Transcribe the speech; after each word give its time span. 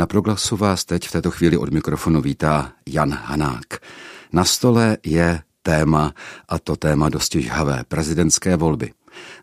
Na 0.00 0.06
proglasu 0.06 0.56
vás 0.56 0.84
teď 0.84 1.08
v 1.08 1.12
této 1.12 1.30
chvíli 1.30 1.56
od 1.56 1.72
mikrofonu 1.72 2.20
vítá 2.20 2.72
Jan 2.88 3.10
Hanák. 3.10 3.66
Na 4.32 4.44
stole 4.44 4.96
je 5.06 5.40
téma, 5.62 6.14
a 6.48 6.58
to 6.58 6.76
téma 6.76 7.08
dosti 7.08 7.42
žhavé, 7.42 7.84
prezidentské 7.88 8.56
volby. 8.56 8.92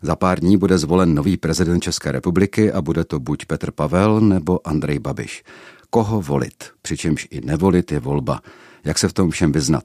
Za 0.02 0.16
pár 0.16 0.40
dní 0.40 0.56
bude 0.56 0.78
zvolen 0.78 1.14
nový 1.14 1.36
prezident 1.36 1.80
České 1.80 2.12
republiky 2.12 2.72
a 2.72 2.82
bude 2.82 3.04
to 3.04 3.20
buď 3.20 3.44
Petr 3.44 3.70
Pavel 3.70 4.20
nebo 4.20 4.68
Andrej 4.68 4.98
Babiš. 4.98 5.42
Koho 5.90 6.22
volit, 6.22 6.64
přičemž 6.82 7.28
i 7.30 7.40
nevolit 7.40 7.92
je 7.92 8.00
volba. 8.00 8.40
Jak 8.84 8.98
se 8.98 9.08
v 9.08 9.12
tom 9.12 9.30
všem 9.30 9.52
vyznat? 9.52 9.84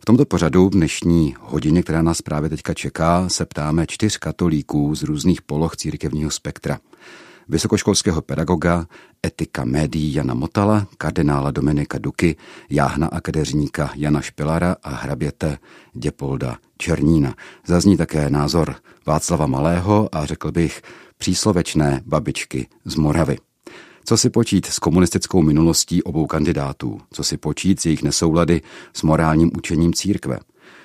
V 0.00 0.04
tomto 0.04 0.24
pořadu 0.24 0.68
v 0.68 0.72
dnešní 0.72 1.34
hodině, 1.40 1.82
která 1.82 2.02
nás 2.02 2.22
právě 2.22 2.50
teďka 2.50 2.74
čeká, 2.74 3.28
se 3.28 3.46
ptáme 3.46 3.86
čtyř 3.86 4.16
katolíků 4.16 4.94
z 4.94 5.02
různých 5.02 5.42
poloh 5.42 5.76
církevního 5.76 6.30
spektra 6.30 6.78
vysokoškolského 7.48 8.22
pedagoga, 8.22 8.86
etika 9.26 9.64
médií 9.64 10.14
Jana 10.14 10.34
Motala, 10.34 10.86
kardinála 10.98 11.50
Dominika 11.50 11.98
Duky, 11.98 12.36
jáhna 12.70 13.06
a 13.06 13.20
kadeřníka 13.20 13.90
Jana 13.94 14.20
Špilara 14.20 14.76
a 14.82 14.90
hraběte 14.90 15.58
Děpolda 15.92 16.58
Černína. 16.78 17.34
Zazní 17.66 17.96
také 17.96 18.30
názor 18.30 18.74
Václava 19.06 19.46
Malého 19.46 20.08
a 20.12 20.26
řekl 20.26 20.52
bych 20.52 20.82
příslovečné 21.18 22.02
babičky 22.06 22.68
z 22.84 22.94
Moravy. 22.96 23.38
Co 24.04 24.16
si 24.16 24.30
počít 24.30 24.66
s 24.66 24.78
komunistickou 24.78 25.42
minulostí 25.42 26.02
obou 26.02 26.26
kandidátů? 26.26 27.00
Co 27.12 27.24
si 27.24 27.36
počít 27.36 27.80
s 27.80 27.86
jejich 27.86 28.02
nesoulady 28.02 28.60
s 28.92 29.02
morálním 29.02 29.50
učením 29.58 29.94
církve? 29.94 30.38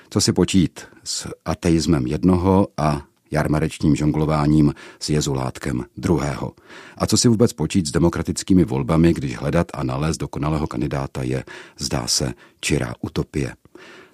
Co 0.10 0.22
si 0.22 0.34
počít 0.34 0.80
s 1.04 1.28
ateismem 1.46 2.08
jednoho 2.08 2.68
a 2.78 3.02
jarmarečním 3.32 3.96
žonglováním 3.96 4.74
s 5.00 5.10
jezulátkem 5.10 5.86
druhého. 5.98 6.52
A 6.98 7.08
co 7.08 7.18
si 7.18 7.28
vůbec 7.28 7.54
počít 7.54 7.88
s 7.88 7.92
demokratickými 7.92 8.66
volbami, 8.66 9.14
když 9.14 9.38
hledat 9.38 9.68
a 9.74 9.84
nalézt 9.84 10.18
dokonalého 10.18 10.68
kandidáta 10.68 11.24
je, 11.24 11.44
zdá 11.80 12.08
se, 12.08 12.34
čirá 12.60 12.94
utopie. 13.02 13.54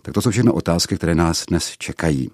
Tak 0.01 0.13
to 0.13 0.21
jsou 0.21 0.31
všechno 0.31 0.53
otázky, 0.53 0.95
které 0.95 1.15
nás 1.15 1.45
dnes 1.45 1.73
čekají. 1.77 2.29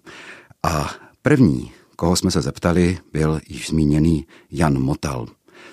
A 0.64 0.92
první, 1.22 1.72
koho 1.96 2.16
jsme 2.16 2.32
se 2.32 2.42
zeptali, 2.42 2.98
byl 3.14 3.40
již 3.50 3.70
zmíněný 3.70 4.28
Jan 4.52 4.80
Motal, 4.80 5.28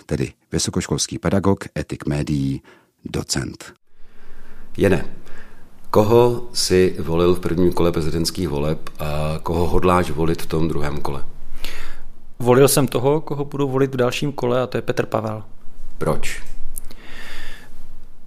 tedy 0.06 0.32
vysokoškolský 0.52 1.18
pedagog, 1.18 1.64
etik 1.78 2.06
médií, 2.06 2.62
docent. 3.04 3.72
Jene, 4.76 5.16
Koho 5.90 6.42
si 6.52 6.96
volil 6.98 7.34
v 7.34 7.40
prvním 7.40 7.72
kole 7.72 7.92
prezidentských 7.92 8.48
voleb 8.48 8.90
a 8.98 9.38
koho 9.42 9.66
hodláš 9.66 10.10
volit 10.10 10.42
v 10.42 10.46
tom 10.46 10.68
druhém 10.68 11.00
kole? 11.00 11.24
Volil 12.38 12.68
jsem 12.68 12.88
toho, 12.88 13.20
koho 13.20 13.44
budu 13.44 13.68
volit 13.68 13.94
v 13.94 13.96
dalším 13.96 14.32
kole 14.32 14.62
a 14.62 14.66
to 14.66 14.78
je 14.78 14.82
Petr 14.82 15.06
Pavel. 15.06 15.42
Proč? 15.98 16.42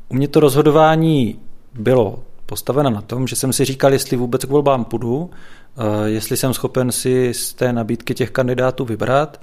U 0.09 0.15
mě 0.15 0.27
to 0.27 0.39
rozhodování 0.39 1.39
bylo 1.73 2.19
postaveno 2.45 2.89
na 2.89 3.01
tom, 3.01 3.27
že 3.27 3.35
jsem 3.35 3.53
si 3.53 3.65
říkal, 3.65 3.93
jestli 3.93 4.17
vůbec 4.17 4.45
k 4.45 4.49
volbám 4.49 4.85
půjdu, 4.85 5.29
eh, 5.77 6.09
jestli 6.09 6.37
jsem 6.37 6.53
schopen 6.53 6.91
si 6.91 7.33
z 7.33 7.53
té 7.53 7.73
nabídky 7.73 8.13
těch 8.13 8.31
kandidátů 8.31 8.85
vybrat 8.85 9.41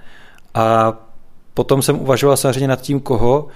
a 0.54 0.92
potom 1.54 1.82
jsem 1.82 2.00
uvažoval 2.00 2.36
samozřejmě 2.36 2.68
nad 2.68 2.80
tím, 2.80 3.00
koho. 3.00 3.48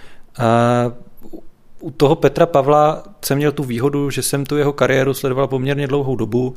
U 1.84 1.90
toho 1.90 2.16
Petra 2.16 2.46
Pavla 2.46 3.02
jsem 3.24 3.38
měl 3.38 3.52
tu 3.52 3.64
výhodu, 3.64 4.10
že 4.10 4.22
jsem 4.22 4.46
tu 4.46 4.56
jeho 4.56 4.72
kariéru 4.72 5.14
sledoval 5.14 5.48
poměrně 5.48 5.86
dlouhou 5.86 6.16
dobu, 6.16 6.54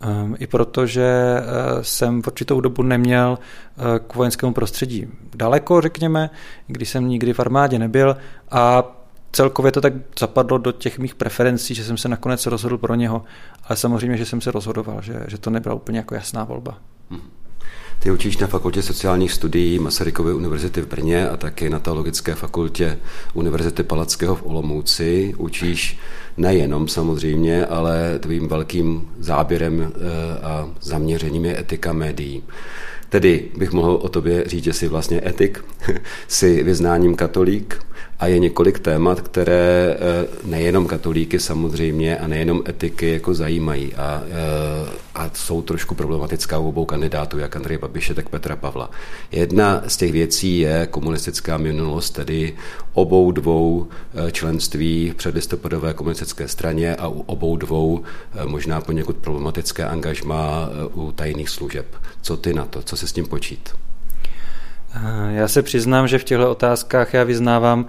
ehm, 0.00 0.36
i 0.38 0.46
protože 0.46 1.04
eh, 1.04 1.44
jsem 1.84 2.22
v 2.22 2.26
určitou 2.26 2.60
dobu 2.60 2.82
neměl 2.82 3.38
eh, 3.38 3.98
k 3.98 4.14
vojenskému 4.14 4.52
prostředí 4.52 5.08
daleko, 5.34 5.80
řekněme, 5.80 6.30
když 6.66 6.88
jsem 6.88 7.08
nikdy 7.08 7.32
v 7.32 7.40
armádě 7.40 7.78
nebyl 7.78 8.16
a 8.50 8.84
celkově 9.32 9.72
to 9.72 9.80
tak 9.80 9.92
zapadlo 10.18 10.58
do 10.58 10.72
těch 10.72 10.98
mých 10.98 11.14
preferencí, 11.14 11.74
že 11.74 11.84
jsem 11.84 11.96
se 11.96 12.08
nakonec 12.08 12.46
rozhodl 12.46 12.78
pro 12.78 12.94
něho, 12.94 13.24
ale 13.64 13.76
samozřejmě, 13.76 14.16
že 14.16 14.26
jsem 14.26 14.40
se 14.40 14.50
rozhodoval, 14.50 15.02
že, 15.02 15.24
že 15.28 15.38
to 15.38 15.50
nebyla 15.50 15.74
úplně 15.74 15.98
jako 15.98 16.14
jasná 16.14 16.44
volba. 16.44 16.78
Hmm. 17.10 17.20
Ty 18.02 18.10
učíš 18.10 18.38
na 18.38 18.46
fakultě 18.46 18.82
sociálních 18.82 19.32
studií 19.32 19.78
Masarykovy 19.78 20.34
univerzity 20.34 20.80
v 20.80 20.86
Brně 20.86 21.28
a 21.28 21.36
taky 21.36 21.70
na 21.70 21.78
teologické 21.78 22.34
fakultě 22.34 22.98
Univerzity 23.34 23.82
Palackého 23.82 24.34
v 24.34 24.46
Olomouci. 24.46 25.34
Učíš 25.38 25.98
nejenom 26.36 26.88
samozřejmě, 26.88 27.66
ale 27.66 28.18
tvým 28.18 28.48
velkým 28.48 29.10
záběrem 29.18 29.92
eh, 29.94 30.38
a 30.42 30.68
zaměřením 30.80 31.44
je 31.44 31.60
etika 31.60 31.92
médií. 31.92 32.42
Tedy 33.08 33.50
bych 33.56 33.72
mohl 33.72 33.92
o 34.02 34.08
tobě 34.08 34.44
říct, 34.46 34.64
že 34.64 34.72
jsi 34.72 34.88
vlastně 34.88 35.22
etik, 35.26 35.64
jsi 36.28 36.62
vyznáním 36.62 37.16
katolík 37.16 37.78
a 38.20 38.26
je 38.26 38.38
několik 38.38 38.78
témat, 38.78 39.20
které 39.20 39.96
eh, 39.96 40.26
nejenom 40.44 40.86
katolíky 40.86 41.40
samozřejmě 41.40 42.18
a 42.18 42.26
nejenom 42.26 42.62
etiky 42.68 43.12
jako 43.12 43.34
zajímají 43.34 43.94
a, 43.94 44.22
eh, 44.24 44.90
a 45.14 45.30
jsou 45.34 45.62
trošku 45.62 45.94
problematická 45.94 46.58
u 46.58 46.68
obou 46.68 46.84
kandidátů, 46.84 47.38
jak 47.38 47.56
Andrej 47.56 47.78
Babiše, 47.78 48.14
tak 48.14 48.28
Petra 48.28 48.56
Pavla. 48.56 48.90
Jedna 49.32 49.82
z 49.86 49.96
těch 49.96 50.12
věcí 50.12 50.58
je 50.58 50.88
komunistická 50.90 51.58
minulost, 51.58 52.10
tedy 52.10 52.56
obou 52.92 53.32
dvou 53.32 53.88
eh, 54.14 54.32
členství 54.32 55.10
v 55.10 55.14
předlistopadové 55.14 55.94
komunistické 55.94 56.48
straně 56.48 56.96
a 56.96 57.08
u 57.08 57.20
obou 57.20 57.56
dvou 57.56 58.02
možná 58.46 58.80
poněkud 58.80 59.16
problematické 59.16 59.84
angažma 59.84 60.68
u 60.94 61.12
tajných 61.12 61.48
služeb. 61.48 61.86
Co 62.22 62.36
ty 62.36 62.54
na 62.54 62.64
to? 62.64 62.82
Co 62.82 62.96
se 62.96 63.06
s 63.08 63.12
tím 63.12 63.26
počít? 63.26 63.68
Já 65.30 65.48
se 65.48 65.62
přiznám, 65.62 66.08
že 66.08 66.18
v 66.18 66.24
těchto 66.24 66.50
otázkách 66.50 67.14
já 67.14 67.24
vyznávám 67.24 67.86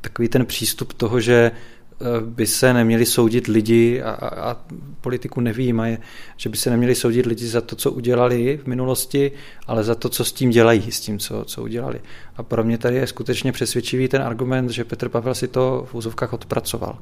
takový 0.00 0.28
ten 0.28 0.46
přístup 0.46 0.92
toho, 0.92 1.20
že 1.20 1.50
eh, 1.50 2.04
by 2.20 2.46
se 2.46 2.72
neměli 2.72 3.06
soudit 3.06 3.46
lidi 3.46 4.02
a, 4.02 4.10
a, 4.10 4.50
a 4.50 4.56
politiku 5.00 5.40
nevýjímaje, 5.40 5.98
že 6.36 6.48
by 6.48 6.56
se 6.56 6.70
neměli 6.70 6.94
soudit 6.94 7.26
lidi 7.26 7.46
za 7.46 7.60
to, 7.60 7.76
co 7.76 7.90
udělali 7.90 8.60
v 8.62 8.66
minulosti, 8.66 9.32
ale 9.66 9.84
za 9.84 9.94
to, 9.94 10.08
co 10.08 10.24
s 10.24 10.32
tím 10.32 10.50
dělají, 10.50 10.92
s 10.92 11.00
tím, 11.00 11.18
co, 11.18 11.44
co 11.44 11.62
udělali. 11.62 12.00
A 12.36 12.42
pro 12.42 12.64
mě 12.64 12.78
tady 12.78 12.96
je 12.96 13.06
skutečně 13.06 13.52
přesvědčivý 13.52 14.08
ten 14.08 14.22
argument, 14.22 14.70
že 14.70 14.84
Petr 14.84 15.08
Pavel 15.08 15.34
si 15.34 15.48
to 15.48 15.86
v 15.90 15.94
úzovkách 15.94 16.32
odpracoval. 16.32 16.98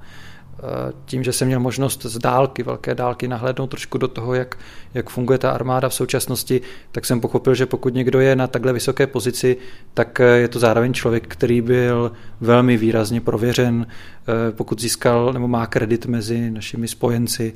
Eh, 0.58 0.92
tím, 1.04 1.24
že 1.24 1.32
jsem 1.32 1.48
měl 1.48 1.60
možnost 1.60 2.02
z 2.02 2.18
dálky, 2.18 2.62
velké 2.62 2.94
dálky 2.94 3.28
nahlédnout 3.28 3.66
trošku 3.66 3.98
do 3.98 4.08
toho, 4.08 4.34
jak, 4.34 4.58
jak 4.94 5.10
funguje 5.10 5.38
ta 5.38 5.50
armáda 5.50 5.88
v 5.88 5.94
současnosti, 5.94 6.60
tak 6.92 7.06
jsem 7.06 7.20
pochopil, 7.20 7.54
že 7.54 7.66
pokud 7.66 7.94
někdo 7.94 8.20
je 8.20 8.36
na 8.36 8.46
takhle 8.46 8.72
vysoké 8.72 9.06
pozici, 9.06 9.56
tak 9.94 10.20
eh, 10.20 10.24
je 10.24 10.48
to 10.48 10.58
zároveň 10.58 10.94
člověk, 10.94 11.26
který 11.26 11.60
byl 11.60 12.12
velmi 12.40 12.76
výrazně 12.76 13.20
prověřen, 13.20 13.86
eh, 13.88 14.52
pokud 14.52 14.80
získal 14.80 15.32
nebo 15.32 15.48
má 15.48 15.66
kredit 15.66 16.06
mezi 16.06 16.50
našimi 16.50 16.88
spojenci, 16.88 17.52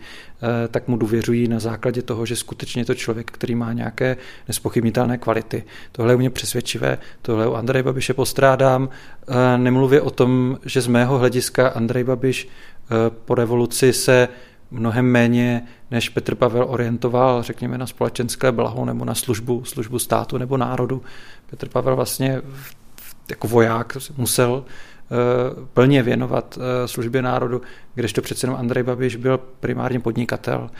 tak 0.68 0.88
mu 0.88 0.96
důvěřují 0.96 1.48
na 1.48 1.58
základě 1.58 2.02
toho, 2.02 2.26
že 2.26 2.36
skutečně 2.36 2.80
je 2.80 2.86
to 2.86 2.94
člověk, 2.94 3.30
který 3.30 3.54
má 3.54 3.72
nějaké 3.72 4.16
nespochybnitelné 4.48 5.18
kvality. 5.18 5.64
Tohle 5.92 6.12
je 6.12 6.16
u 6.16 6.18
mě 6.18 6.30
přesvědčivé, 6.30 6.98
tohle 7.22 7.48
u 7.48 7.54
Andrej 7.54 7.82
Babiše 7.82 8.14
postrádám. 8.14 8.88
Nemluvě 9.56 10.00
o 10.00 10.10
tom, 10.10 10.58
že 10.64 10.80
z 10.80 10.86
mého 10.86 11.18
hlediska 11.18 11.68
Andrej 11.68 12.04
Babiš 12.04 12.48
po 13.24 13.34
revoluci 13.34 13.92
se 13.92 14.28
mnohem 14.70 15.06
méně 15.06 15.62
než 15.90 16.08
Petr 16.08 16.34
Pavel 16.34 16.66
orientoval, 16.68 17.42
řekněme, 17.42 17.78
na 17.78 17.86
společenské 17.86 18.52
blaho 18.52 18.84
nebo 18.84 19.04
na 19.04 19.14
službu, 19.14 19.64
službu 19.64 19.98
státu 19.98 20.38
nebo 20.38 20.56
národu. 20.56 21.02
Petr 21.50 21.68
Pavel 21.68 21.96
vlastně 21.96 22.42
jako 23.30 23.48
voják 23.48 23.96
musel 24.16 24.64
eh, 24.64 25.66
plně 25.74 26.02
věnovat 26.02 26.58
eh, 26.60 26.88
službě 26.88 27.22
národu, 27.22 27.62
kdežto 27.94 28.22
přece 28.22 28.46
jenom 28.46 28.60
Andrej 28.60 28.82
Babiš 28.82 29.16
byl 29.16 29.38
primárně 29.38 30.00
podnikatel, 30.00 30.70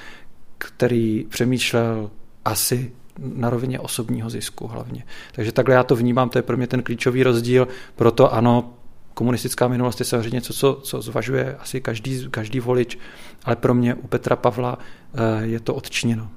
který 0.58 1.26
přemýšlel 1.28 2.10
asi 2.44 2.92
na 3.18 3.50
rovině 3.50 3.80
osobního 3.80 4.30
zisku 4.30 4.66
hlavně. 4.66 5.04
Takže 5.32 5.52
takhle 5.52 5.74
já 5.74 5.82
to 5.82 5.96
vnímám, 5.96 6.28
to 6.28 6.38
je 6.38 6.42
pro 6.42 6.56
mě 6.56 6.66
ten 6.66 6.82
klíčový 6.82 7.22
rozdíl, 7.22 7.68
proto 7.96 8.34
ano, 8.34 8.74
komunistická 9.20 9.68
minulost 9.68 10.00
je 10.00 10.06
samozřejmě 10.06 10.36
něco, 10.36 10.52
co, 10.52 10.80
co 10.82 11.02
zvažuje 11.02 11.56
asi 11.56 11.80
každý, 11.80 12.28
každý 12.30 12.60
volič, 12.60 12.98
ale 13.44 13.56
pro 13.56 13.74
mě 13.74 13.94
u 13.94 14.06
Petra 14.06 14.36
Pavla 14.36 14.78
eh, 14.78 15.46
je 15.46 15.60
to 15.60 15.74
odčiněno. 15.74 16.30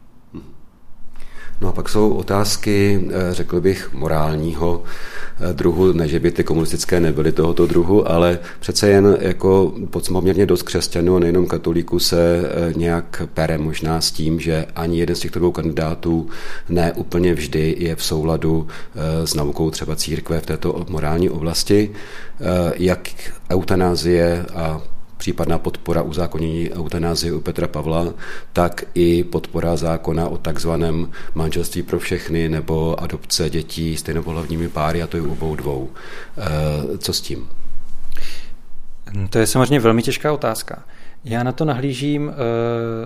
No 1.64 1.70
a 1.70 1.72
pak 1.72 1.90
jsou 1.90 2.14
otázky, 2.14 3.02
eh, 3.08 3.34
řekl 3.34 3.62
bych, 3.62 3.94
morálního 3.94 4.84
eh, 5.50 5.54
druhu, 5.54 5.94
ne, 5.94 6.08
že 6.08 6.20
by 6.20 6.32
ty 6.32 6.44
komunistické 6.44 7.00
nebyly 7.00 7.32
tohoto 7.32 7.68
druhu, 7.68 8.12
ale 8.12 8.40
přece 8.60 8.90
jen 8.90 9.18
jako 9.22 9.74
poměrně 10.12 10.46
dost 10.46 10.64
křesťanů 10.64 11.16
a 11.16 11.20
nejenom 11.20 11.48
katolíků 11.48 12.00
se 12.00 12.42
eh, 12.44 12.74
nějak 12.76 13.22
pere 13.34 13.58
možná 13.58 14.02
s 14.02 14.12
tím, 14.12 14.40
že 14.40 14.66
ani 14.76 15.00
jeden 15.00 15.16
z 15.16 15.20
těchto 15.20 15.40
dvou 15.40 15.52
kandidátů 15.52 16.30
ne 16.70 16.94
úplně 16.94 17.34
vždy 17.34 17.76
je 17.80 17.96
v 17.96 18.04
souladu 18.04 18.68
s 19.26 19.34
naukou 19.34 19.70
třeba 19.70 19.96
církve 19.96 20.40
v 20.40 20.46
této 20.46 20.86
morální 20.90 21.30
oblasti. 21.30 21.92
Jak 22.78 23.10
eutanázie 23.50 24.46
a 24.56 24.82
případná 25.24 25.58
podpora 25.58 26.02
uzákonění 26.02 26.72
eutanázie 26.72 27.34
u 27.34 27.40
Petra 27.40 27.68
Pavla, 27.68 28.14
tak 28.54 28.84
i 28.94 29.24
podpora 29.24 29.76
zákona 29.76 30.28
o 30.28 30.38
takzvaném 30.38 31.12
manželství 31.36 31.84
pro 31.84 32.00
všechny 32.00 32.50
nebo 32.50 33.04
adopce 33.04 33.50
dětí 33.50 33.98
stejnopohlavními 33.98 34.70
páry, 34.70 35.02
a 35.02 35.08
to 35.08 35.18
je 35.18 35.24
obou 35.24 35.56
dvou. 35.56 35.90
Eh, 36.38 36.98
co 36.98 37.14
s 37.14 37.22
tím? 37.22 37.48
To 39.30 39.40
je 39.40 39.48
samozřejmě 39.48 39.80
velmi 39.80 40.04
těžká 40.04 40.34
otázka. 40.34 40.84
Já 41.26 41.44
na 41.44 41.52
to 41.52 41.66
nahlížím 41.66 42.28
uh, 42.28 42.34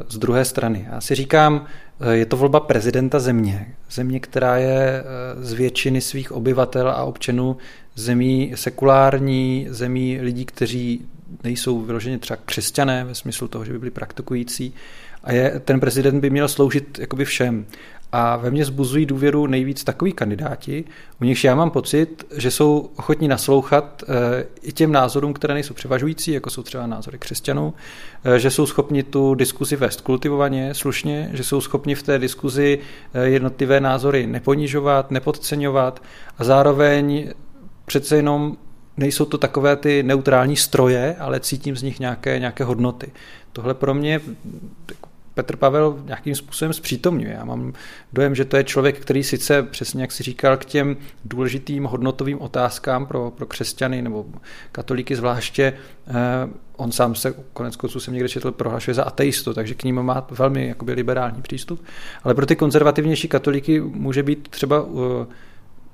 z 0.10 0.18
druhé 0.18 0.46
strany. 0.46 0.88
Já 0.92 1.02
si 1.02 1.16
říkám, 1.16 1.54
uh, 1.56 2.10
je 2.10 2.26
to 2.26 2.38
volba 2.38 2.60
prezidenta 2.60 3.20
země. 3.20 3.76
Země, 3.92 4.20
která 4.20 4.58
je 4.58 5.04
z 5.40 5.54
většiny 5.54 6.02
svých 6.02 6.32
obyvatel 6.32 6.90
a 6.90 7.04
občanů 7.04 7.58
zemí 7.96 8.52
sekulární, 8.56 9.68
zemí 9.70 10.20
lidí, 10.22 10.46
kteří 10.46 11.06
nejsou 11.44 11.82
vyloženě 11.82 12.18
třeba 12.18 12.38
křesťané 12.46 13.04
ve 13.04 13.16
smyslu 13.16 13.48
toho, 13.48 13.66
že 13.66 13.74
by 13.74 13.80
byli 13.80 13.92
praktikující. 13.92 14.74
A 15.24 15.32
je, 15.32 15.62
ten 15.66 15.80
prezident 15.80 16.22
by 16.22 16.30
měl 16.30 16.48
sloužit 16.48 17.00
jakoby 17.00 17.26
všem. 17.26 17.66
A 18.12 18.36
ve 18.36 18.52
mně 18.52 18.66
zbuzují 18.66 19.06
důvěru 19.06 19.48
nejvíc 19.48 19.84
takový 19.84 20.14
kandidáti, 20.14 20.84
u 21.22 21.26
nichž 21.26 21.44
já 21.44 21.56
mám 21.56 21.72
pocit, 21.72 22.26
že 22.36 22.52
jsou 22.52 22.90
ochotní 22.96 23.28
naslouchat 23.28 24.04
eh, 24.04 24.46
i 24.62 24.72
těm 24.72 24.92
názorům, 24.92 25.34
které 25.34 25.54
nejsou 25.54 25.74
převažující, 25.74 26.32
jako 26.32 26.50
jsou 26.50 26.64
třeba 26.64 26.88
názory 26.88 27.18
křesťanů, 27.18 27.74
eh, 28.24 28.40
že 28.40 28.52
jsou 28.52 28.66
schopni 28.66 29.04
tu 29.04 29.36
diskuzi 29.36 29.76
vést 29.76 30.02
kultivovaně, 30.02 30.74
slušně, 30.74 31.30
že 31.34 31.44
jsou 31.44 31.62
schopni 31.62 31.96
v 31.96 32.04
té 32.04 32.20
diskuzi 32.20 32.80
eh, 33.14 33.26
jednotlivé 33.28 33.80
názory 33.80 34.28
neponižovat, 34.28 35.12
nepodceňovat 35.12 36.02
a 36.38 36.44
zároveň 36.44 37.34
přece 37.86 38.16
jenom 38.16 38.58
nejsou 38.98 39.26
to 39.26 39.38
takové 39.38 39.76
ty 39.76 40.04
neutrální 40.04 40.56
stroje, 40.56 41.16
ale 41.20 41.40
cítím 41.40 41.76
z 41.76 41.84
nich 41.84 42.00
nějaké, 42.00 42.40
nějaké 42.40 42.64
hodnoty. 42.64 43.12
Tohle 43.54 43.74
pro 43.74 43.94
mě 43.94 44.22
Petr 45.38 45.56
Pavel 45.56 46.00
nějakým 46.06 46.36
způsobem 46.36 46.74
zpřítomňuje. 46.74 47.34
Já 47.34 47.46
mám 47.46 47.74
dojem, 48.14 48.36
že 48.36 48.46
to 48.46 48.58
je 48.58 48.64
člověk, 48.64 49.00
který 49.00 49.24
sice, 49.24 49.64
přesně 49.64 50.02
jak 50.02 50.12
si 50.12 50.24
říkal, 50.24 50.58
k 50.58 50.66
těm 50.66 50.98
důležitým 51.26 51.84
hodnotovým 51.84 52.42
otázkám 52.42 53.06
pro, 53.06 53.32
pro 53.32 53.46
křesťany 53.46 54.02
nebo 54.02 54.26
katolíky 54.72 55.16
zvláště, 55.16 55.74
eh, 56.08 56.14
on 56.76 56.92
sám 56.92 57.16
se, 57.16 57.34
konec 57.54 57.76
konců 57.76 58.00
jsem 58.00 58.14
někde 58.14 58.30
četl, 58.30 58.52
prohlašuje 58.52 58.96
za 58.96 59.04
ateistu, 59.04 59.54
takže 59.54 59.76
k 59.76 59.84
ním 59.84 60.02
má 60.02 60.28
velmi 60.32 60.68
jakoby 60.68 60.94
liberální 60.94 61.42
přístup. 61.42 61.84
Ale 62.24 62.36
pro 62.36 62.46
ty 62.46 62.56
konzervativnější 62.56 63.28
katolíky 63.28 63.82
může 63.82 64.24
být 64.24 64.48
třeba 64.48 64.86
eh, 64.90 65.26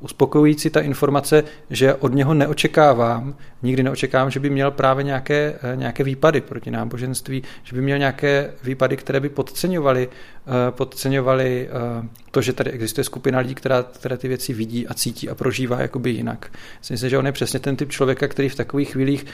uspokojující 0.04 0.70
ta 0.70 0.82
informace, 0.82 1.44
že 1.70 1.96
od 1.96 2.14
něho 2.14 2.34
neočekávám, 2.34 3.36
nikdy 3.64 3.84
neočekávám, 3.84 4.32
že 4.32 4.40
by 4.40 4.50
měl 4.50 4.72
právě 4.72 5.04
nějaké, 5.04 5.56
eh, 5.64 5.76
nějaké 5.76 6.04
výpady 6.04 6.42
proti 6.42 6.72
náboženství, 6.72 7.44
že 7.64 7.76
by 7.76 7.82
měl 7.82 7.98
nějaké 7.98 8.52
výpady, 8.64 8.98
které 8.98 9.20
by 9.20 9.30
podceňovaly, 9.30 10.10
eh, 10.10 10.72
podceňovaly 10.72 11.70
eh, 11.70 12.08
to, 12.32 12.42
že 12.42 12.54
tady 12.54 12.72
existuje 12.72 13.06
skupina 13.06 13.40
lidí, 13.40 13.56
která, 13.56 13.84
která 13.84 14.18
ty 14.18 14.28
věci 14.28 14.54
vidí 14.54 14.88
a 14.88 14.94
cítí 14.94 15.30
a 15.30 15.36
prožívá 15.36 15.82
jakoby 15.82 16.10
jinak. 16.10 16.52
Myslím 16.80 16.98
si, 16.98 17.10
že 17.10 17.18
on 17.18 17.26
je 17.26 17.32
přesně 17.32 17.60
ten 17.60 17.76
typ 17.76 17.92
člověka, 17.92 18.28
který 18.28 18.50
v 18.50 18.56
takových 18.56 18.92
chvílích 18.92 19.26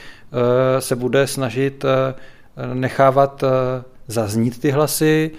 se 0.78 0.96
bude 0.96 1.26
snažit 1.26 1.84
nechávat 2.74 3.44
zaznít 4.06 4.60
ty 4.60 4.70
hlasy, 4.70 5.30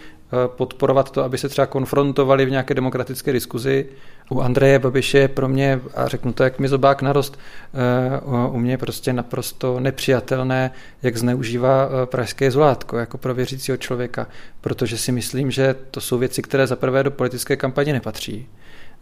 podporovat 0.48 1.12
to, 1.12 1.24
aby 1.24 1.38
se 1.38 1.50
třeba 1.50 1.66
konfrontovali 1.66 2.46
v 2.46 2.50
nějaké 2.50 2.74
demokratické 2.74 3.34
diskuzi 3.34 3.86
u 4.32 4.42
Andreje 4.42 4.80
Babiše 4.80 5.18
je 5.18 5.28
pro 5.28 5.48
mě, 5.48 5.82
a 5.96 6.08
řeknu 6.08 6.34
to 6.34 6.44
jak 6.44 6.60
mi 6.60 6.68
zobák 6.68 7.02
narost, 7.02 7.40
eh, 7.74 8.50
u 8.52 8.60
mě 8.60 8.78
prostě 8.78 9.14
naprosto 9.14 9.80
nepřijatelné, 9.80 10.72
jak 11.04 11.18
zneužívá 11.18 11.90
eh, 11.90 12.06
pražské 12.06 12.52
zlátko 12.52 12.98
jako 12.98 13.18
pro 13.18 13.34
věřícího 13.34 13.78
člověka, 13.78 14.28
protože 14.62 14.98
si 14.98 15.12
myslím, 15.12 15.52
že 15.52 15.76
to 15.92 16.02
jsou 16.02 16.18
věci, 16.18 16.42
které 16.42 16.68
za 16.68 16.76
prvé 16.76 17.04
do 17.04 17.12
politické 17.12 17.56
kampaně 17.56 17.94
nepatří. 17.94 18.48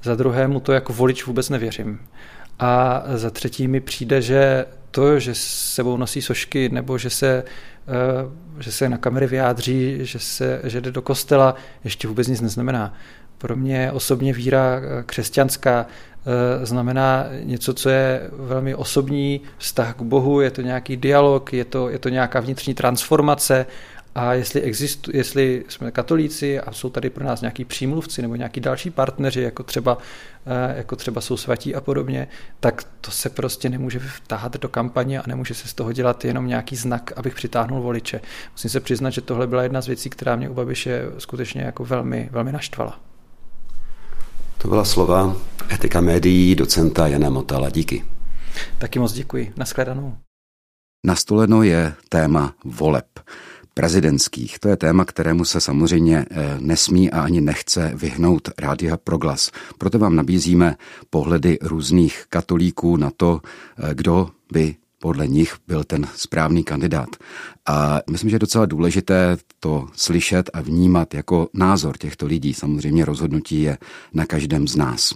Za 0.04 0.16
druhé 0.16 0.48
mu 0.48 0.60
to 0.60 0.72
jako 0.72 0.94
volič 0.94 1.26
vůbec 1.26 1.50
nevěřím. 1.50 2.00
A 2.60 3.04
za 3.16 3.30
třetí 3.30 3.68
mi 3.68 3.80
přijde, 3.80 4.22
že 4.22 4.66
to, 4.92 5.20
že 5.20 5.36
s 5.36 5.74
sebou 5.74 5.98
nosí 5.98 6.22
sošky 6.22 6.70
nebo 6.70 6.98
že 6.98 7.10
se, 7.10 7.44
eh, 7.88 8.62
že 8.62 8.72
se 8.72 8.90
na 8.90 8.98
kamery 8.98 9.28
vyjádří, 9.28 9.98
že, 10.02 10.20
se, 10.20 10.62
že 10.64 10.82
jde 10.82 10.92
do 10.92 11.02
kostela, 11.02 11.56
ještě 11.84 12.08
vůbec 12.08 12.28
nic 12.28 12.42
neznamená. 12.42 12.94
Pro 13.40 13.56
mě 13.56 13.92
osobně 13.92 14.34
víra 14.34 14.82
eh, 14.82 15.04
křesťanská 15.06 15.86
eh, 15.86 16.66
znamená 16.66 17.26
něco, 17.44 17.74
co 17.74 17.90
je 17.90 18.30
velmi 18.34 18.76
osobní 18.76 19.42
vztah 19.58 19.96
k 19.96 20.02
Bohu, 20.02 20.42
je 20.42 20.52
to 20.52 20.62
nějaký 20.62 20.98
dialog, 20.98 21.54
je 21.54 21.66
to, 21.66 21.90
je 21.90 22.00
to 22.00 22.10
nějaká 22.10 22.40
vnitřní 22.40 22.74
transformace 22.74 23.66
a 24.16 24.34
jestli, 24.34 24.62
existu, 24.62 25.12
jestli 25.14 25.66
jsme 25.68 25.92
katolíci 25.92 26.60
a 26.60 26.72
jsou 26.72 26.90
tady 26.90 27.10
pro 27.10 27.26
nás 27.26 27.42
nějaký 27.42 27.66
přímluvci 27.66 28.22
nebo 28.22 28.36
nějaký 28.36 28.62
další 28.62 28.90
partneři, 28.90 29.42
jako 29.42 29.64
třeba, 29.64 29.98
eh, 30.46 30.78
jako 30.78 30.96
třeba 30.96 31.22
jsou 31.22 31.38
svatí 31.38 31.76
a 31.76 31.82
podobně, 31.82 32.28
tak 32.60 32.84
to 33.02 33.12
se 33.12 33.30
prostě 33.30 33.70
nemůže 33.70 34.00
vtáhat 34.00 34.58
do 34.58 34.70
kampaně 34.70 35.20
a 35.20 35.24
nemůže 35.28 35.54
se 35.54 35.68
z 35.68 35.74
toho 35.74 35.94
dělat 35.94 36.26
jenom 36.26 36.48
nějaký 36.48 36.76
znak, 36.76 37.12
abych 37.16 37.36
přitáhnul 37.36 37.82
voliče. 37.82 38.22
Musím 38.52 38.70
se 38.70 38.80
přiznat, 38.80 39.10
že 39.10 39.22
tohle 39.22 39.48
byla 39.48 39.64
jedna 39.64 39.82
z 39.82 39.88
věcí, 39.88 40.10
která 40.10 40.36
mě 40.36 40.50
u 40.50 40.54
Babiše 40.54 41.06
skutečně 41.18 41.62
jako 41.62 41.86
velmi, 41.86 42.30
velmi 42.32 42.52
naštvala. 42.52 43.09
To 44.62 44.68
byla 44.68 44.86
slova 44.86 45.36
etika 45.74 46.02
médií 46.02 46.56
docenta 46.56 47.08
Jana 47.08 47.30
Motala. 47.30 47.70
Díky. 47.70 48.06
Taky 48.78 49.00
moc 49.00 49.14
děkuji. 49.14 49.54
Naschledanou. 49.58 50.18
Nastoleno 51.06 51.64
je 51.64 51.94
téma 52.10 52.54
voleb 52.66 53.20
prezidentských. 53.74 54.60
To 54.60 54.70
je 54.70 54.78
téma, 54.78 55.06
kterému 55.06 55.46
se 55.46 55.62
samozřejmě 55.62 56.26
eh, 56.32 56.58
nesmí 56.60 57.12
a 57.12 57.22
ani 57.22 57.42
nechce 57.42 57.92
vyhnout 57.96 58.50
Rádia 58.58 58.98
Proglas. 58.98 59.52
Proto 59.78 60.00
vám 60.00 60.16
nabízíme 60.16 60.76
pohledy 61.10 61.58
různých 61.62 62.26
katolíků 62.30 62.98
na 62.98 63.12
to, 63.18 63.42
eh, 63.44 63.94
kdo 63.94 64.30
by 64.52 64.76
podle 65.00 65.28
nich 65.28 65.56
byl 65.68 65.84
ten 65.84 66.08
správný 66.16 66.64
kandidát. 66.64 67.10
A 67.66 68.00
myslím, 68.12 68.30
že 68.30 68.36
je 68.36 68.40
docela 68.40 68.66
důležité 68.66 69.38
to 69.60 69.88
slyšet 69.94 70.50
a 70.54 70.62
vnímat 70.62 71.14
jako 71.14 71.48
názor 71.54 71.98
těchto 71.98 72.26
lidí. 72.26 72.54
Samozřejmě 72.54 73.06
rozhodnutí 73.06 73.62
je 73.62 73.78
na 74.14 74.26
každém 74.26 74.68
z 74.68 74.76
nás. 74.76 75.14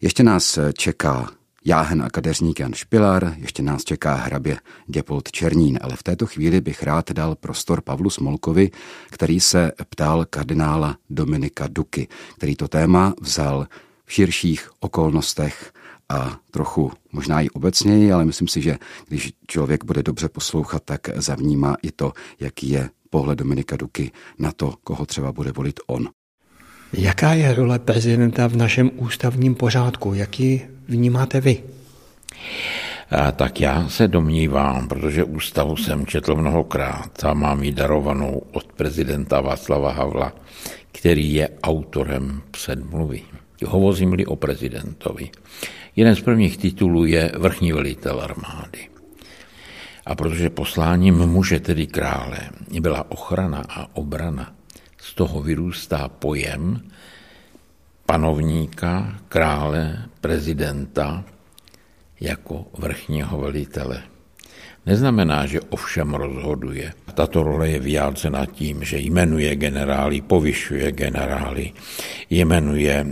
Ještě 0.00 0.22
nás 0.22 0.58
čeká 0.78 1.30
Jáhen 1.64 2.02
a 2.02 2.10
kadeřník 2.10 2.60
Jan 2.60 2.72
Špilar, 2.72 3.34
ještě 3.38 3.62
nás 3.62 3.84
čeká 3.84 4.14
hrabě 4.14 4.58
Děpold 4.86 5.30
Černín, 5.30 5.78
ale 5.82 5.96
v 5.96 6.02
této 6.02 6.26
chvíli 6.26 6.60
bych 6.60 6.82
rád 6.82 7.12
dal 7.12 7.34
prostor 7.34 7.80
Pavlu 7.80 8.10
Smolkovi, 8.10 8.70
který 9.10 9.40
se 9.40 9.72
ptal 9.88 10.24
kardinála 10.30 10.96
Dominika 11.10 11.66
Duky, 11.68 12.08
který 12.36 12.56
to 12.56 12.68
téma 12.68 13.14
vzal 13.20 13.66
v 14.04 14.12
širších 14.12 14.70
okolnostech 14.80 15.72
a 16.08 16.36
trochu 16.50 16.92
možná 17.12 17.40
i 17.40 17.50
obecněji, 17.50 18.12
ale 18.12 18.24
myslím 18.24 18.48
si, 18.48 18.62
že 18.62 18.76
když 19.08 19.32
člověk 19.46 19.84
bude 19.84 20.02
dobře 20.02 20.28
poslouchat, 20.28 20.82
tak 20.84 21.00
zavnímá 21.14 21.76
i 21.82 21.90
to, 21.90 22.12
jaký 22.40 22.70
je 22.70 22.90
pohled 23.10 23.38
Dominika 23.38 23.76
Duky 23.76 24.10
na 24.38 24.52
to, 24.52 24.74
koho 24.84 25.06
třeba 25.06 25.32
bude 25.32 25.52
volit 25.52 25.80
on. 25.86 26.08
Jaká 26.92 27.32
je 27.32 27.54
role 27.54 27.78
prezidenta 27.78 28.46
v 28.46 28.56
našem 28.56 28.90
ústavním 28.96 29.54
pořádku? 29.54 30.14
Jak 30.14 30.40
ji 30.40 30.70
vnímáte 30.88 31.40
vy? 31.40 31.62
A 33.10 33.32
tak 33.32 33.60
já 33.60 33.88
se 33.88 34.08
domnívám, 34.08 34.88
protože 34.88 35.24
ústavu 35.24 35.76
jsem 35.76 36.06
četl 36.06 36.34
mnohokrát 36.34 37.24
a 37.24 37.34
mám 37.34 37.62
ji 37.62 37.72
darovanou 37.72 38.42
od 38.52 38.72
prezidenta 38.72 39.40
Václava 39.40 39.92
Havla, 39.92 40.32
který 40.92 41.34
je 41.34 41.48
autorem 41.62 42.42
předmluvy. 42.50 43.22
Hovořím-li 43.66 44.26
o 44.26 44.36
prezidentovi. 44.36 45.30
Jeden 45.96 46.16
z 46.16 46.20
prvních 46.20 46.56
titulů 46.56 47.04
je 47.04 47.32
vrchní 47.38 47.72
velitel 47.72 48.20
armády. 48.20 48.88
A 50.06 50.14
protože 50.14 50.50
posláním 50.50 51.14
muže, 51.14 51.60
tedy 51.60 51.86
krále, 51.86 52.38
byla 52.80 53.10
ochrana 53.10 53.64
a 53.68 53.96
obrana, 53.96 54.54
z 54.98 55.14
toho 55.14 55.42
vyrůstá 55.42 56.08
pojem 56.08 56.90
panovníka, 58.06 59.18
krále, 59.28 60.08
prezidenta 60.20 61.24
jako 62.20 62.66
vrchního 62.78 63.38
velitele. 63.38 64.02
Neznamená, 64.86 65.46
že 65.46 65.60
ovšem 65.74 66.14
rozhoduje. 66.14 66.92
Tato 67.14 67.42
role 67.42 67.68
je 67.68 67.78
vyjádřena 67.78 68.46
tím, 68.46 68.84
že 68.84 68.98
jmenuje 68.98 69.56
generály, 69.56 70.20
povyšuje 70.20 70.92
generály, 70.92 71.72
jmenuje 72.30 73.06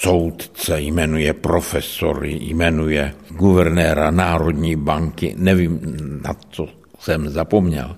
soudce, 0.00 0.80
jmenuje 0.80 1.32
profesory, 1.32 2.38
jmenuje 2.40 3.14
guvernéra 3.28 4.10
Národní 4.10 4.76
banky, 4.76 5.34
nevím, 5.38 5.80
na 6.24 6.34
co 6.50 6.68
jsem 6.98 7.28
zapomněl. 7.28 7.96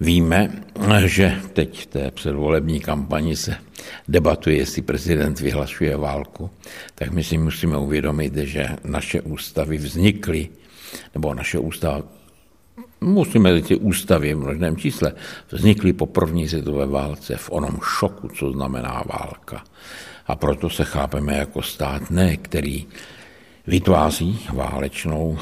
Víme, 0.00 0.50
že 1.06 1.36
teď 1.52 1.82
v 1.82 1.86
té 1.86 2.10
předvolební 2.10 2.80
kampani 2.80 3.36
se 3.36 3.56
debatuje, 4.08 4.56
jestli 4.56 4.82
prezident 4.82 5.40
vyhlašuje 5.40 5.96
válku, 5.96 6.50
tak 6.94 7.10
my 7.12 7.24
si 7.24 7.38
musíme 7.38 7.76
uvědomit, 7.76 8.36
že 8.36 8.68
naše 8.84 9.20
ústavy 9.20 9.78
vznikly 9.78 10.48
nebo 11.14 11.34
naše 11.34 11.58
ústava, 11.58 12.02
musíme 13.00 13.62
ty 13.62 13.76
ústavy 13.76 14.34
v 14.34 14.38
množném 14.38 14.76
čísle, 14.76 15.12
vznikly 15.50 15.92
po 15.92 16.06
první 16.06 16.48
světové 16.48 16.86
válce 16.86 17.36
v 17.36 17.50
onom 17.50 17.78
šoku, 17.82 18.28
co 18.28 18.52
znamená 18.52 19.02
válka. 19.06 19.64
A 20.26 20.36
proto 20.36 20.70
se 20.70 20.84
chápeme 20.84 21.36
jako 21.36 21.62
stát 21.62 22.10
ne, 22.10 22.36
který 22.36 22.86
vytváří 23.66 24.46
válečnou 24.52 25.38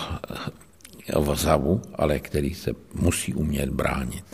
vzavu, 1.16 1.82
ale 1.94 2.18
který 2.18 2.54
se 2.54 2.70
musí 2.94 3.34
umět 3.34 3.70
bránit. 3.70 4.24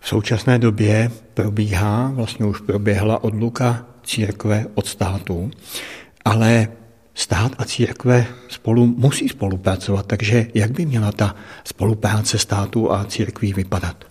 V 0.00 0.08
současné 0.08 0.58
době 0.58 1.10
probíhá, 1.34 2.10
vlastně 2.14 2.46
už 2.46 2.60
proběhla 2.60 3.24
odluka 3.24 3.86
církve 4.02 4.66
od 4.74 4.86
státu, 4.86 5.50
ale 6.24 6.68
stát 7.20 7.52
a 7.58 7.64
církve 7.64 8.26
spolu 8.48 8.86
musí 8.86 9.28
spolupracovat, 9.28 10.06
takže 10.06 10.46
jak 10.54 10.70
by 10.70 10.86
měla 10.86 11.12
ta 11.12 11.36
spolupráce 11.64 12.38
státu 12.38 12.92
a 12.92 13.04
církví 13.04 13.52
vypadat? 13.52 14.04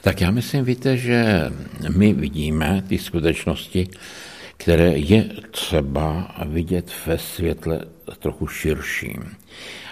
Tak 0.00 0.20
já 0.20 0.30
myslím, 0.30 0.64
víte, 0.64 0.96
že 0.96 1.50
my 1.96 2.12
vidíme 2.12 2.82
ty 2.88 2.98
skutečnosti, 2.98 3.88
které 4.56 4.98
je 4.98 5.24
třeba 5.50 6.34
vidět 6.46 6.92
ve 7.06 7.18
světle 7.18 7.80
trochu 8.18 8.46
širším. 8.46 9.36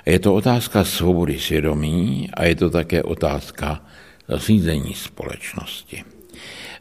Je 0.06 0.18
to 0.18 0.34
otázka 0.34 0.84
svobody 0.84 1.38
svědomí 1.38 2.30
a 2.34 2.44
je 2.44 2.54
to 2.54 2.70
také 2.70 3.02
otázka 3.02 3.82
řízení 4.28 4.94
společnosti. 4.94 6.04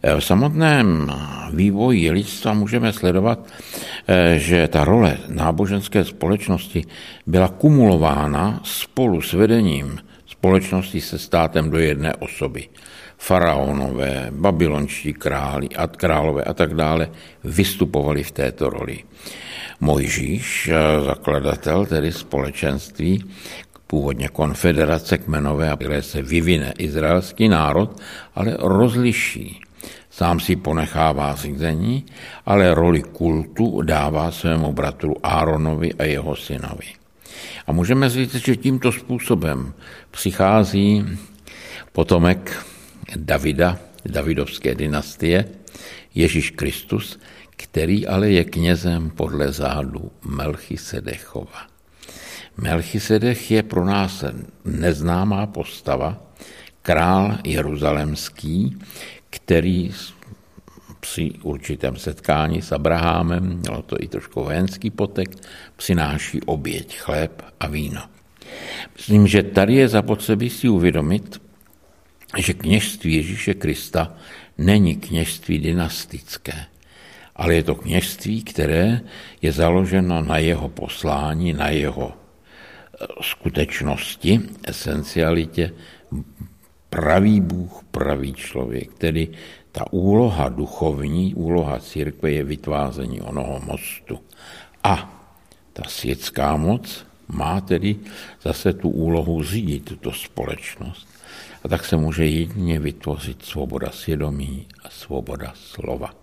V 0.04 0.20
samotném 0.20 1.12
vývoji 1.54 2.12
lidstva 2.12 2.54
můžeme 2.54 2.94
sledovat, 2.94 3.40
že 4.36 4.68
ta 4.68 4.84
role 4.84 5.18
náboženské 5.28 6.04
společnosti 6.06 6.86
byla 7.28 7.48
kumulována 7.48 8.60
spolu 8.64 9.22
s 9.22 9.34
vedením 9.34 10.00
společnosti 10.44 11.02
se 11.02 11.20
státem 11.20 11.70
do 11.70 11.80
jedné 11.80 12.16
osoby. 12.16 12.68
Faraonové, 13.18 14.28
babylonští 14.32 15.14
králi 15.14 15.70
a 15.72 15.88
králové 15.88 16.44
a 16.44 16.54
tak 16.54 16.76
dále 16.76 17.10
vystupovali 17.44 18.24
v 18.24 18.32
této 18.32 18.70
roli. 18.70 19.08
Mojžíš, 19.80 20.72
zakladatel 21.06 21.86
tedy 21.86 22.12
společenství, 22.12 23.24
původně 23.88 24.28
konfederace 24.28 25.18
kmenové, 25.18 25.72
které 25.76 26.02
se 26.02 26.22
vyvine 26.22 26.74
izraelský 26.78 27.48
národ, 27.48 27.96
ale 28.36 28.60
rozliší. 28.60 29.63
Sám 30.14 30.40
si 30.40 30.56
ponechává 30.56 31.36
řízení, 31.36 32.06
ale 32.46 32.74
roli 32.74 33.02
kultu 33.02 33.82
dává 33.82 34.32
svému 34.32 34.74
bratru 34.74 35.16
Áronovi 35.24 35.94
a 35.94 36.04
jeho 36.04 36.36
synovi. 36.36 36.94
A 37.68 37.72
můžeme 37.72 38.10
říct, 38.10 38.36
že 38.36 38.56
tímto 38.56 38.92
způsobem 38.92 39.74
přichází 40.12 41.06
potomek 41.92 42.66
Davida, 43.16 43.80
Davidovské 44.06 44.76
dynastie, 44.76 45.46
Ježíš 46.16 46.52
Kristus, 46.52 47.20
který 47.50 48.08
ale 48.08 48.30
je 48.30 48.44
knězem 48.44 49.10
podle 49.10 49.52
zádu 49.52 50.12
Melchisedechova. 50.26 51.68
Melchisedech 52.58 53.52
je 53.52 53.64
pro 53.64 53.86
nás 53.86 54.24
neznámá 54.66 55.46
postava, 55.48 56.22
král 56.82 57.38
jeruzalemský, 57.44 58.78
který 59.36 59.92
při 61.00 61.32
určitém 61.44 61.98
setkání 61.98 62.62
s 62.62 62.72
Abrahamem, 62.72 63.44
mělo 63.44 63.82
to 63.82 63.96
i 64.00 64.08
trošku 64.08 64.44
vojenský 64.44 64.90
potek, 64.90 65.30
přináší 65.76 66.42
oběť, 66.42 66.98
chléb 66.98 67.42
a 67.60 67.68
víno. 67.68 68.02
Myslím, 68.96 69.28
že 69.28 69.44
tady 69.44 69.76
je 69.76 69.88
zapotřebí 69.88 70.50
si 70.50 70.70
uvědomit, 70.70 71.42
že 72.38 72.54
kněžství 72.54 73.16
Ježíše 73.16 73.54
Krista 73.54 74.14
není 74.58 74.96
kněžství 74.96 75.60
dynastické, 75.60 76.66
ale 77.36 77.56
je 77.56 77.64
to 77.64 77.76
kněžství, 77.76 78.44
které 78.44 79.02
je 79.42 79.52
založeno 79.52 80.22
na 80.22 80.38
jeho 80.38 80.70
poslání, 80.70 81.54
na 81.54 81.70
jeho 81.70 82.14
skutečnosti, 83.22 84.42
esencialitě, 84.64 85.74
pravý 86.94 87.42
Bůh, 87.42 87.84
pravý 87.92 88.34
člověk. 88.34 88.94
Tedy 88.94 89.28
ta 89.72 89.94
úloha 89.94 90.50
duchovní, 90.50 91.36
úloha 91.36 91.80
církve 91.80 92.32
je 92.32 92.44
vytváření 92.44 93.22
onoho 93.22 93.60
mostu. 93.66 94.20
A 94.84 95.26
ta 95.74 95.84
světská 95.88 96.58
moc 96.58 97.06
má 97.28 97.62
tedy 97.62 97.96
zase 98.42 98.74
tu 98.74 98.90
úlohu 98.90 99.44
řídit 99.44 99.86
tuto 99.86 100.12
společnost. 100.12 101.08
A 101.64 101.68
tak 101.68 101.86
se 101.86 101.98
může 101.98 102.26
jedině 102.26 102.80
vytvořit 102.80 103.46
svoboda 103.46 103.90
svědomí 103.92 104.68
a 104.84 104.90
svoboda 104.90 105.54
slova. 105.56 106.23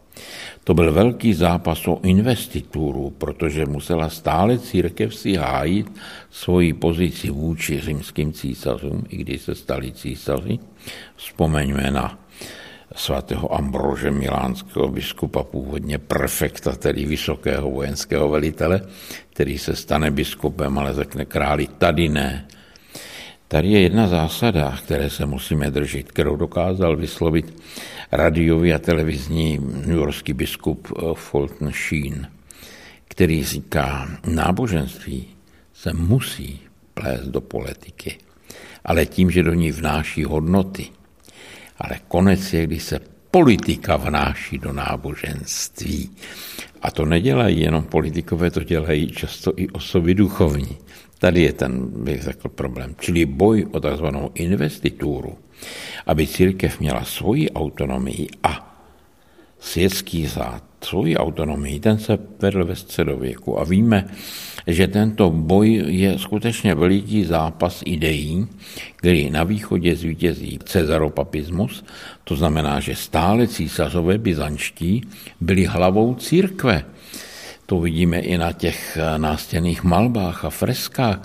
To 0.65 0.75
byl 0.75 0.93
velký 0.93 1.35
zápas 1.35 1.89
o 1.89 2.01
investituru, 2.03 3.11
protože 3.11 3.67
musela 3.67 4.09
stále 4.09 4.59
církev 4.59 5.15
si 5.15 5.35
hájit 5.35 5.93
svoji 6.31 6.73
pozici 6.73 7.31
vůči 7.31 7.81
římským 7.81 8.33
císařům, 8.33 9.05
i 9.09 9.17
když 9.17 9.43
se 9.43 9.55
stali 9.55 9.93
císaři. 9.93 10.59
Vzpomeňme 11.17 11.91
na 11.91 12.19
svatého 12.97 13.55
Ambrože 13.55 14.11
Milánského 14.11 14.89
biskupa, 14.89 15.43
původně 15.43 15.99
prefekta, 15.99 16.73
tedy 16.73 17.05
vysokého 17.05 17.71
vojenského 17.71 18.29
velitele, 18.29 18.81
který 19.31 19.59
se 19.59 19.77
stane 19.77 20.11
biskupem, 20.11 20.79
ale 20.79 20.95
řekne 20.95 21.25
králi, 21.25 21.67
tady 21.79 22.09
ne. 22.09 22.49
Tady 23.51 23.69
je 23.69 23.81
jedna 23.81 24.07
zásada, 24.07 24.79
které 24.85 25.11
se 25.11 25.27
musíme 25.27 25.71
držet, 25.71 26.13
kterou 26.13 26.37
dokázal 26.37 26.97
vyslovit 26.97 27.63
radiový 28.13 28.75
a 28.75 28.79
televizní 28.79 29.59
newyorský 29.87 30.33
biskup 30.33 30.89
eh, 30.91 31.03
Fulton 31.15 31.73
Sheen, 31.73 32.27
který 33.09 33.45
říká, 33.45 34.09
náboženství 34.27 35.27
se 35.75 35.93
musí 35.93 36.61
plést 36.95 37.27
do 37.27 37.41
politiky, 37.41 38.19
ale 38.85 39.07
tím, 39.07 39.31
že 39.31 39.43
do 39.43 39.55
ní 39.55 39.73
vnáší 39.73 40.25
hodnoty. 40.25 40.87
Ale 41.79 41.99
konec 42.09 42.53
je, 42.53 42.67
když 42.67 42.83
se 42.83 43.01
politika 43.31 43.97
vnáší 43.97 44.59
do 44.59 44.73
náboženství. 44.73 46.11
A 46.83 46.91
to 46.91 47.05
nedělají 47.05 47.61
jenom 47.61 47.85
politikové, 47.85 48.51
to 48.51 48.65
dělají 48.65 49.11
často 49.11 49.53
i 49.57 49.69
osoby 49.69 50.15
duchovní. 50.15 50.79
Tady 51.21 51.43
je 51.43 51.53
ten, 51.53 52.05
bych 52.05 52.23
řekl, 52.23 52.49
problém. 52.49 52.95
Čili 53.01 53.27
boj 53.27 53.67
o 53.73 53.81
takzvanou 53.81 54.31
investituru 54.35 55.37
aby 56.07 56.27
církev 56.27 56.81
měla 56.81 57.05
svoji 57.05 57.51
autonomii 57.51 58.29
a 58.43 58.77
světský 59.61 60.29
řád 60.29 60.63
svoji 60.85 61.17
autonomii, 61.17 61.81
ten 61.81 61.99
se 61.99 62.19
vedl 62.41 62.65
ve 62.65 62.77
středověku 62.77 63.61
a 63.61 63.65
víme, 63.65 64.09
že 64.67 64.89
tento 64.89 65.31
boj 65.31 65.85
je 65.87 66.19
skutečně 66.19 66.75
veliký 66.75 67.25
zápas 67.25 67.83
ideí, 67.85 68.47
kdy 69.01 69.31
na 69.31 69.45
východě 69.45 69.97
zvítězí 69.97 70.59
cezaropapismus, 70.65 71.85
to 72.25 72.37
znamená, 72.37 72.81
že 72.81 72.95
stále 72.97 73.49
císařové 73.49 74.19
byzančtí 74.19 75.03
byli 75.41 75.65
hlavou 75.65 76.15
církve. 76.15 76.85
To 77.71 77.81
vidíme 77.81 78.19
i 78.19 78.39
na 78.39 78.53
těch 78.53 78.99
nástěnných 79.17 79.85
malbách 79.85 80.45
a 80.45 80.51
freskách. 80.51 81.19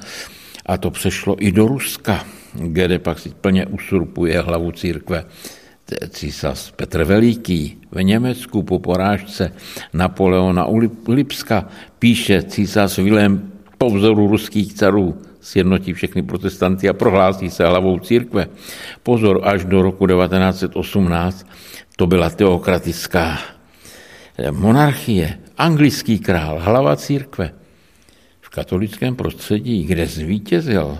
A 0.65 0.77
to 0.77 0.91
přešlo 0.91 1.35
i 1.39 1.51
do 1.51 1.67
Ruska 1.67 2.25
kde 2.55 2.99
pak 2.99 3.19
si 3.19 3.29
plně 3.29 3.65
usurpuje 3.65 4.41
hlavu 4.41 4.71
církve 4.71 5.25
císař 6.09 6.71
Petr 6.71 7.03
Veliký 7.03 7.77
v 7.91 8.03
Německu 8.03 8.63
po 8.63 8.79
porážce 8.79 9.51
Napoleona 9.93 10.67
Lipska 11.07 11.67
píše 11.99 12.43
císař 12.43 12.97
Vilém 12.97 13.51
po 13.77 13.89
vzoru 13.89 14.27
ruských 14.27 14.73
carů 14.73 15.17
sjednotí 15.41 15.93
všechny 15.93 16.23
protestanty 16.23 16.89
a 16.89 16.93
prohlásí 16.93 17.49
se 17.49 17.65
hlavou 17.65 17.99
církve. 17.99 18.47
Pozor, 19.03 19.41
až 19.43 19.65
do 19.65 19.81
roku 19.81 20.07
1918 20.07 21.47
to 21.95 22.07
byla 22.07 22.29
teokratická 22.29 23.39
monarchie, 24.51 25.39
anglický 25.57 26.19
král, 26.19 26.59
hlava 26.59 26.95
církve. 26.95 27.51
V 28.41 28.49
katolickém 28.49 29.15
prostředí, 29.15 29.83
kde 29.83 30.07
zvítězil 30.07 30.99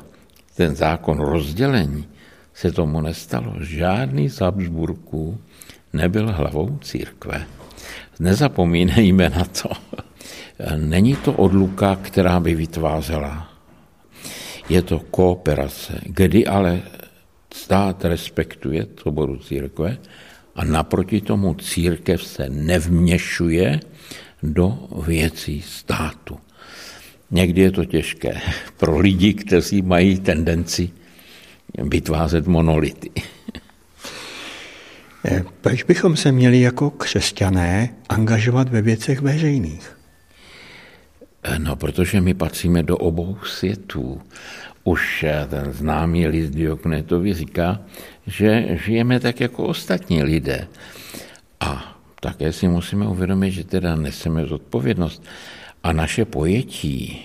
ten 0.55 0.75
zákon 0.75 1.19
rozdělení, 1.19 2.07
se 2.53 2.71
tomu 2.71 3.01
nestalo. 3.01 3.53
Žádný 3.59 4.29
z 4.29 4.39
Habsburků 4.39 5.37
nebyl 5.93 6.31
hlavou 6.31 6.77
církve. 6.81 7.45
Nezapomínejme 8.19 9.29
na 9.29 9.43
to. 9.43 9.69
Není 10.75 11.15
to 11.15 11.33
odluka, 11.33 11.95
která 12.01 12.39
by 12.39 12.55
vytvářela. 12.55 13.49
Je 14.69 14.81
to 14.81 14.99
kooperace, 14.99 15.99
kdy 16.03 16.47
ale 16.47 16.81
stát 17.53 18.05
respektuje 18.05 18.87
svobodu 19.01 19.37
církve 19.37 19.97
a 20.55 20.65
naproti 20.65 21.21
tomu 21.21 21.53
církev 21.53 22.23
se 22.23 22.49
nevměšuje 22.49 23.79
do 24.53 24.87
věcí 25.05 25.61
státu. 25.61 26.39
Někdy 27.31 27.61
je 27.61 27.71
to 27.71 27.85
těžké 27.85 28.41
pro 28.77 28.97
lidi, 28.97 29.33
kteří 29.33 29.81
mají 29.81 30.19
tendenci 30.19 30.89
vytvářet 31.77 32.47
monolity. 32.47 33.11
Eh, 35.27 35.43
proč 35.61 35.83
bychom 35.83 36.17
se 36.17 36.31
měli 36.31 36.61
jako 36.61 36.89
křesťané 36.89 37.95
angažovat 38.09 38.69
ve 38.69 38.81
věcech 38.81 39.21
veřejných? 39.21 39.97
No, 41.57 41.75
protože 41.75 42.21
my 42.21 42.33
patříme 42.33 42.83
do 42.83 42.97
obou 42.97 43.37
světů. 43.45 44.21
Už 44.83 45.25
ten 45.49 45.73
známý 45.73 46.27
list 46.27 46.49
Diognetovi 46.49 47.33
říká, 47.33 47.81
že 48.27 48.77
žijeme 48.85 49.19
tak 49.19 49.39
jako 49.39 49.63
ostatní 49.63 50.23
lidé. 50.23 50.67
A 51.59 51.94
také 52.25 52.49
si 52.49 52.65
musíme 52.65 53.05
uvědomit, 53.05 53.51
že 53.51 53.63
teda 53.63 53.95
neseme 53.95 54.45
zodpovědnost. 54.45 55.21
A 55.83 55.93
naše 55.93 56.25
pojetí 56.25 57.21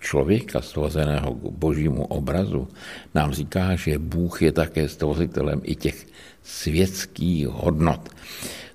člověka 0.00 0.58
stvořeného 0.58 1.34
k 1.34 1.42
božímu 1.54 2.04
obrazu 2.10 2.68
nám 3.14 3.32
říká, 3.32 3.76
že 3.76 3.98
Bůh 3.98 4.42
je 4.42 4.52
také 4.52 4.88
stvořitelem 4.88 5.60
i 5.62 5.74
těch 5.74 6.06
světských 6.42 7.46
hodnot. 7.46 8.08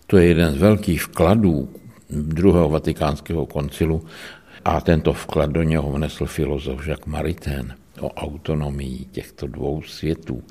To 0.08 0.18
je 0.18 0.28
jeden 0.28 0.56
z 0.56 0.58
velkých 0.58 1.04
vkladů 1.04 1.70
druhého 2.10 2.70
vatikánského 2.70 3.46
koncilu 3.46 4.06
a 4.66 4.82
tento 4.82 5.14
vklad 5.14 5.52
do 5.52 5.64
něho 5.64 5.92
vnesl 5.92 6.26
filozof 6.26 6.88
Jacques 6.88 7.12
Maritain 7.12 7.83
o 8.00 8.10
autonomii 8.10 9.06
těchto 9.12 9.48
dvou 9.48 9.82
světů. 9.82 10.44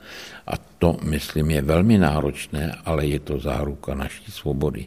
A 0.46 0.52
to, 0.78 0.96
myslím, 1.02 1.50
je 1.50 1.62
velmi 1.62 1.98
náročné, 1.98 2.76
ale 2.84 3.06
je 3.06 3.20
to 3.20 3.38
záruka 3.38 3.94
naší 3.94 4.32
svobody. 4.32 4.86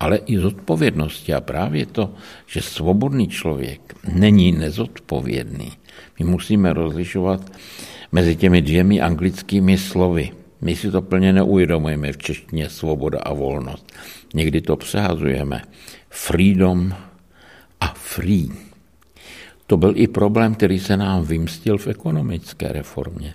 Ale 0.00 0.16
i 0.16 0.38
zodpovědnosti. 0.38 1.34
A 1.34 1.40
právě 1.40 1.86
to, 1.86 2.14
že 2.46 2.62
svobodný 2.62 3.28
člověk 3.28 3.94
není 4.12 4.52
nezodpovědný. 4.52 5.72
My 6.18 6.24
musíme 6.24 6.72
rozlišovat 6.72 7.52
mezi 8.12 8.36
těmi 8.36 8.62
dvěmi 8.62 9.00
anglickými 9.00 9.78
slovy. 9.78 10.30
My 10.60 10.76
si 10.76 10.90
to 10.90 11.02
plně 11.02 11.32
neuvědomujeme 11.32 12.12
v 12.12 12.18
češtině 12.18 12.70
svoboda 12.70 13.18
a 13.18 13.32
volnost. 13.32 13.92
Někdy 14.34 14.60
to 14.60 14.76
přehazujeme. 14.76 15.62
Freedom 16.10 16.94
a 17.80 17.94
free. 17.94 18.67
To 19.68 19.76
byl 19.76 19.92
i 19.96 20.08
problém, 20.08 20.54
který 20.54 20.80
se 20.80 20.96
nám 20.96 21.24
vymstil 21.24 21.78
v 21.78 21.86
ekonomické 21.86 22.68
reformě. 22.68 23.34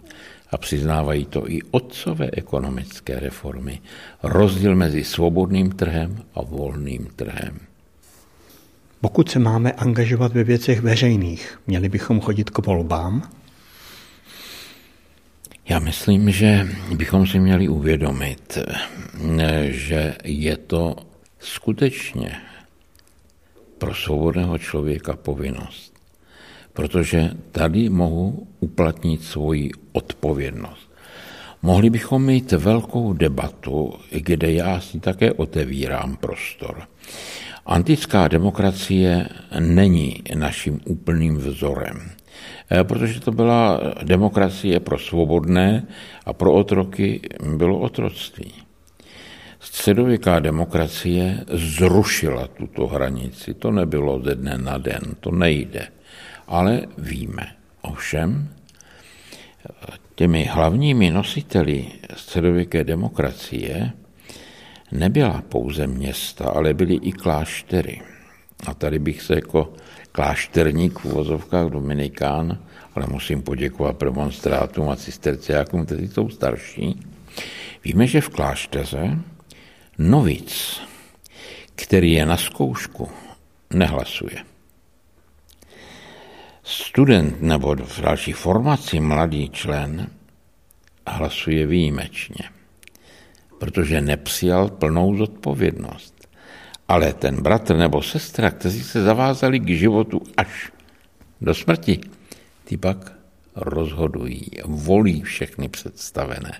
A 0.49 0.57
přiznávají 0.57 1.25
to 1.25 1.51
i 1.51 1.61
otcové 1.71 2.29
ekonomické 2.33 3.19
reformy. 3.19 3.81
Rozdíl 4.23 4.75
mezi 4.75 5.03
svobodným 5.03 5.71
trhem 5.71 6.23
a 6.35 6.41
volným 6.41 7.07
trhem. 7.15 7.59
Pokud 9.01 9.29
se 9.29 9.39
máme 9.39 9.71
angažovat 9.71 10.33
ve 10.33 10.43
věcech 10.43 10.81
veřejných, 10.81 11.59
měli 11.67 11.89
bychom 11.89 12.21
chodit 12.21 12.49
k 12.49 12.65
volbám? 12.65 13.29
Já 15.69 15.79
myslím, 15.79 16.31
že 16.31 16.67
bychom 16.95 17.27
si 17.27 17.39
měli 17.39 17.67
uvědomit, 17.67 18.57
že 19.69 20.15
je 20.23 20.57
to 20.57 20.95
skutečně 21.39 22.37
pro 23.77 23.93
svobodného 23.93 24.57
člověka 24.57 25.15
povinnost. 25.15 25.92
Protože 26.74 27.32
tady 27.51 27.89
mohu 27.89 28.48
uplatnit 28.60 29.24
svoji 29.24 29.72
odpovědnost. 29.92 30.94
Mohli 31.62 31.89
bychom 31.89 32.25
mít 32.25 32.51
velkou 32.51 33.13
debatu, 33.13 33.94
kde 34.12 34.51
já 34.51 34.80
si 34.80 35.00
také 35.00 35.32
otevírám 35.32 36.15
prostor. 36.15 36.88
Antická 37.65 38.27
demokracie 38.27 39.30
není 39.60 40.24
naším 40.36 40.80
úplným 40.86 41.38
vzorem, 41.38 42.12
eh, 42.72 42.84
protože 42.84 43.20
to 43.20 43.32
byla 43.32 43.80
demokracie 44.03 44.80
pro 44.80 45.00
svobodné 45.00 45.88
a 46.25 46.34
pro 46.34 46.53
otroky 46.53 47.22
bylo 47.57 47.79
otroctví. 47.79 48.53
Středověká 49.59 50.40
demokracie 50.40 51.46
zrušila 51.48 52.48
tuto 52.48 52.88
hranici. 52.88 53.53
To 53.53 53.72
nebylo 53.72 54.20
ze 54.20 54.36
dne 54.36 54.57
na 54.57 54.77
den, 54.77 55.01
to 55.20 55.31
nejde. 55.31 55.88
Ale 56.48 56.82
víme. 56.98 57.56
Ovšem, 57.82 58.50
těmi 60.16 60.46
hlavními 60.46 61.12
nositeli 61.12 61.86
středověké 62.16 62.84
demokracie 62.84 63.92
nebyla 64.92 65.44
pouze 65.50 65.88
města, 65.88 66.46
ale 66.46 66.74
byly 66.74 66.96
i 66.96 67.12
kláštery. 67.12 68.01
A 68.68 68.74
tady 68.74 69.00
bych 69.00 69.22
se 69.22 69.36
jako 69.36 69.74
klášterník 70.12 71.00
v 71.00 71.06
uvozovkách 71.06 71.70
Dominikán, 71.70 72.60
ale 72.96 73.06
musím 73.10 73.42
poděkovat 73.42 73.98
premonstrátům 73.98 74.90
a 74.90 74.96
cisterciákům, 74.96 75.86
kteří 75.86 76.08
jsou 76.08 76.29
starší. 76.29 77.00
Víme, 77.84 78.08
že 78.08 78.22
v 78.22 78.29
klášteře 78.29 79.20
novic, 79.98 80.82
který 81.75 82.12
je 82.12 82.25
na 82.25 82.38
zkoušku, 82.38 83.10
nehlasuje. 83.74 84.52
Student 86.63 87.41
nebo 87.41 87.75
v 87.75 88.01
další 88.01 88.31
formaci 88.31 88.99
mladý 88.99 89.49
člen 89.49 90.09
hlasuje 91.07 91.65
výjimečně 91.65 92.53
protože 93.63 94.01
nepřijal 94.01 94.69
plnou 94.69 95.17
zodpovědnost. 95.17 96.27
Ale 96.87 97.13
ten 97.13 97.41
bratr 97.41 97.75
nebo 97.75 98.01
sestra, 98.01 98.51
kteří 98.51 98.83
se 98.83 99.03
zavázali 99.03 99.59
k 99.59 99.69
životu 99.69 100.21
až 100.37 100.71
do 101.41 101.55
smrti, 101.55 101.99
ty 102.65 102.77
pak 102.77 103.11
rozhodují, 103.55 104.51
volí 104.65 105.21
všechny 105.21 105.69
představené. 105.69 106.59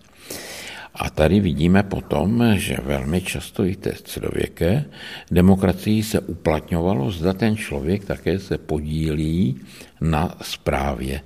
A 0.96 1.10
tady 1.10 1.40
vidíme 1.40 1.84
potom, 1.84 2.44
že 2.56 2.78
velmi 2.84 3.22
často 3.22 3.66
i 3.66 3.76
té 3.76 3.96
středověké 3.96 4.86
demokracii 5.32 6.04
se 6.04 6.20
uplatňovalo, 6.20 7.12
zda 7.12 7.34
ten 7.34 7.58
člověk 7.58 8.06
také 8.06 8.40
se 8.40 8.58
podílí 8.58 9.58
na 10.02 10.38
správě. 10.42 11.22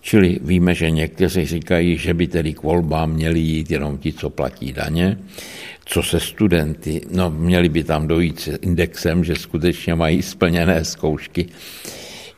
Čili 0.00 0.38
víme, 0.42 0.74
že 0.74 0.90
někteří 0.90 1.46
říkají, 1.46 1.98
že 1.98 2.14
by 2.14 2.26
tedy 2.26 2.54
k 2.54 2.62
volbám 2.62 3.10
měli 3.10 3.38
jít 3.40 3.70
jenom 3.70 3.98
ti, 3.98 4.12
co 4.12 4.30
platí 4.30 4.72
daně. 4.72 5.18
Co 5.84 6.02
se 6.02 6.20
studenty, 6.20 7.00
no 7.10 7.30
měli 7.30 7.68
by 7.68 7.84
tam 7.84 8.08
dojít 8.08 8.40
s 8.40 8.58
indexem, 8.62 9.24
že 9.24 9.34
skutečně 9.34 9.94
mají 9.94 10.22
splněné 10.22 10.84
zkoušky. 10.84 11.46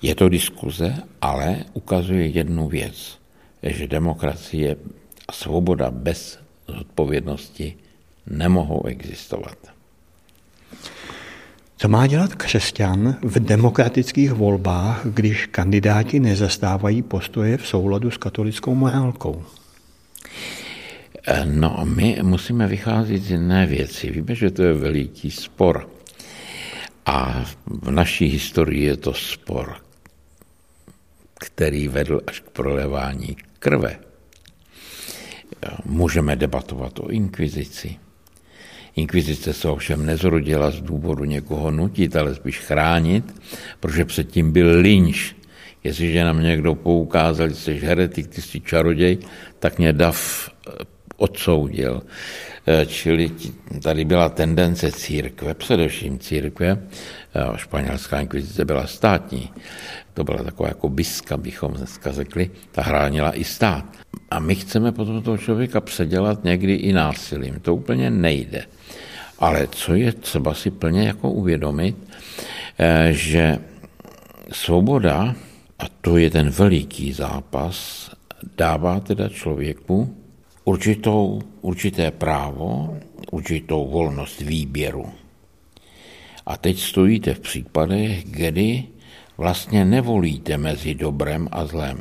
Je 0.02 0.14
to 0.14 0.28
diskuze, 0.28 0.94
ale 1.20 1.56
ukazuje 1.72 2.26
jednu 2.26 2.68
věc, 2.68 3.18
že 3.62 3.86
demokracie 3.86 4.76
a 5.28 5.32
svoboda 5.32 5.90
bez 5.90 6.43
zodpovědnosti 6.68 7.76
nemohou 8.26 8.86
existovat. 8.86 9.58
Co 11.76 11.88
má 11.88 12.06
dělat 12.06 12.34
křesťan 12.34 13.16
v 13.22 13.38
demokratických 13.38 14.32
volbách, 14.32 15.06
když 15.06 15.46
kandidáti 15.46 16.20
nezastávají 16.20 17.02
postoje 17.02 17.56
v 17.56 17.66
souladu 17.66 18.10
s 18.10 18.16
katolickou 18.16 18.74
morálkou? 18.74 19.44
No, 21.44 21.80
my 21.84 22.18
musíme 22.22 22.66
vycházet 22.66 23.22
z 23.22 23.30
jiné 23.30 23.66
věci. 23.66 24.10
Víme, 24.10 24.34
že 24.34 24.50
to 24.50 24.62
je 24.62 24.72
veliký 24.72 25.30
spor. 25.30 25.88
A 27.06 27.44
v 27.66 27.90
naší 27.90 28.26
historii 28.26 28.84
je 28.84 28.96
to 28.96 29.14
spor, 29.14 29.76
který 31.34 31.88
vedl 31.88 32.20
až 32.26 32.40
k 32.40 32.50
prolevání 32.50 33.36
krve. 33.58 34.03
Můžeme 35.84 36.36
debatovat 36.36 36.98
o 36.98 37.10
inkvizici. 37.10 37.96
Inkvizice 38.96 39.52
se 39.52 39.68
ovšem 39.68 40.06
nezrodila 40.06 40.70
z 40.70 40.80
důvodu 40.80 41.24
někoho 41.24 41.70
nutit, 41.70 42.16
ale 42.16 42.34
spíš 42.34 42.58
chránit, 42.58 43.34
protože 43.80 44.04
předtím 44.04 44.52
byl 44.52 44.80
lynč. 44.80 45.34
Jestliže 45.84 46.24
nám 46.24 46.42
někdo 46.42 46.74
poukázal, 46.74 47.48
že 47.48 47.54
jsi 47.54 47.74
heretik, 47.74 48.26
ty 48.26 48.42
jsi 48.42 48.60
čaroděj, 48.60 49.18
tak 49.58 49.78
mě 49.78 49.92
dav 49.92 50.50
odsoudil. 51.16 52.02
Eh, 52.66 52.86
čili 52.86 53.30
tady 53.82 54.04
byla 54.04 54.28
tendence 54.28 54.92
církve, 54.92 55.54
především 55.54 56.18
církve, 56.18 56.78
eh, 57.34 57.58
španělská 57.58 58.20
inkvizice 58.20 58.64
byla 58.64 58.86
státní, 58.86 59.50
to 60.14 60.24
byla 60.24 60.42
taková 60.42 60.68
jako 60.68 60.88
biska, 60.88 61.36
bychom 61.36 61.72
dneska 61.72 62.12
řekli, 62.12 62.50
ta 62.72 62.82
hránila 62.82 63.36
i 63.36 63.44
stát. 63.44 63.84
A 64.30 64.38
my 64.38 64.54
chceme 64.54 64.92
potom 64.92 65.22
toho 65.22 65.38
člověka 65.38 65.80
předělat 65.80 66.44
někdy 66.44 66.74
i 66.74 66.92
násilím. 66.92 67.60
To 67.60 67.74
úplně 67.74 68.10
nejde. 68.10 68.64
Ale 69.38 69.68
co 69.70 69.94
je 69.94 70.12
třeba 70.12 70.54
si 70.54 70.70
plně 70.70 71.06
jako 71.06 71.30
uvědomit, 71.30 71.96
eh, 72.78 73.08
že 73.12 73.58
svoboda, 74.52 75.34
a 75.78 75.84
to 76.00 76.16
je 76.16 76.30
ten 76.30 76.50
veliký 76.50 77.12
zápas, 77.12 78.10
dává 78.56 79.00
teda 79.00 79.28
člověku 79.28 80.23
určitou, 80.64 81.40
určité 81.60 82.10
právo, 82.10 82.96
určitou 83.30 83.88
volnost 83.88 84.40
výběru. 84.40 85.06
A 86.46 86.56
teď 86.56 86.78
stojíte 86.78 87.34
v 87.34 87.40
případech, 87.40 88.24
kdy 88.24 88.84
vlastně 89.38 89.84
nevolíte 89.84 90.58
mezi 90.58 90.94
dobrem 90.94 91.48
a 91.52 91.66
zlem. 91.66 91.98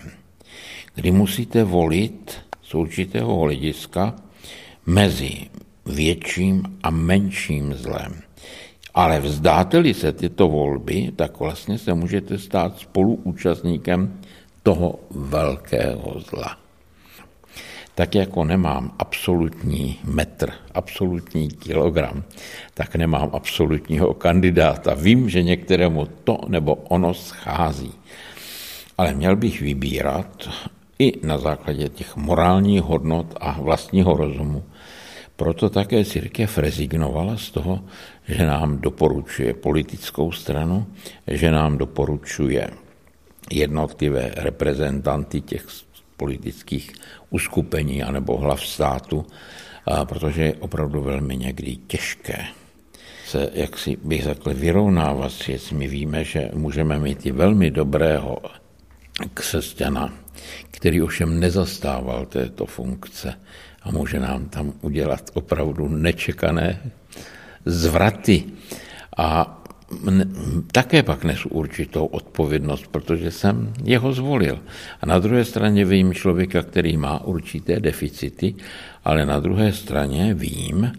Kdy 0.96 1.12
musíte 1.12 1.64
volit 1.64 2.38
z 2.62 2.74
určitého 2.76 3.40
hlediska 3.40 4.16
mezi 4.86 5.50
větším 5.86 6.64
a 6.84 6.90
menším 6.90 7.74
zlem. 7.74 8.22
Ale 8.94 9.20
vzdáte-li 9.20 9.94
se 9.94 10.12
tyto 10.12 10.48
volby, 10.48 11.12
tak 11.16 11.40
vlastně 11.40 11.78
se 11.78 11.94
můžete 11.94 12.38
stát 12.38 12.80
spoluúčastníkem 12.80 14.20
toho 14.64 15.00
velkého 15.12 16.20
zla. 16.30 16.63
Tak 17.96 18.16
jako 18.16 18.46
nemám 18.46 18.92
absolutní 19.00 20.00
metr, 20.04 20.52
absolutní 20.74 21.50
kilogram, 21.50 22.24
tak 22.74 22.96
nemám 22.96 23.30
absolutního 23.34 24.14
kandidáta. 24.14 24.94
Vím, 24.94 25.30
že 25.30 25.44
některému 25.44 26.08
to 26.24 26.40
nebo 26.48 26.76
ono 26.76 27.14
schází. 27.14 27.94
Ale 28.98 29.14
měl 29.14 29.36
bych 29.36 29.62
vybírat 29.62 30.50
i 31.00 31.28
na 31.28 31.38
základě 31.38 31.90
těch 31.90 32.16
morálních 32.16 32.82
hodnot 32.82 33.28
a 33.40 33.62
vlastního 33.62 34.18
rozumu. 34.18 34.64
Proto 35.36 35.70
také 35.70 36.06
církev 36.06 36.58
rezignovala 36.58 37.38
z 37.38 37.52
toho, 37.52 37.80
že 38.28 38.46
nám 38.46 38.78
doporučuje 38.78 39.54
politickou 39.54 40.32
stranu, 40.32 40.86
že 41.28 41.52
nám 41.52 41.78
doporučuje 41.78 42.70
jednotlivé 43.52 44.32
reprezentanty 44.36 45.42
těch 45.42 45.66
politických 46.18 46.94
uskupení 47.30 48.04
anebo 48.04 48.38
hlav 48.38 48.66
státu, 48.66 49.26
protože 50.06 50.44
je 50.44 50.54
opravdu 50.54 51.02
velmi 51.02 51.38
někdy 51.38 51.76
těžké 51.76 52.46
se, 53.34 53.50
jak 53.54 53.78
si 53.78 53.98
bych 54.04 54.24
řekl, 54.24 54.54
vyrovnávat 54.54 55.32
s 55.32 55.48
věcmi. 55.48 55.88
Víme, 55.88 56.24
že 56.24 56.50
můžeme 56.54 57.00
mít 57.00 57.26
i 57.26 57.32
velmi 57.32 57.72
dobrého 57.72 58.38
křesťana, 59.34 60.14
který 60.72 61.02
ovšem 61.02 61.40
nezastával 61.40 62.26
této 62.26 62.66
funkce 62.66 63.34
a 63.84 63.92
může 63.92 64.20
nám 64.20 64.46
tam 64.46 64.74
udělat 64.82 65.30
opravdu 65.34 65.88
nečekané 65.88 66.92
zvraty. 67.66 68.44
A 69.18 69.63
také 70.72 71.04
pak 71.04 71.24
nesu 71.24 71.50
určitou 71.50 72.06
odpovědnost, 72.06 72.88
protože 72.88 73.32
jsem 73.32 73.74
jeho 73.84 74.14
zvolil. 74.14 74.60
A 75.02 75.06
na 75.06 75.20
druhé 75.20 75.46
straně 75.46 75.86
vím 75.86 76.14
člověka, 76.14 76.64
který 76.64 76.98
má 76.98 77.24
určité 77.24 77.80
deficity, 77.80 78.56
ale 79.04 79.26
na 79.26 79.40
druhé 79.40 79.74
straně 79.74 80.34
vím, 80.34 80.92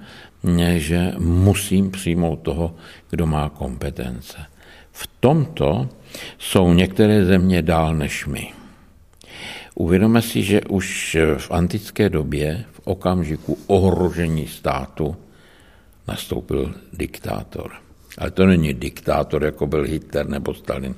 že 0.77 1.13
musím 1.19 1.91
přijmout 1.91 2.37
toho, 2.37 2.75
kdo 3.11 3.27
má 3.27 3.49
kompetence. 3.49 4.39
V 4.93 5.09
tomto 5.21 5.89
jsou 6.39 6.73
některé 6.73 7.25
země 7.25 7.63
dál 7.63 7.95
než 7.95 8.27
my. 8.27 8.53
Uvědomme 9.75 10.23
si, 10.23 10.43
že 10.43 10.61
už 10.61 11.17
v 11.39 11.51
antické 11.51 12.09
době, 12.09 12.65
v 12.73 12.81
okamžiku 12.85 13.59
ohrožení 13.67 14.47
státu, 14.47 15.17
nastoupil 16.09 16.75
diktátor. 16.93 17.84
Ale 18.19 18.31
to 18.31 18.47
není 18.47 18.75
diktátor, 18.75 19.45
jako 19.45 19.67
byl 19.67 19.83
Hitler 19.83 20.29
nebo 20.29 20.55
Stalin. 20.55 20.95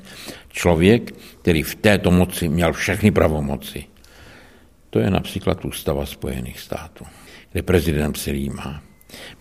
Člověk, 0.49 1.13
který 1.43 1.63
v 1.63 1.75
této 1.75 2.11
moci 2.11 2.49
měl 2.49 2.73
všechny 2.73 3.11
pravomoci. 3.11 3.85
To 4.91 4.99
je 4.99 5.11
například 5.11 5.65
ústava 5.65 6.07
Spojených 6.07 6.61
států, 6.61 7.05
kde 7.53 7.63
prezident 7.63 8.13
přijímá. 8.13 8.83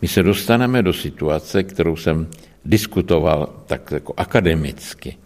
My 0.01 0.07
se 0.07 0.23
dostaneme 0.23 0.83
do 0.83 0.93
situace, 0.93 1.63
kterou 1.63 1.95
jsem 1.95 2.27
diskutoval 2.65 3.63
tak 3.65 3.91
jako 3.91 4.13
akademicky. 4.17 5.17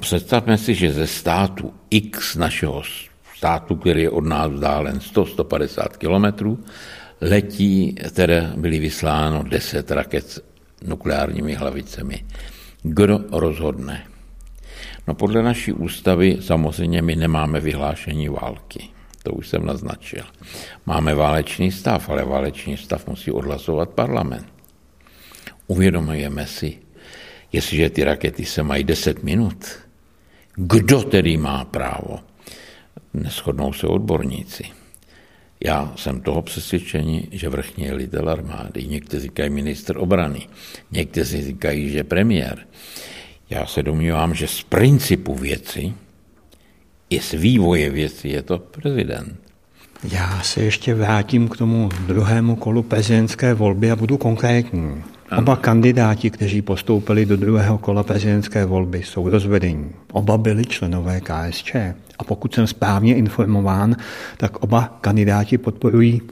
Představme 0.00 0.58
si, 0.58 0.74
že 0.74 0.92
ze 0.92 1.06
státu 1.06 1.74
X 1.90 2.36
našeho 2.36 2.82
státu, 3.36 3.76
který 3.76 4.02
je 4.02 4.10
od 4.10 4.24
nás 4.24 4.52
vzdálen 4.52 4.98
100-150 4.98 5.88
kilometrů, 5.88 6.64
letí, 7.20 7.94
které 8.08 8.52
byly 8.56 8.78
vysláno 8.78 9.42
10 9.42 9.90
raket 9.90 10.44
nukleárními 10.84 11.54
hlavicemi. 11.54 12.24
Kdo 12.82 13.20
rozhodne? 13.32 14.06
No 15.06 15.14
podle 15.14 15.42
naší 15.42 15.72
ústavy 15.72 16.38
samozřejmě 16.40 17.02
my 17.02 17.16
nemáme 17.16 17.60
vyhlášení 17.60 18.28
války. 18.28 18.88
To 19.22 19.32
už 19.32 19.48
jsem 19.48 19.66
naznačil. 19.66 20.24
Máme 20.86 21.14
válečný 21.14 21.72
stav, 21.72 22.08
ale 22.08 22.24
válečný 22.24 22.76
stav 22.76 23.06
musí 23.06 23.30
odhlasovat 23.30 23.90
parlament. 23.90 24.46
Uvědomujeme 25.66 26.46
si, 26.46 26.78
jestliže 27.52 27.90
ty 27.90 28.04
rakety 28.04 28.44
se 28.44 28.62
mají 28.62 28.84
10 28.84 29.22
minut, 29.22 29.64
kdo 30.54 31.02
tedy 31.02 31.36
má 31.36 31.64
právo? 31.64 32.20
Neschodnou 33.14 33.72
se 33.72 33.86
odborníci. 33.86 34.77
Já 35.64 35.92
jsem 35.96 36.20
toho 36.20 36.42
přesvědčení, 36.42 37.28
že 37.32 37.48
vrchní 37.48 37.92
litel 37.92 38.28
armády, 38.28 38.86
někteří 38.86 39.22
říkají 39.22 39.50
minister 39.50 39.98
obrany, 39.98 40.48
někteří 40.90 41.44
říkají, 41.44 41.90
že 41.90 42.04
premiér. 42.04 42.66
Já 43.50 43.66
se 43.66 43.82
domnívám, 43.82 44.34
že 44.34 44.46
z 44.46 44.62
principu 44.62 45.34
věci 45.34 45.94
i 47.10 47.20
z 47.20 47.32
vývoje 47.32 47.90
věci 47.90 48.28
je 48.28 48.42
to 48.42 48.58
prezident. 48.58 49.40
Já 50.12 50.42
se 50.42 50.62
ještě 50.62 50.94
vrátím 50.94 51.48
k 51.48 51.56
tomu 51.56 51.88
druhému 52.06 52.56
kolu 52.56 52.82
prezidentské 52.82 53.54
volby 53.54 53.90
a 53.90 53.96
budu 53.96 54.16
konkrétní. 54.16 55.02
Oba 55.36 55.56
kandidáti, 55.56 56.30
kteří 56.30 56.62
postoupili 56.62 57.26
do 57.26 57.36
druhého 57.36 57.78
kola 57.78 58.02
prezidentské 58.02 58.64
volby, 58.64 59.02
jsou 59.02 59.28
rozvedení. 59.28 59.90
Oba 60.12 60.38
byli 60.38 60.66
členové 60.66 61.20
KSČ. 61.20 61.74
A 62.18 62.24
pokud 62.24 62.54
jsem 62.54 62.66
správně 62.66 63.14
informován, 63.14 63.96
tak 64.36 64.56
oba 64.56 64.98
kandidáti 65.00 65.58
podporují 65.58 66.22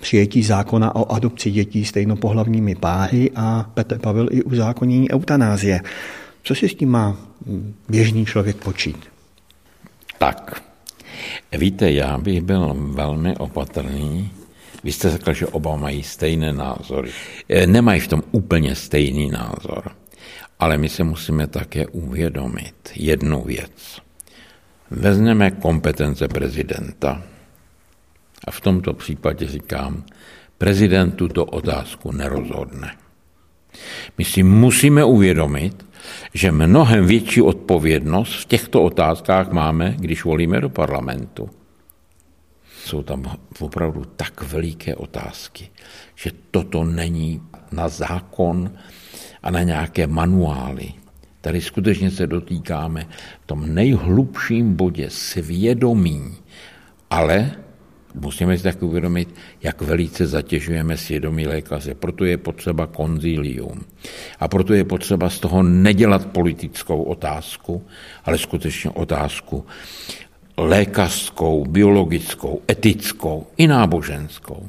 přijetí 0.00 0.42
zákona 0.42 0.96
o 0.96 1.12
adopci 1.12 1.50
dětí 1.50 1.84
stejnopohlavními 1.84 2.74
páry 2.74 3.30
a 3.36 3.70
Petr 3.74 3.98
Pavel 3.98 4.28
i 4.30 4.42
uzákonění 4.42 5.10
eutanázie. 5.10 5.80
Co 6.42 6.54
si 6.54 6.68
s 6.68 6.74
tím 6.74 6.90
má 6.90 7.16
běžný 7.88 8.26
člověk 8.26 8.56
počít? 8.56 8.96
Tak, 10.18 10.62
víte, 11.58 11.92
já 11.92 12.18
bych 12.18 12.40
byl 12.40 12.74
velmi 12.78 13.36
opatrný. 13.36 14.30
Vy 14.84 14.92
jste 14.92 15.10
řekl, 15.10 15.32
že 15.32 15.46
oba 15.46 15.76
mají 15.76 16.02
stejné 16.02 16.52
názory. 16.52 17.10
E, 17.48 17.66
nemají 17.66 18.00
v 18.00 18.08
tom 18.08 18.22
úplně 18.30 18.74
stejný 18.74 19.30
názor. 19.30 19.90
Ale 20.58 20.78
my 20.78 20.88
se 20.88 21.04
musíme 21.04 21.46
také 21.46 21.86
uvědomit 21.86 22.74
jednu 22.94 23.42
věc. 23.42 24.00
Vezmeme 24.90 25.50
kompetence 25.50 26.28
prezidenta 26.28 27.22
a 28.44 28.50
v 28.50 28.60
tomto 28.60 28.94
případě 28.94 29.46
říkám, 29.46 30.04
prezident 30.58 31.10
tuto 31.10 31.44
otázku 31.44 32.12
nerozhodne. 32.12 32.96
My 34.18 34.24
si 34.24 34.42
musíme 34.42 35.04
uvědomit, 35.04 35.86
že 36.34 36.52
mnohem 36.52 37.06
větší 37.06 37.42
odpovědnost 37.42 38.34
v 38.34 38.44
těchto 38.44 38.82
otázkách 38.82 39.50
máme, 39.50 39.94
když 39.98 40.24
volíme 40.24 40.60
do 40.60 40.68
parlamentu. 40.68 41.50
Jsou 42.88 43.02
tam 43.02 43.36
opravdu 43.60 44.04
tak 44.16 44.42
veliké 44.42 44.94
otázky, 44.94 45.68
že 46.14 46.30
toto 46.50 46.84
není 46.84 47.42
na 47.72 47.88
zákon 47.88 48.72
a 49.42 49.50
na 49.50 49.62
nějaké 49.62 50.06
manuály. 50.06 50.92
Tady 51.40 51.60
skutečně 51.60 52.10
se 52.10 52.26
dotýkáme 52.26 53.06
v 53.44 53.46
tom 53.46 53.74
nejhlubším 53.74 54.74
bodě 54.74 55.10
svědomí, 55.10 56.36
ale 57.10 57.52
musíme 58.14 58.56
si 58.56 58.62
tak 58.62 58.82
uvědomit, 58.82 59.34
jak 59.62 59.82
velice 59.82 60.26
zatěžujeme 60.26 60.96
svědomí 60.96 61.46
lékaře. 61.46 61.94
Proto 61.94 62.24
je 62.24 62.36
potřeba 62.36 62.86
konzílium. 62.86 63.84
A 64.40 64.48
proto 64.48 64.72
je 64.74 64.84
potřeba 64.84 65.30
z 65.30 65.38
toho 65.40 65.62
nedělat 65.62 66.26
politickou 66.26 67.02
otázku, 67.02 67.84
ale 68.24 68.38
skutečně 68.38 68.90
otázku 68.90 69.66
lékařskou, 70.58 71.64
biologickou, 71.64 72.62
etickou 72.70 73.46
i 73.56 73.66
náboženskou. 73.66 74.68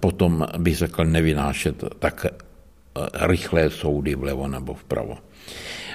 Potom 0.00 0.46
bych 0.58 0.76
řekl 0.76 1.04
nevynášet 1.04 1.84
tak 1.98 2.26
rychlé 3.14 3.70
soudy 3.70 4.14
vlevo 4.14 4.48
nebo 4.48 4.74
vpravo. 4.74 5.18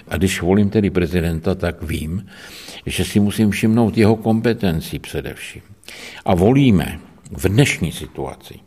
A 0.08 0.18
když 0.18 0.42
volím 0.42 0.70
tedy 0.70 0.90
prezidenta, 0.90 1.56
tak 1.56 1.84
vím, 1.84 2.26
že 2.86 3.06
si 3.06 3.20
musím 3.20 3.52
všimnout 3.52 3.98
jeho 3.98 4.16
kompetencí 4.16 5.00
především. 5.00 5.62
A 6.26 6.36
volíme 6.36 7.00
v 7.32 7.50
dnešní 7.50 7.92
situaci. 7.92 8.60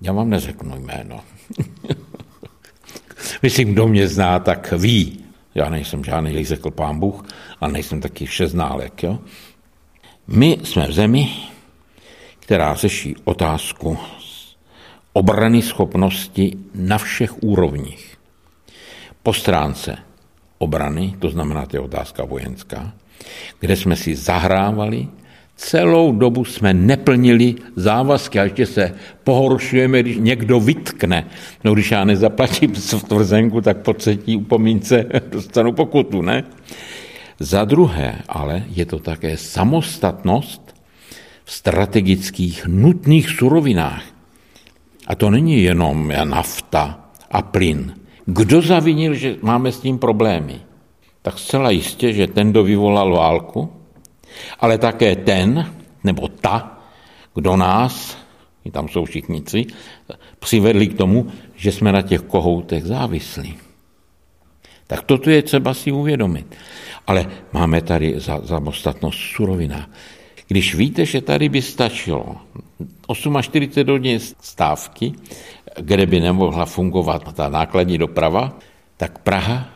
Já 0.00 0.12
vám 0.12 0.30
neřeknu 0.30 0.76
jméno. 0.76 1.20
Myslím, 3.42 3.72
kdo 3.72 3.88
mě 3.88 4.08
zná, 4.08 4.38
tak 4.38 4.72
ví. 4.72 5.23
Já 5.54 5.70
nejsem 5.70 6.04
žádný, 6.04 6.34
jak 6.34 6.46
řekl 6.46 6.70
pán 6.70 7.00
Bůh, 7.00 7.24
a 7.60 7.68
nejsem 7.68 8.00
taky 8.00 8.26
všeználek. 8.26 9.02
Jo? 9.02 9.18
My 10.26 10.58
jsme 10.62 10.86
v 10.86 10.92
zemi, 10.92 11.30
která 12.40 12.74
řeší 12.74 13.16
otázku 13.24 13.98
obrany 15.12 15.62
schopnosti 15.62 16.56
na 16.74 16.98
všech 16.98 17.42
úrovních. 17.42 18.18
Po 19.22 19.32
stránce 19.32 19.96
obrany, 20.58 21.16
to 21.18 21.30
znamená, 21.30 21.66
to 21.66 21.76
je 21.76 21.80
otázka 21.80 22.24
vojenská, 22.24 22.92
kde 23.60 23.76
jsme 23.76 23.96
si 23.96 24.16
zahrávali 24.16 25.08
Celou 25.56 26.12
dobu 26.12 26.44
jsme 26.44 26.74
neplnili 26.74 27.54
závazky 27.76 28.40
a 28.40 28.44
ještě 28.44 28.66
se 28.66 28.94
pohoršujeme, 29.24 30.00
když 30.02 30.16
někdo 30.16 30.60
vytkne. 30.60 31.26
No 31.64 31.74
když 31.74 31.90
já 31.90 32.04
nezaplatím 32.04 32.72
tvrzenku, 33.08 33.60
tak 33.60 33.76
po 33.76 33.92
třetí 33.92 34.36
upomínce 34.36 35.06
dostanu 35.30 35.72
pokutu, 35.72 36.22
ne? 36.22 36.44
Za 37.38 37.64
druhé, 37.64 38.18
ale 38.28 38.64
je 38.68 38.86
to 38.86 38.98
také 38.98 39.36
samostatnost 39.36 40.74
v 41.44 41.52
strategických 41.52 42.66
nutných 42.66 43.30
surovinách. 43.30 44.02
A 45.06 45.14
to 45.14 45.30
není 45.30 45.62
jenom 45.62 46.12
nafta 46.24 47.10
a 47.30 47.42
plyn. 47.42 47.94
Kdo 48.26 48.62
zavinil, 48.62 49.14
že 49.14 49.36
máme 49.42 49.72
s 49.72 49.80
tím 49.80 49.98
problémy? 49.98 50.60
Tak 51.22 51.38
zcela 51.38 51.70
jistě, 51.70 52.12
že 52.12 52.26
ten, 52.26 52.50
kdo 52.50 52.64
vyvolal 52.64 53.16
válku, 53.16 53.72
ale 54.60 54.78
také 54.78 55.16
ten 55.16 55.72
nebo 56.04 56.28
ta, 56.28 56.78
kdo 57.34 57.56
nás, 57.56 58.18
i 58.64 58.70
tam 58.70 58.88
jsou 58.88 59.04
všichnici, 59.04 59.66
přivedli 60.38 60.86
k 60.86 60.98
tomu, 60.98 61.26
že 61.56 61.72
jsme 61.72 61.92
na 61.92 62.02
těch 62.02 62.20
kohoutech 62.20 62.84
závislí. 62.84 63.54
Tak 64.86 65.02
toto 65.02 65.30
je 65.30 65.42
třeba 65.42 65.74
si 65.74 65.92
uvědomit. 65.92 66.54
Ale 67.06 67.26
máme 67.52 67.82
tady 67.82 68.20
za, 68.20 68.46
samostatnost 68.46 69.18
surovina. 69.18 69.90
Když 70.48 70.74
víte, 70.74 71.06
že 71.06 71.20
tady 71.20 71.48
by 71.48 71.62
stačilo 71.62 72.36
48 73.40 73.92
hodin 73.92 74.20
stávky, 74.20 75.12
kde 75.80 76.06
by 76.06 76.20
nemohla 76.20 76.64
fungovat 76.64 77.34
ta 77.34 77.48
nákladní 77.48 77.98
doprava, 77.98 78.58
tak 78.96 79.18
Praha 79.18 79.68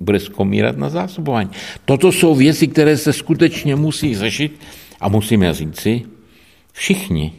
bude 0.00 0.20
skomírat 0.20 0.76
na 0.76 0.88
zásobování. 0.88 1.50
Toto 1.84 2.12
jsou 2.12 2.34
věci, 2.34 2.68
které 2.68 2.96
se 2.96 3.12
skutečně 3.12 3.76
musí 3.76 4.16
řešit 4.16 4.60
a 5.00 5.08
musíme 5.08 5.54
říci, 5.54 6.02
všichni 6.72 7.32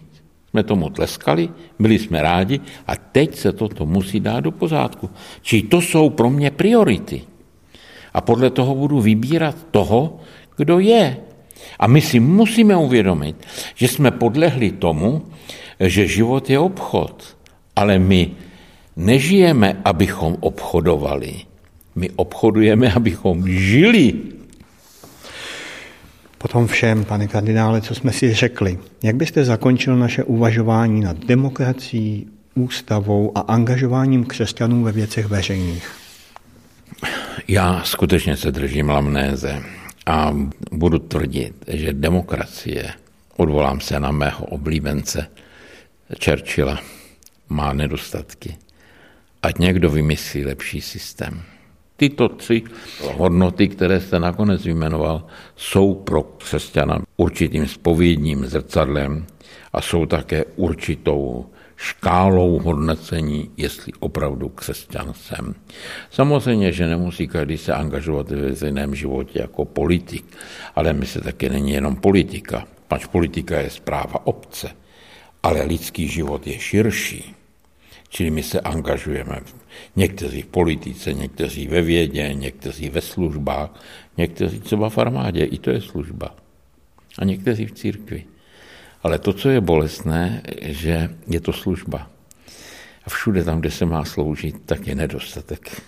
jsme 0.50 0.64
tomu 0.64 0.90
tleskali, 0.90 1.50
byli 1.80 2.00
jsme 2.00 2.22
rádi 2.22 2.60
a 2.88 2.96
teď 2.96 3.36
se 3.36 3.52
toto 3.52 3.86
musí 3.86 4.20
dát 4.20 4.40
do 4.40 4.52
pořádku. 4.52 5.10
Či 5.42 5.62
to 5.62 5.82
jsou 5.82 6.10
pro 6.10 6.30
mě 6.30 6.52
priority. 6.52 7.22
A 8.14 8.22
podle 8.22 8.50
toho 8.50 8.76
budu 8.76 9.02
vybírat 9.02 9.56
toho, 9.72 10.20
kdo 10.58 10.80
je. 10.80 11.18
A 11.80 11.88
my 11.88 12.02
si 12.02 12.20
musíme 12.20 12.76
uvědomit, 12.76 13.36
že 13.76 13.88
jsme 13.88 14.12
podlehli 14.12 14.72
tomu, 14.72 15.22
že 15.80 16.08
život 16.08 16.50
je 16.50 16.60
obchod, 16.60 17.38
ale 17.76 18.00
my 18.00 18.32
nežijeme, 18.96 19.82
abychom 19.86 20.38
obchodovali. 20.40 21.51
My 21.96 22.10
obchodujeme, 22.16 22.94
abychom 22.94 23.48
žili. 23.48 24.14
Potom 26.38 26.68
všem, 26.68 27.06
pane 27.06 27.28
kardinále, 27.28 27.82
co 27.82 27.96
jsme 27.96 28.12
si 28.12 28.34
řekli, 28.34 28.80
jak 29.04 29.16
byste 29.16 29.46
zakončil 29.46 29.98
naše 29.98 30.24
uvažování 30.24 31.02
nad 31.02 31.18
demokracií, 31.18 32.28
ústavou 32.56 33.32
a 33.36 33.40
angažováním 33.40 34.26
křesťanů 34.26 34.84
ve 34.84 34.92
věcech 34.92 35.26
veřejných? 35.26 35.92
Já 37.48 37.84
skutečně 37.84 38.38
se 38.38 38.52
držím 38.52 38.90
lamnéze 38.90 39.64
a 40.06 40.38
budu 40.72 41.00
tvrdit, 41.00 41.66
že 41.68 41.94
demokracie, 41.94 42.94
odvolám 43.38 43.80
se 43.80 44.00
na 44.00 44.12
mého 44.12 44.46
oblíbence 44.46 45.28
Churchilla, 46.26 46.80
má 47.50 47.74
nedostatky. 47.74 48.58
Ať 49.44 49.58
někdo 49.58 49.90
vymyslí 49.90 50.46
lepší 50.46 50.82
systém. 50.82 51.42
Tyto 52.02 52.30
tři 52.30 52.64
hodnoty, 53.14 53.68
které 53.68 54.02
jste 54.02 54.20
nakonec 54.20 54.66
vyjmenoval, 54.66 55.26
jsou 55.56 55.94
pro 55.94 56.24
křesťana 56.24 57.02
určitým 57.18 57.68
spovědním 57.68 58.46
zrcadlem 58.46 59.26
a 59.74 59.82
jsou 59.82 60.06
také 60.06 60.46
určitou 60.56 61.46
škálou 61.78 62.60
hodnocení, 62.60 63.52
jestli 63.58 63.94
opravdu 64.00 64.50
křesťan 64.50 65.14
jsem. 65.14 65.56
Samozřejmě, 66.10 66.72
že 66.72 66.88
nemusí 66.88 67.28
každý 67.28 67.58
se 67.58 67.74
angažovat 67.74 68.30
ve 68.30 68.42
veřejném 68.42 68.96
životě 68.96 69.40
jako 69.40 69.66
politik, 69.66 70.26
ale 70.76 70.94
my 70.94 71.06
se 71.06 71.22
také 71.22 71.50
není 71.50 71.72
jenom 71.72 71.96
politika, 71.96 72.68
pač 72.88 73.06
politika 73.06 73.60
je 73.60 73.70
zpráva 73.70 74.28
obce, 74.28 74.72
ale 75.44 75.64
lidský 75.64 76.08
život 76.08 76.48
je 76.48 76.60
širší. 76.60 77.36
Čili 78.10 78.30
my 78.32 78.44
se 78.44 78.60
angažujeme, 78.60 79.61
někteří 79.96 80.42
v 80.42 80.46
politice, 80.46 81.14
někteří 81.14 81.68
ve 81.68 81.82
vědě, 81.82 82.34
někteří 82.34 82.90
ve 82.90 83.02
službách, 83.02 83.70
někteří 84.18 84.60
třeba 84.60 84.90
v 84.90 84.98
armádě, 84.98 85.44
i 85.44 85.58
to 85.58 85.70
je 85.70 85.82
služba. 85.82 86.36
A 87.18 87.26
někteří 87.26 87.66
v 87.66 87.72
církvi. 87.72 88.24
Ale 89.04 89.20
to, 89.20 89.34
co 89.34 89.50
je 89.50 89.62
bolestné, 89.62 90.42
že 90.62 91.10
je 91.28 91.42
to 91.42 91.54
služba. 91.54 92.08
A 93.06 93.10
všude 93.10 93.44
tam, 93.44 93.60
kde 93.60 93.72
se 93.72 93.86
má 93.86 94.06
sloužit, 94.06 94.56
tak 94.66 94.88
je 94.88 94.96
nedostatek. 94.96 95.82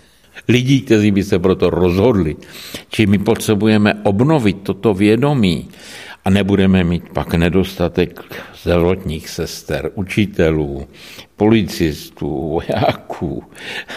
Lidí, 0.48 0.82
kteří 0.82 1.12
by 1.12 1.24
se 1.24 1.40
proto 1.40 1.70
rozhodli. 1.70 2.36
Či 2.90 3.06
my 3.06 3.18
potřebujeme 3.18 3.94
obnovit 4.04 4.62
toto 4.64 4.94
vědomí 4.94 5.70
a 6.26 6.30
nebudeme 6.30 6.84
mít 6.84 7.10
pak 7.10 7.34
nedostatek 7.34 8.20
zdravotních 8.64 9.30
sester, 9.30 9.92
učitelů, 9.96 10.88
policistů, 11.38 12.50
vojáků, 12.50 13.44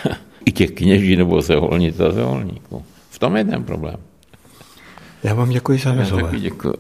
i 0.47 0.53
těch 0.53 0.71
kněží 0.71 1.17
nebo 1.17 1.43
zeholnic 1.43 2.01
a 2.01 2.13
zeholníků. 2.13 2.85
V 3.11 3.19
tom 3.19 3.37
je 3.37 3.45
ten 3.45 3.65
problém. 3.65 3.97
Já 5.23 5.35
vám 5.35 5.51
děkuji 5.51 5.79
za 5.79 5.95
rozhovor. 5.95 6.37
Děkuji. 6.39 6.75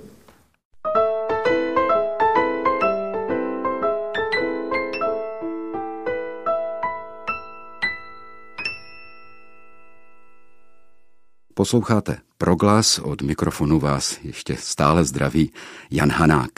Posloucháte 11.58 12.18
Proglas, 12.38 12.98
od 12.98 13.22
mikrofonu 13.22 13.80
vás 13.80 14.18
ještě 14.22 14.56
stále 14.56 15.04
zdraví 15.04 15.52
Jan 15.90 16.10
Hanák. 16.10 16.50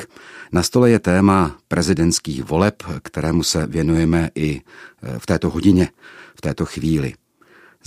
Na 0.53 0.63
stole 0.63 0.91
je 0.91 0.99
téma 0.99 1.57
prezidentských 1.69 2.45
voleb, 2.45 2.83
kterému 3.03 3.43
se 3.43 3.67
věnujeme 3.67 4.31
i 4.35 4.61
v 5.19 5.27
této 5.27 5.51
hodině, 5.51 5.89
v 6.35 6.41
této 6.41 6.65
chvíli. 6.67 7.15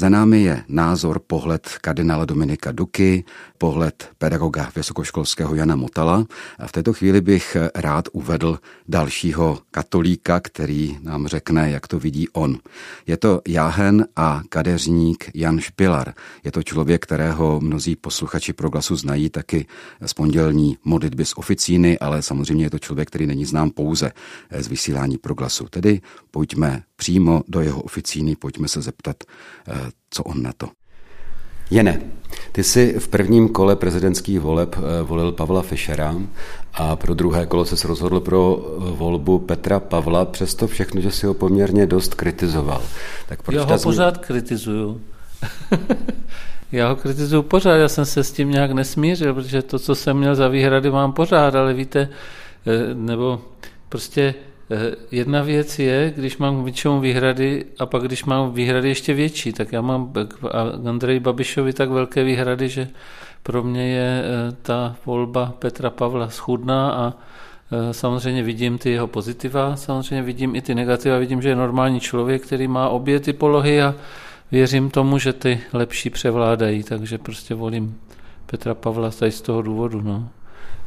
Za 0.01 0.09
námi 0.09 0.43
je 0.43 0.63
názor, 0.67 1.21
pohled 1.27 1.69
kardinála 1.81 2.25
Dominika 2.25 2.71
Duky, 2.71 3.23
pohled 3.57 4.09
pedagoga 4.17 4.71
vysokoškolského 4.75 5.55
Jana 5.55 5.75
Motala. 5.75 6.25
A 6.59 6.67
v 6.67 6.71
této 6.71 6.93
chvíli 6.93 7.21
bych 7.21 7.57
rád 7.75 8.09
uvedl 8.11 8.59
dalšího 8.87 9.59
katolíka, 9.71 10.39
který 10.39 10.97
nám 11.01 11.27
řekne, 11.27 11.71
jak 11.71 11.87
to 11.87 11.99
vidí 11.99 12.29
on. 12.29 12.57
Je 13.07 13.17
to 13.17 13.41
jáhen 13.47 14.05
a 14.15 14.41
kadeřník 14.49 15.31
Jan 15.35 15.59
Špilar. 15.59 16.13
Je 16.43 16.51
to 16.51 16.63
člověk, 16.63 17.03
kterého 17.03 17.59
mnozí 17.61 17.95
posluchači 17.95 18.53
proglasu 18.53 18.95
znají 18.95 19.29
taky 19.29 19.65
z 20.05 20.13
pondělní 20.13 20.77
modlitby 20.83 21.25
z 21.25 21.33
oficíny, 21.35 21.99
ale 21.99 22.21
samozřejmě 22.21 22.65
je 22.65 22.69
to 22.69 22.79
člověk, 22.79 23.07
který 23.07 23.27
není 23.27 23.45
znám 23.45 23.69
pouze 23.69 24.11
z 24.59 24.67
vysílání 24.67 25.17
proglasu. 25.17 25.67
Tedy 25.69 26.01
pojďme 26.31 26.83
přímo 27.01 27.41
do 27.47 27.61
jeho 27.61 27.81
oficíny, 27.81 28.35
pojďme 28.35 28.67
se 28.67 28.81
zeptat, 28.81 29.15
eh, 29.67 29.73
co 30.09 30.23
on 30.23 30.41
na 30.41 30.53
to. 30.57 30.69
Jene, 31.71 32.01
ty 32.51 32.63
jsi 32.63 32.99
v 32.99 33.07
prvním 33.07 33.49
kole 33.49 33.75
prezidentských 33.75 34.39
voleb 34.39 34.75
eh, 34.77 35.03
volil 35.03 35.31
Pavla 35.31 35.61
Fischera 35.61 36.15
a 36.73 36.95
pro 36.95 37.13
druhé 37.13 37.45
kolo 37.45 37.65
se 37.65 37.87
rozhodl 37.87 38.19
pro 38.19 38.57
eh, 38.61 38.91
volbu 38.91 39.39
Petra 39.39 39.79
Pavla, 39.79 40.25
přesto 40.25 40.67
všechno, 40.67 41.01
že 41.01 41.11
si 41.11 41.25
ho 41.25 41.33
poměrně 41.33 41.85
dost 41.85 42.13
kritizoval. 42.13 42.81
Tak 43.27 43.41
proč 43.41 43.55
já 43.55 43.63
ho 43.63 43.79
pořád 43.79 44.17
kritizuju. 44.17 45.01
já 46.71 46.89
ho 46.89 46.95
kritizuju 46.95 47.41
pořád, 47.41 47.75
já 47.75 47.89
jsem 47.89 48.05
se 48.05 48.23
s 48.23 48.31
tím 48.31 48.51
nějak 48.51 48.71
nesmířil, 48.71 49.33
protože 49.33 49.61
to, 49.61 49.79
co 49.79 49.95
jsem 49.95 50.17
měl 50.17 50.35
za 50.35 50.47
výhrady, 50.47 50.91
mám 50.91 51.13
pořád, 51.13 51.55
ale 51.55 51.73
víte, 51.73 52.09
nebo 52.93 53.41
prostě 53.89 54.35
jedna 55.11 55.41
věc 55.41 55.79
je, 55.79 56.13
když 56.15 56.37
mám 56.37 56.63
většinou 56.63 56.99
výhrady 56.99 57.65
a 57.79 57.85
pak 57.85 58.03
když 58.03 58.25
mám 58.25 58.53
výhrady 58.53 58.87
ještě 58.87 59.13
větší, 59.13 59.53
tak 59.53 59.71
já 59.71 59.81
mám 59.81 60.13
k 60.13 60.87
Andreji 60.87 61.19
Babišovi 61.19 61.73
tak 61.73 61.89
velké 61.89 62.23
výhrady, 62.23 62.69
že 62.69 62.87
pro 63.43 63.63
mě 63.63 63.87
je 63.87 64.23
eh, 64.23 64.55
ta 64.61 64.95
volba 65.05 65.53
Petra 65.59 65.89
Pavla 65.89 66.29
schudná 66.29 66.91
a 66.91 67.13
eh, 67.71 67.93
samozřejmě 67.93 68.43
vidím 68.43 68.77
ty 68.77 68.89
jeho 68.89 69.07
pozitiva, 69.07 69.75
samozřejmě 69.75 70.21
vidím 70.21 70.55
i 70.55 70.61
ty 70.61 70.75
negativa, 70.75 71.17
vidím, 71.17 71.41
že 71.41 71.49
je 71.49 71.55
normální 71.55 71.99
člověk, 71.99 72.43
který 72.43 72.67
má 72.67 72.89
obě 72.89 73.19
ty 73.19 73.33
polohy 73.33 73.81
a 73.81 73.95
věřím 74.51 74.89
tomu, 74.89 75.17
že 75.17 75.33
ty 75.33 75.59
lepší 75.73 76.09
převládají, 76.09 76.83
takže 76.83 77.17
prostě 77.17 77.55
volím 77.55 77.97
Petra 78.45 78.73
Pavla 78.73 79.11
tady 79.11 79.31
z 79.31 79.41
toho 79.41 79.61
důvodu. 79.61 80.01
No. 80.01 80.29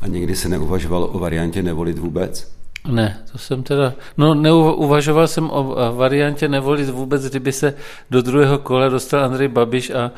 A 0.01 0.07
někdy 0.07 0.37
se 0.37 0.49
neuvažoval 0.49 1.09
o 1.13 1.19
variantě 1.19 1.63
nevolit 1.63 1.99
vůbec? 1.99 2.55
Ne, 2.89 3.19
to 3.33 3.39
jsem 3.39 3.63
teda, 3.63 3.95
no 4.17 4.35
neuvažoval 4.35 5.29
jsem 5.29 5.51
o 5.51 5.77
variantě 5.95 6.49
nevolit 6.49 6.89
vůbec, 6.89 7.29
kdyby 7.29 7.53
se 7.53 7.75
do 8.11 8.23
druhého 8.23 8.59
kola 8.59 8.89
dostal 8.89 9.25
Andrej 9.25 9.49
Babiš 9.49 9.91
a 9.91 10.11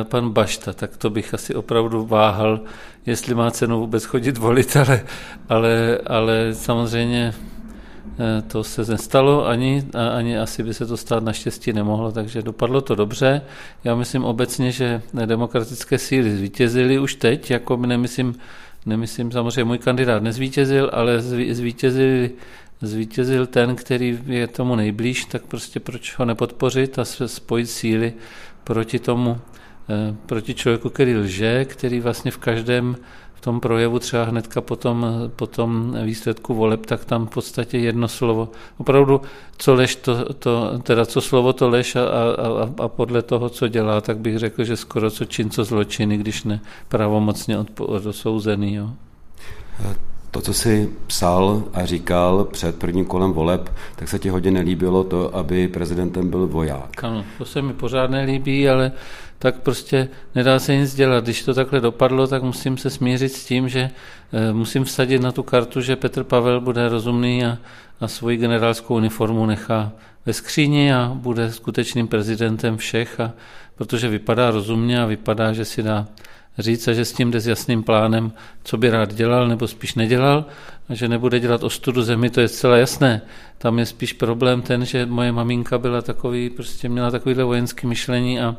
e, 0.00 0.04
pan 0.04 0.30
Bašta, 0.30 0.72
tak 0.72 0.96
to 0.96 1.10
bych 1.10 1.34
asi 1.34 1.54
opravdu 1.54 2.06
váhal, 2.06 2.60
jestli 3.06 3.34
má 3.34 3.50
cenu 3.50 3.80
vůbec 3.80 4.04
chodit 4.04 4.38
volit, 4.38 4.76
ale, 4.76 5.00
ale, 5.48 5.98
ale 6.06 6.54
samozřejmě 6.54 7.34
e, 8.18 8.42
to 8.42 8.64
se 8.64 8.84
nestalo 8.90 9.46
ani, 9.46 9.84
ani 10.16 10.38
asi 10.38 10.62
by 10.62 10.74
se 10.74 10.86
to 10.86 10.96
stát 10.96 11.22
naštěstí 11.22 11.72
nemohlo, 11.72 12.12
takže 12.12 12.42
dopadlo 12.42 12.80
to 12.80 12.94
dobře. 12.94 13.42
Já 13.84 13.94
myslím 13.94 14.24
obecně, 14.24 14.72
že 14.72 15.02
demokratické 15.26 15.98
síly 15.98 16.36
zvítězily 16.36 16.98
už 16.98 17.14
teď, 17.14 17.50
jako 17.50 17.76
nemyslím, 17.76 18.34
nemyslím, 18.88 19.32
samozřejmě 19.32 19.64
můj 19.64 19.78
kandidát 19.78 20.22
nezvítězil, 20.22 20.90
ale 20.92 21.20
zvítězil, 21.50 22.28
zvítězil 22.80 23.46
ten, 23.46 23.76
který 23.76 24.18
je 24.26 24.46
tomu 24.46 24.76
nejblíž, 24.76 25.24
tak 25.24 25.42
prostě 25.42 25.80
proč 25.80 26.18
ho 26.18 26.24
nepodpořit 26.24 26.98
a 26.98 27.04
spojit 27.04 27.66
síly 27.66 28.12
proti 28.64 28.98
tomu, 28.98 29.38
eh, 29.88 30.16
proti 30.26 30.54
člověku, 30.54 30.90
který 30.90 31.16
lže, 31.16 31.64
který 31.64 32.00
vlastně 32.00 32.30
v 32.30 32.38
každém 32.38 32.96
v 33.38 33.40
tom 33.40 33.60
projevu 33.60 33.98
třeba 33.98 34.24
hnedka 34.24 34.60
po 34.60 34.76
tom, 34.76 35.06
po 35.36 35.46
tom 35.46 35.96
výsledku 36.04 36.54
voleb, 36.54 36.86
tak 36.86 37.04
tam 37.04 37.26
v 37.26 37.30
podstatě 37.30 37.78
jedno 37.78 38.08
slovo. 38.08 38.48
Opravdu, 38.78 39.20
co 39.58 39.74
lež, 39.74 39.96
to, 39.96 40.34
to, 40.34 40.78
teda 40.82 41.06
co 41.06 41.20
slovo, 41.20 41.52
to 41.52 41.68
lež 41.68 41.96
a, 41.96 42.02
a, 42.02 42.84
a 42.84 42.88
podle 42.88 43.22
toho, 43.22 43.48
co 43.48 43.68
dělá, 43.68 44.00
tak 44.00 44.18
bych 44.18 44.38
řekl, 44.38 44.64
že 44.64 44.76
skoro 44.76 45.10
co 45.10 45.24
čin, 45.24 45.50
co 45.50 45.64
zločiny, 45.64 46.16
když 46.16 46.44
ne 46.44 46.60
pravomocně 46.88 47.58
odosouzený. 47.78 48.74
Jo. 48.74 48.90
To, 50.30 50.40
co 50.40 50.54
jsi 50.54 50.90
psal 51.06 51.62
a 51.74 51.84
říkal 51.84 52.44
před 52.44 52.78
prvním 52.78 53.04
kolem 53.04 53.32
voleb, 53.32 53.72
tak 53.96 54.08
se 54.08 54.18
ti 54.18 54.28
hodně 54.28 54.50
nelíbilo 54.50 55.04
to, 55.04 55.36
aby 55.36 55.68
prezidentem 55.68 56.30
byl 56.30 56.46
voják. 56.46 57.04
Ano, 57.04 57.24
to 57.38 57.44
se 57.44 57.62
mi 57.62 57.72
pořád 57.72 58.10
nelíbí, 58.10 58.68
ale 58.68 58.92
tak 59.38 59.58
prostě 59.58 60.08
nedá 60.34 60.58
se 60.58 60.76
nic 60.76 60.94
dělat. 60.94 61.24
Když 61.24 61.42
to 61.42 61.54
takhle 61.54 61.80
dopadlo, 61.80 62.26
tak 62.26 62.42
musím 62.42 62.76
se 62.76 62.90
smířit 62.90 63.32
s 63.32 63.44
tím, 63.44 63.68
že 63.68 63.90
eh, 64.32 64.52
musím 64.52 64.84
vsadit 64.84 65.22
na 65.22 65.32
tu 65.32 65.42
kartu, 65.42 65.80
že 65.80 65.96
Petr 65.96 66.24
Pavel 66.24 66.60
bude 66.60 66.88
rozumný 66.88 67.44
a, 67.44 67.58
a 68.00 68.08
svoji 68.08 68.36
generálskou 68.36 68.94
uniformu 68.94 69.46
nechá 69.46 69.92
ve 70.26 70.32
skříni 70.32 70.94
a 70.94 71.12
bude 71.14 71.52
skutečným 71.52 72.08
prezidentem 72.08 72.76
všech, 72.76 73.20
a, 73.20 73.32
protože 73.74 74.08
vypadá 74.08 74.50
rozumně 74.50 75.02
a 75.02 75.06
vypadá, 75.06 75.52
že 75.52 75.64
si 75.64 75.82
dá 75.82 76.06
říct 76.58 76.88
a 76.88 76.92
že 76.92 77.04
s 77.04 77.12
tím 77.12 77.30
jde 77.30 77.40
s 77.40 77.46
jasným 77.46 77.82
plánem, 77.82 78.32
co 78.64 78.76
by 78.76 78.90
rád 78.90 79.14
dělal 79.14 79.48
nebo 79.48 79.68
spíš 79.68 79.94
nedělal 79.94 80.44
a 80.88 80.94
že 80.94 81.08
nebude 81.08 81.40
dělat 81.40 81.62
ostudu 81.62 82.02
zemi, 82.02 82.30
to 82.30 82.40
je 82.40 82.48
zcela 82.48 82.76
jasné. 82.76 83.22
Tam 83.58 83.78
je 83.78 83.86
spíš 83.86 84.12
problém 84.12 84.62
ten, 84.62 84.84
že 84.84 85.06
moje 85.06 85.32
maminka 85.32 85.78
byla 85.78 86.02
takový, 86.02 86.50
prostě 86.50 86.88
měla 86.88 87.10
takovýhle 87.10 87.44
vojenský 87.44 87.86
myšlení 87.86 88.40
a 88.40 88.56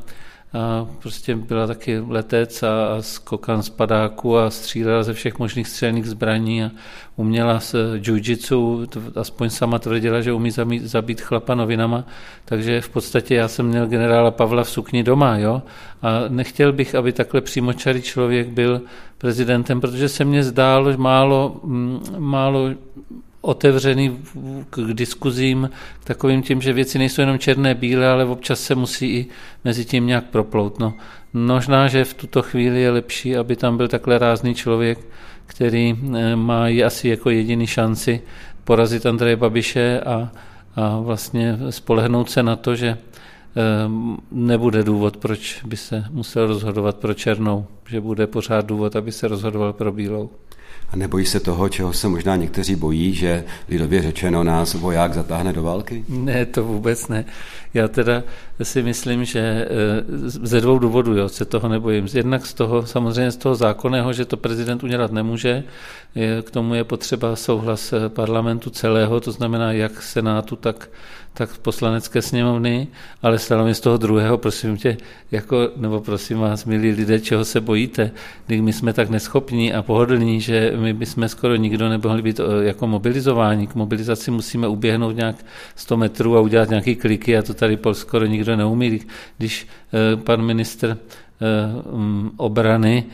a 0.53 0.87
prostě 1.01 1.35
byla 1.35 1.67
taky 1.67 1.99
letec 1.99 2.63
a, 2.63 2.87
a 2.87 3.01
skokan 3.01 3.63
z 3.63 3.69
padáku 3.69 4.37
a 4.37 4.49
střílela 4.49 5.03
ze 5.03 5.13
všech 5.13 5.39
možných 5.39 5.67
střelných 5.67 6.05
zbraní 6.05 6.63
a 6.63 6.71
uměla 7.15 7.59
s 7.59 7.95
jiu-jitsu, 7.97 8.87
aspoň 9.15 9.49
sama 9.49 9.79
tvrdila, 9.79 10.21
že 10.21 10.33
umí 10.33 10.51
zabít, 10.51 10.83
zabít 10.83 11.21
chlapa 11.21 11.55
novinama, 11.55 12.03
takže 12.45 12.81
v 12.81 12.89
podstatě 12.89 13.35
já 13.35 13.47
jsem 13.47 13.65
měl 13.65 13.87
generála 13.87 14.31
Pavla 14.31 14.63
v 14.63 14.69
sukni 14.69 15.03
doma, 15.03 15.37
jo, 15.37 15.61
a 16.01 16.09
nechtěl 16.27 16.73
bych, 16.73 16.95
aby 16.95 17.13
takhle 17.13 17.41
přímočarý 17.41 18.01
člověk 18.01 18.47
byl 18.47 18.81
prezidentem, 19.17 19.81
protože 19.81 20.09
se 20.09 20.25
mně 20.25 20.43
zdálo 20.43 20.97
málo, 20.97 21.61
málo 22.17 22.69
otevřený 23.41 24.17
k 24.69 24.79
diskuzím, 24.93 25.69
k 25.99 26.05
takovým 26.05 26.41
tím, 26.41 26.61
že 26.61 26.73
věci 26.73 26.99
nejsou 26.99 27.21
jenom 27.21 27.39
černé, 27.39 27.75
bílé, 27.75 28.07
ale 28.07 28.25
občas 28.25 28.59
se 28.59 28.75
musí 28.75 29.05
i 29.05 29.27
mezi 29.63 29.85
tím 29.85 30.07
nějak 30.07 30.25
proplout. 30.25 30.79
No, 30.79 30.93
možná, 31.33 31.87
že 31.87 32.05
v 32.05 32.13
tuto 32.13 32.41
chvíli 32.41 32.81
je 32.81 32.91
lepší, 32.91 33.37
aby 33.37 33.55
tam 33.55 33.77
byl 33.77 33.87
takhle 33.87 34.17
rázný 34.17 34.55
člověk, 34.55 34.99
který 35.45 35.95
eh, 36.15 36.35
má 36.35 36.65
asi 36.85 37.09
jako 37.09 37.29
jediný 37.29 37.67
šanci 37.67 38.21
porazit 38.63 39.05
Andreje 39.05 39.35
Babiše 39.35 40.01
a, 40.01 40.31
a 40.75 40.99
vlastně 40.99 41.57
spolehnout 41.69 42.29
se 42.29 42.43
na 42.43 42.55
to, 42.55 42.75
že 42.75 42.87
eh, 42.87 42.97
nebude 44.31 44.83
důvod, 44.83 45.17
proč 45.17 45.63
by 45.63 45.77
se 45.77 46.03
musel 46.09 46.47
rozhodovat 46.47 46.97
pro 46.97 47.13
černou, 47.13 47.67
že 47.89 48.01
bude 48.01 48.27
pořád 48.27 48.65
důvod, 48.65 48.95
aby 48.95 49.11
se 49.11 49.27
rozhodoval 49.27 49.73
pro 49.73 49.91
bílou. 49.91 50.29
A 50.91 50.95
nebojí 50.95 51.25
se 51.25 51.39
toho, 51.39 51.69
čeho 51.69 51.93
se 51.93 52.07
možná 52.07 52.35
někteří 52.35 52.75
bojí, 52.75 53.13
že 53.13 53.43
lidově 53.69 54.01
řečeno 54.01 54.43
nás 54.43 54.73
voják 54.73 55.13
zatáhne 55.13 55.53
do 55.53 55.63
války? 55.63 56.05
Ne, 56.09 56.45
to 56.45 56.63
vůbec 56.63 57.07
ne. 57.07 57.25
Já 57.73 57.87
teda 57.87 58.23
si 58.63 58.83
myslím, 58.83 59.25
že 59.25 59.39
eh, 59.39 59.67
ze 60.27 60.61
dvou 60.61 60.79
důvodů 60.79 61.17
jo, 61.17 61.29
se 61.29 61.45
toho 61.45 61.69
nebojím. 61.69 62.07
Jednak 62.13 62.45
z 62.45 62.53
toho, 62.53 62.85
samozřejmě 62.85 63.31
z 63.31 63.37
toho 63.37 63.55
zákonného, 63.55 64.13
že 64.13 64.25
to 64.25 64.37
prezident 64.37 64.83
udělat 64.83 65.11
nemůže, 65.11 65.63
k 66.41 66.51
tomu 66.51 66.73
je 66.73 66.83
potřeba 66.83 67.35
souhlas 67.35 67.93
eh, 67.93 68.09
parlamentu 68.09 68.69
celého, 68.69 69.19
to 69.19 69.31
znamená 69.31 69.71
jak 69.71 70.01
senátu, 70.01 70.55
tak 70.55 70.89
tak 71.39 71.57
poslanecké 71.57 72.21
sněmovny, 72.21 72.87
ale 73.21 73.39
stalo 73.39 73.65
mi 73.65 73.75
z 73.75 73.79
toho 73.79 73.97
druhého, 73.97 74.37
prosím 74.37 74.77
tě, 74.77 74.97
jako, 75.31 75.71
nebo 75.77 76.01
prosím 76.01 76.39
vás, 76.39 76.65
milí 76.65 76.91
lidé, 76.91 77.19
čeho 77.19 77.45
se 77.45 77.61
bojíte, 77.61 78.11
když 78.47 78.61
my 78.61 78.73
jsme 78.73 78.93
tak 78.93 79.09
neschopní 79.09 79.73
a 79.73 79.81
pohodlní, 79.81 80.41
že 80.41 80.73
my 80.75 80.93
bychom 80.93 81.29
skoro 81.29 81.55
nikdo 81.55 81.89
nemohli 81.89 82.21
být 82.21 82.39
eh, 82.39 82.43
jako 82.65 82.87
mobilizováni. 82.87 83.67
K 83.67 83.75
mobilizaci 83.75 84.31
musíme 84.31 84.67
uběhnout 84.67 85.15
nějak 85.15 85.35
100 85.75 85.97
metrů 85.97 86.37
a 86.37 86.41
udělat 86.41 86.69
nějaký 86.69 86.95
kliky 86.95 87.37
a 87.37 87.41
to 87.41 87.53
tady 87.53 87.79
skoro 87.91 88.25
nikdo 88.25 88.55
neumí. 88.55 88.99
Když 89.37 89.67
eh, 89.67 90.15
pan 90.15 90.41
ministr 90.41 90.97
eh, 90.97 91.95
mm, 91.95 92.31
obrany 92.37 93.05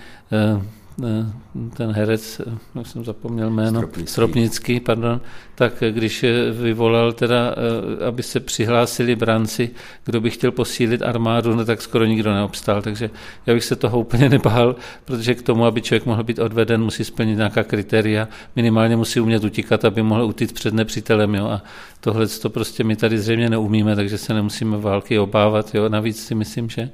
ten 1.73 1.91
herec, 1.91 2.41
eh, 2.47 2.79
už 2.79 2.89
jsem 2.89 3.05
zapomněl 3.05 3.49
jméno, 3.49 3.79
Stropnický. 3.79 4.11
Stropnický, 4.11 4.79
pardon, 4.79 5.21
tak 5.55 5.83
když 5.91 6.25
vyvolal 6.51 7.13
teda, 7.13 7.55
eh, 8.01 8.05
aby 8.05 8.23
se 8.23 8.39
přihlásili 8.39 9.15
branci, 9.15 9.69
kdo 10.05 10.21
by 10.21 10.29
chtěl 10.29 10.51
posílit 10.51 11.01
armádu, 11.01 11.55
no 11.55 11.65
tak 11.65 11.81
skoro 11.81 12.05
nikdo 12.05 12.33
neobstal, 12.33 12.81
takže 12.81 13.09
já 13.45 13.53
bych 13.53 13.63
se 13.63 13.75
toho 13.75 13.99
úplně 13.99 14.29
nebál, 14.35 14.75
protože 15.05 15.35
k 15.35 15.41
tomu, 15.41 15.65
aby 15.65 15.81
člověk 15.81 16.05
mohl 16.05 16.23
být 16.23 16.39
odveden, 16.39 16.83
musí 16.83 17.03
splnit 17.03 17.35
nějaká 17.35 17.63
kritéria, 17.63 18.27
minimálně 18.55 18.95
musí 18.95 19.19
umět 19.19 19.43
utíkat, 19.43 19.85
aby 19.85 20.03
mohl 20.03 20.23
utíct 20.23 20.55
před 20.55 20.73
nepřítelem, 20.73 21.35
jo, 21.35 21.47
a 21.47 21.63
tohle 21.99 22.27
to 22.27 22.49
prostě 22.49 22.83
my 22.83 22.95
tady 22.95 23.19
zřejmě 23.19 23.49
neumíme, 23.49 23.95
takže 23.95 24.17
se 24.17 24.33
nemusíme 24.33 24.77
války 24.77 25.19
obávat, 25.19 25.75
jo, 25.75 25.89
navíc 25.89 26.25
si 26.25 26.35
myslím, 26.35 26.69
že 26.69 26.89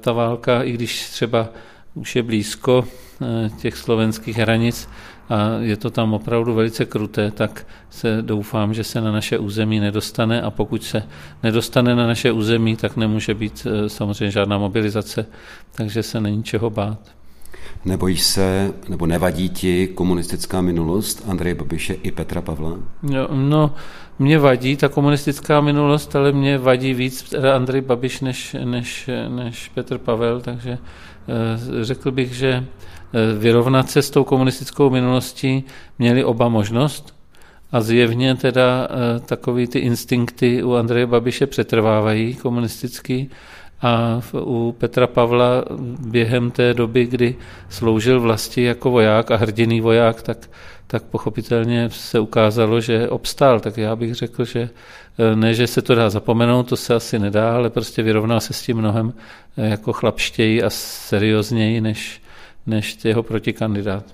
ta 0.00 0.12
válka, 0.12 0.62
i 0.62 0.72
když 0.72 1.10
třeba 1.10 1.48
už 1.94 2.16
je 2.16 2.22
blízko 2.22 2.84
eh, 3.22 3.50
těch 3.60 3.76
slovenských 3.76 4.36
hranic 4.36 4.88
a 5.28 5.58
je 5.60 5.76
to 5.76 5.90
tam 5.90 6.14
opravdu 6.14 6.54
velice 6.54 6.84
kruté, 6.84 7.30
tak 7.30 7.66
se 7.90 8.22
doufám, 8.22 8.74
že 8.74 8.84
se 8.84 9.00
na 9.00 9.12
naše 9.12 9.38
území 9.38 9.80
nedostane 9.80 10.42
a 10.42 10.50
pokud 10.50 10.84
se 10.84 11.02
nedostane 11.42 11.96
na 11.96 12.06
naše 12.06 12.32
území, 12.32 12.76
tak 12.76 12.96
nemůže 12.96 13.34
být 13.34 13.66
eh, 13.66 13.88
samozřejmě 13.88 14.30
žádná 14.30 14.58
mobilizace, 14.58 15.26
takže 15.72 16.02
se 16.02 16.20
není 16.20 16.42
čeho 16.42 16.70
bát. 16.70 16.98
Nebojíš 17.84 18.22
se, 18.22 18.72
nebo 18.88 19.06
nevadí 19.06 19.48
ti 19.48 19.86
komunistická 19.86 20.60
minulost 20.60 21.24
Andreje 21.28 21.54
Babiše 21.54 21.94
i 21.94 22.10
Petra 22.10 22.40
Pavla? 22.40 22.78
No, 23.02 23.28
no 23.32 23.74
mě 24.18 24.38
vadí 24.38 24.76
ta 24.76 24.88
komunistická 24.88 25.60
minulost, 25.60 26.16
ale 26.16 26.32
mě 26.32 26.58
vadí 26.58 26.94
víc 26.94 27.34
Andrej 27.54 27.80
Babiš 27.80 28.20
než, 28.20 28.56
než, 28.64 29.10
než 29.28 29.68
Petr 29.74 29.98
Pavel, 29.98 30.40
takže 30.40 30.78
Eh, 30.78 31.17
řekl 31.82 32.10
bych, 32.10 32.34
že 32.34 32.48
eh, 32.48 32.64
vyrovnat 33.38 33.90
se 33.90 34.02
s 34.02 34.10
tou 34.10 34.24
komunistickou 34.24 34.90
minulostí 34.90 35.64
měli 35.98 36.24
oba 36.24 36.48
možnost 36.48 37.14
a 37.72 37.80
zjevně 37.80 38.34
teda 38.34 38.88
eh, 38.90 39.20
takový 39.20 39.66
ty 39.66 39.78
instinkty 39.78 40.62
u 40.62 40.74
Andreje 40.74 41.06
Babiše 41.06 41.46
přetrvávají 41.46 42.34
komunistický 42.34 43.30
a 43.82 44.20
u 44.34 44.74
Petra 44.78 45.06
Pavla 45.06 45.64
během 46.00 46.50
té 46.50 46.74
doby, 46.74 47.06
kdy 47.06 47.36
sloužil 47.68 48.20
vlasti 48.20 48.62
jako 48.62 48.90
voják 48.90 49.30
a 49.30 49.36
hrdiný 49.36 49.80
voják, 49.80 50.22
tak, 50.22 50.50
tak 50.86 51.02
pochopitelně 51.02 51.90
se 51.90 52.20
ukázalo, 52.20 52.80
že 52.80 53.08
obstál. 53.08 53.60
Tak 53.60 53.76
já 53.76 53.96
bych 53.96 54.14
řekl, 54.14 54.44
že 54.44 54.70
ne, 55.34 55.54
že 55.54 55.66
se 55.66 55.82
to 55.82 55.94
dá 55.94 56.10
zapomenout, 56.10 56.68
to 56.68 56.76
se 56.76 56.94
asi 56.94 57.18
nedá, 57.18 57.54
ale 57.54 57.70
prostě 57.70 58.02
vyrovná 58.02 58.40
se 58.40 58.52
s 58.52 58.62
tím 58.62 58.76
mnohem 58.76 59.14
jako 59.56 59.92
chlapštěji 59.92 60.62
a 60.62 60.70
seriózněji 60.70 61.80
než, 61.80 62.22
než 62.66 63.04
jeho 63.04 63.22
protikandidát. 63.22 64.04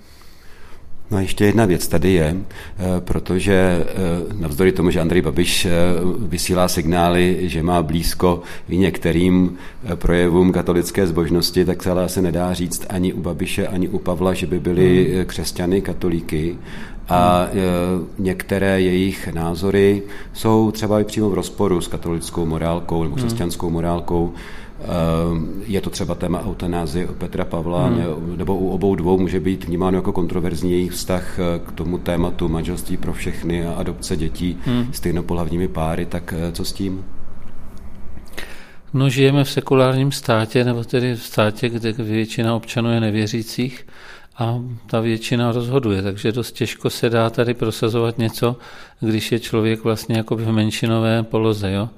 No 1.10 1.18
a 1.18 1.20
ještě 1.20 1.44
jedna 1.44 1.64
věc 1.64 1.88
tady 1.88 2.12
je, 2.12 2.36
eh, 2.36 2.82
protože 3.00 3.54
eh, 3.54 4.34
navzdory 4.40 4.72
tomu, 4.72 4.90
že 4.90 5.00
Andrej 5.00 5.22
Babiš 5.22 5.64
eh, 5.64 5.70
vysílá 6.18 6.68
signály, 6.68 7.38
že 7.42 7.62
má 7.62 7.82
blízko 7.82 8.42
i 8.68 8.76
některým 8.76 9.56
projevům 9.94 10.52
katolické 10.52 11.06
zbožnosti, 11.06 11.64
tak 11.64 11.82
se 11.82 11.90
ale 11.90 12.04
asi 12.04 12.22
nedá 12.22 12.54
říct 12.54 12.86
ani 12.88 13.12
u 13.12 13.20
Babiše, 13.20 13.66
ani 13.66 13.88
u 13.88 13.98
Pavla, 13.98 14.34
že 14.34 14.46
by 14.46 14.60
byli 14.60 15.12
hmm. 15.14 15.24
křesťany, 15.24 15.80
katolíky. 15.80 16.56
A 17.08 17.48
některé 18.18 18.80
jejich 18.80 19.28
názory 19.28 20.02
jsou 20.32 20.70
třeba 20.70 21.00
i 21.00 21.04
přímo 21.04 21.30
v 21.30 21.34
rozporu 21.34 21.80
s 21.80 21.88
katolickou 21.88 22.46
morálkou 22.46 23.02
nebo 23.02 23.16
hmm. 23.16 23.24
křesťanskou 23.24 23.70
morálkou. 23.70 24.32
Ehm, 24.84 25.62
je 25.66 25.80
to 25.80 25.90
třeba 25.90 26.14
téma 26.14 26.42
eutanázie 26.46 27.06
u 27.08 27.14
Petra 27.14 27.44
Pavla, 27.44 27.86
hmm. 27.86 28.36
nebo 28.36 28.56
u 28.56 28.70
obou 28.70 28.94
dvou 28.94 29.18
může 29.18 29.40
být 29.40 29.64
vnímáno 29.64 29.98
jako 29.98 30.12
kontroverzní 30.12 30.72
jejich 30.72 30.92
vztah 30.92 31.38
eh, 31.38 31.58
k 31.66 31.72
tomu 31.72 31.98
tématu 31.98 32.48
manželství 32.48 32.96
pro 32.96 33.12
všechny 33.12 33.66
a 33.66 33.72
adopce 33.72 34.16
dětí 34.16 34.58
hmm. 34.64 34.86
stejnopohlavními 34.92 35.68
páry, 35.68 36.06
tak 36.06 36.34
eh, 36.36 36.52
co 36.52 36.64
s 36.64 36.72
tím? 36.72 37.04
No, 38.94 39.08
žijeme 39.08 39.44
v 39.44 39.50
sekulárním 39.50 40.12
státě, 40.12 40.64
nebo 40.64 40.84
tedy 40.84 41.14
v 41.14 41.22
státě, 41.22 41.68
kde 41.68 41.92
většina 41.92 42.54
občanů 42.54 42.90
je 42.90 43.00
nevěřících 43.00 43.86
a 44.38 44.60
ta 44.86 45.00
většina 45.00 45.52
rozhoduje, 45.52 46.02
takže 46.02 46.32
dost 46.32 46.52
těžko 46.52 46.90
se 46.90 47.10
dá 47.10 47.30
tady 47.30 47.54
prosazovat 47.54 48.18
něco, 48.18 48.56
když 49.00 49.32
je 49.32 49.40
člověk 49.40 49.84
vlastně 49.84 50.16
jako 50.16 50.36
v 50.36 50.52
menšinové 50.52 51.22
poloze. 51.22 51.72
Jo? 51.72 51.88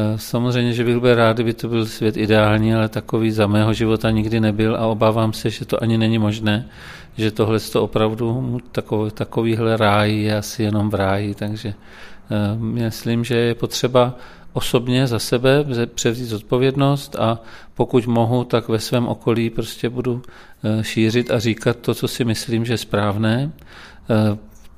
Eh, 0.00 0.18
samozřejmě, 0.18 0.72
že 0.72 0.84
bych 0.84 0.98
byl 0.98 1.14
rád, 1.14 1.36
kdyby 1.36 1.54
to 1.54 1.68
byl 1.68 1.86
svět 1.86 2.16
ideální, 2.16 2.74
ale 2.74 2.88
takový 2.88 3.30
za 3.30 3.46
mého 3.46 3.72
života 3.72 4.10
nikdy 4.10 4.40
nebyl 4.40 4.76
a 4.76 4.86
obávám 4.86 5.32
se, 5.32 5.50
že 5.50 5.64
to 5.64 5.82
ani 5.82 5.98
není 5.98 6.18
možné, 6.18 6.68
že 7.16 7.30
tohle 7.30 7.60
to 7.60 7.82
opravdu 7.82 8.58
takový, 8.72 9.10
takovýhle 9.10 9.76
ráj 9.76 10.22
je 10.22 10.36
asi 10.36 10.62
jenom 10.62 10.90
v 10.90 10.94
ráji, 10.94 11.34
takže 11.34 11.74
uh, 11.74 12.62
myslím, 12.62 13.24
že 13.24 13.36
je 13.36 13.54
potřeba 13.54 14.14
osobně 14.52 15.06
za 15.06 15.18
sebe 15.18 15.64
převzít 15.94 16.32
odpovědnost 16.32 17.16
a 17.16 17.38
pokud 17.74 18.06
mohu, 18.06 18.44
tak 18.44 18.68
ve 18.68 18.78
svém 18.78 19.06
okolí 19.06 19.50
prostě 19.50 19.88
budu 19.88 20.12
uh, 20.12 20.82
šířit 20.82 21.30
a 21.30 21.38
říkat 21.38 21.76
to, 21.76 21.94
co 21.94 22.08
si 22.08 22.24
myslím, 22.24 22.64
že 22.64 22.72
je 22.72 22.78
správné. 22.78 23.50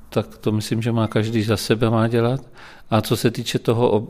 Tak 0.09 0.37
to 0.37 0.51
myslím, 0.51 0.81
že 0.81 0.91
má 0.91 1.07
každý 1.07 1.43
za 1.43 1.57
sebe 1.57 1.89
má 1.89 2.07
dělat. 2.07 2.41
A 2.91 3.01
co 3.01 3.17
se 3.17 3.31
týče 3.31 3.59
toho 3.59 4.07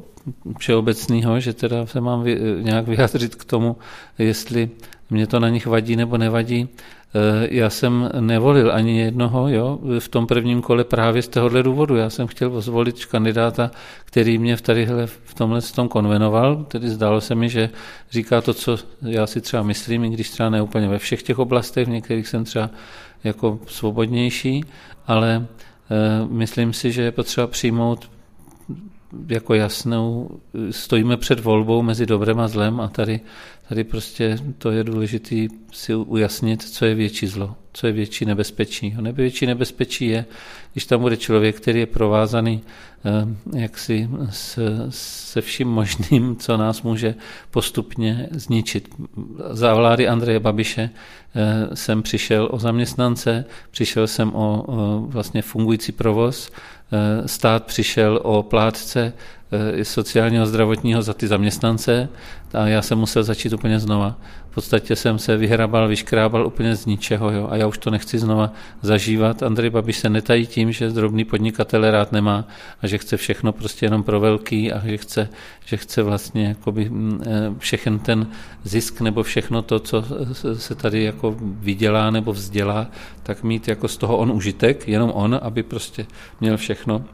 všeobecného, 0.57 1.39
že 1.39 1.53
teda 1.53 1.85
se 1.85 2.01
mám 2.01 2.25
nějak 2.61 2.87
vyjádřit 2.87 3.35
k 3.35 3.45
tomu, 3.45 3.77
jestli 4.19 4.69
mě 5.09 5.27
to 5.27 5.39
na 5.39 5.49
nich 5.49 5.67
vadí 5.67 5.95
nebo 5.95 6.17
nevadí. 6.17 6.69
Eh, 7.15 7.47
já 7.51 7.69
jsem 7.69 8.09
nevolil 8.19 8.71
ani 8.71 8.99
jednoho 8.99 9.49
jo, 9.49 9.79
v 9.99 10.07
tom 10.07 10.27
prvním 10.27 10.61
kole 10.61 10.83
právě 10.83 11.21
z 11.21 11.27
tohohle 11.27 11.63
důvodu. 11.63 11.95
Já 11.95 12.09
jsem 12.09 12.27
chtěl 12.27 12.61
zvolit 12.61 13.05
kandidáta, 13.05 13.71
který 14.05 14.37
mě 14.37 14.55
v, 14.55 14.61
tadyhle, 14.61 15.07
v 15.07 15.33
tomhle 15.33 15.61
tom 15.61 15.89
konvenoval, 15.89 16.55
tedy 16.55 16.89
zdálo 16.89 17.21
se 17.21 17.35
mi, 17.35 17.49
že 17.49 17.69
říká 18.11 18.41
to, 18.41 18.53
co 18.53 18.77
já 19.01 19.27
si 19.27 19.41
třeba 19.41 19.63
myslím, 19.63 20.03
i 20.03 20.09
když 20.09 20.29
třeba 20.29 20.49
ne 20.49 20.61
úplně 20.61 20.87
ve 20.87 20.99
všech 20.99 21.23
těch 21.23 21.39
oblastech, 21.39 21.87
v 21.87 21.91
některých 21.91 22.27
jsem 22.27 22.43
třeba 22.43 22.69
jako 23.23 23.59
svobodnější, 23.67 24.63
ale 25.07 25.35
e, 25.35 25.45
myslím 26.29 26.73
si, 26.73 26.91
že 26.91 27.01
je 27.01 27.11
potřeba 27.11 27.47
přijmout 27.47 28.09
jako 29.27 29.53
jasnou, 29.53 30.29
stojíme 30.71 31.17
před 31.17 31.39
volbou 31.39 31.81
mezi 31.81 32.05
dobrem 32.05 32.39
a 32.39 32.47
zlem 32.47 32.81
a 32.81 32.87
tady, 32.87 33.19
tady 33.69 33.83
prostě 33.83 34.37
to 34.57 34.71
je 34.71 34.83
důležité 34.83 35.35
si 35.71 35.95
ujasnit, 35.95 36.63
co 36.63 36.85
je 36.85 36.95
větší 36.95 37.27
zlo, 37.27 37.55
co 37.73 37.87
je 37.87 37.93
větší 37.93 38.25
nebezpečí. 38.25 38.95
A 38.97 39.01
největší 39.01 39.45
nebezpečí 39.45 40.07
je, 40.07 40.25
když 40.73 40.85
tam 40.85 41.01
bude 41.01 41.17
člověk, 41.17 41.55
který 41.55 41.79
je 41.79 41.85
provázaný 41.85 42.61
eh, 43.05 43.59
jaksi 43.59 44.09
se 44.89 45.41
vším 45.41 45.67
možným, 45.67 46.35
co 46.35 46.57
nás 46.57 46.81
může 46.81 47.15
postupně 47.51 48.27
zničit. 48.31 48.89
Za 49.49 49.73
vlády 49.73 50.07
Andreje 50.07 50.39
Babiše 50.39 50.89
eh, 50.89 51.75
jsem 51.75 52.01
přišel 52.01 52.47
o 52.51 52.59
zaměstnance, 52.59 53.45
přišel 53.71 54.07
jsem 54.07 54.35
o 54.35 54.65
vlastně 55.09 55.41
fungující 55.41 55.91
provoz, 55.91 56.51
Eh, 56.91 57.27
stát 57.27 57.65
přišel 57.65 58.19
o 58.23 58.43
plátce 58.43 59.13
sociálního 59.83 60.45
zdravotního 60.45 61.01
za 61.01 61.13
ty 61.13 61.27
zaměstnance 61.27 62.09
a 62.53 62.67
já 62.67 62.81
jsem 62.81 62.97
musel 62.97 63.23
začít 63.23 63.53
úplně 63.53 63.79
znova. 63.79 64.17
V 64.51 64.53
podstatě 64.53 64.95
jsem 64.95 65.19
se 65.19 65.37
vyhrabal, 65.37 65.87
vyškrábal 65.87 66.47
úplně 66.47 66.75
z 66.75 66.85
ničeho 66.85 67.31
jo, 67.31 67.47
a 67.51 67.55
já 67.55 67.67
už 67.67 67.77
to 67.77 67.89
nechci 67.89 68.19
znova 68.19 68.53
zažívat. 68.81 69.43
Andrej 69.43 69.69
Babiš 69.69 69.97
se 69.97 70.09
netají 70.09 70.47
tím, 70.47 70.71
že 70.71 70.89
drobný 70.89 71.25
podnikatel 71.25 71.91
rád 71.91 72.11
nemá 72.11 72.47
a 72.81 72.87
že 72.87 72.97
chce 72.97 73.17
všechno 73.17 73.51
prostě 73.51 73.85
jenom 73.85 74.03
pro 74.03 74.19
velký 74.19 74.71
a 74.71 74.87
že 74.87 74.97
chce, 74.97 75.29
že 75.65 75.77
chce 75.77 76.03
vlastně 76.03 76.45
jakoby 76.45 76.89
mm, 76.89 77.23
eh, 77.25 77.53
všechen 77.57 77.99
ten 77.99 78.27
zisk 78.63 79.01
nebo 79.01 79.23
všechno 79.23 79.61
to, 79.61 79.79
co 79.79 80.03
se 80.53 80.75
tady 80.75 81.03
jako 81.03 81.35
vydělá 81.39 82.11
nebo 82.11 82.33
vzdělá, 82.33 82.87
tak 83.23 83.43
mít 83.43 83.67
jako 83.67 83.87
z 83.87 83.97
toho 83.97 84.17
on 84.17 84.31
užitek, 84.31 84.87
jenom 84.87 85.11
on, 85.13 85.39
aby 85.41 85.63
prostě 85.63 86.05
měl 86.41 86.57
všechno 86.57 87.05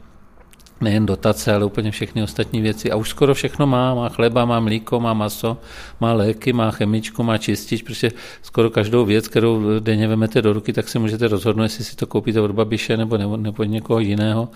nejen 0.81 1.05
dotace, 1.05 1.55
ale 1.55 1.65
úplně 1.65 1.91
všechny 1.91 2.23
ostatní 2.23 2.61
věci. 2.61 2.91
A 2.91 2.95
už 2.95 3.09
skoro 3.09 3.33
všechno 3.33 3.67
má. 3.67 3.95
Má 3.95 4.09
chleba, 4.09 4.45
má 4.45 4.59
mlíko, 4.59 4.99
má 4.99 5.13
maso, 5.13 5.57
má 5.99 6.13
léky, 6.13 6.53
má 6.53 6.71
chemičku, 6.71 7.23
má 7.23 7.37
čistič. 7.37 7.81
Prostě 7.81 8.11
skoro 8.41 8.69
každou 8.69 9.05
věc, 9.05 9.27
kterou 9.27 9.79
denně 9.79 10.07
vemete 10.07 10.41
do 10.41 10.53
ruky, 10.53 10.73
tak 10.73 10.89
si 10.89 10.99
můžete 10.99 11.27
rozhodnout, 11.27 11.63
jestli 11.63 11.83
si 11.83 11.95
to 11.95 12.07
koupíte 12.07 12.41
od 12.41 12.51
babiše 12.51 12.97
nebo, 12.97 13.17
nebo, 13.17 13.37
nebo 13.37 13.63
někoho 13.63 13.99
jiného. 13.99 14.49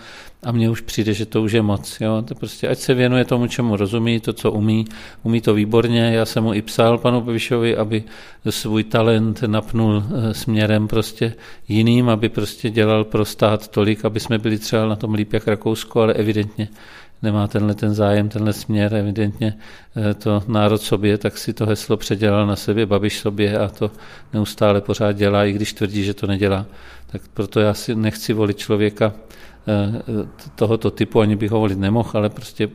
A 0.43 0.51
mně 0.51 0.69
už 0.69 0.81
přijde, 0.81 1.13
že 1.13 1.25
to 1.25 1.41
už 1.41 1.51
je 1.51 1.61
moc. 1.61 1.97
Jo? 2.01 2.23
To 2.27 2.35
prostě, 2.35 2.67
ať 2.67 2.77
se 2.77 2.93
věnuje 2.93 3.25
tomu, 3.25 3.47
čemu 3.47 3.75
rozumí, 3.75 4.19
to, 4.19 4.33
co 4.33 4.51
umí. 4.51 4.85
Umí 5.23 5.41
to 5.41 5.53
výborně. 5.53 6.11
Já 6.13 6.25
jsem 6.25 6.43
mu 6.43 6.53
i 6.53 6.61
psal 6.61 6.97
panu 6.97 7.21
Babišovi, 7.21 7.77
aby 7.77 8.03
svůj 8.49 8.83
talent 8.83 9.41
napnul 9.41 10.03
eh, 10.03 10.33
směrem 10.33 10.87
prostě 10.87 11.33
jiným, 11.67 12.09
aby 12.09 12.29
prostě 12.29 12.69
dělal 12.69 13.03
pro 13.03 13.25
stát 13.25 13.67
tolik, 13.67 14.05
aby 14.05 14.19
jsme 14.19 14.37
byli 14.37 14.57
třeba 14.57 14.85
na 14.85 14.95
tom 14.95 15.13
líp 15.13 15.33
jak 15.33 15.47
Rakousko, 15.47 16.01
ale 16.01 16.10
evidentně 16.13 16.69
nemá 17.21 17.47
tenhle 17.47 17.75
ten 17.75 17.93
zájem, 17.93 18.29
tenhle 18.29 18.53
směr, 18.53 18.95
evidentně 18.95 19.57
eh, 19.95 20.13
to 20.13 20.43
národ 20.47 20.81
sobě, 20.81 21.17
tak 21.17 21.37
si 21.37 21.53
to 21.53 21.65
heslo 21.65 21.97
předělal 21.97 22.47
na 22.47 22.55
sebe, 22.55 22.85
Babiš 22.85 23.19
sobě 23.19 23.59
a 23.59 23.67
to 23.67 23.91
neustále 24.33 24.81
pořád 24.81 25.11
dělá, 25.11 25.45
i 25.45 25.51
když 25.51 25.73
tvrdí, 25.73 26.03
že 26.03 26.13
to 26.13 26.27
nedělá. 26.27 26.65
Tak 27.07 27.21
proto 27.33 27.59
já 27.59 27.73
si 27.73 27.95
nechci 27.95 28.33
volit 28.33 28.57
člověka 28.57 29.13
eh, 29.67 30.01
tohoto 30.55 30.91
typu, 30.91 31.21
ani 31.21 31.35
bych 31.35 31.51
ho 31.51 31.59
volit 31.59 31.79
nemohl, 31.79 32.09
ale 32.13 32.29
prostě 32.29 32.69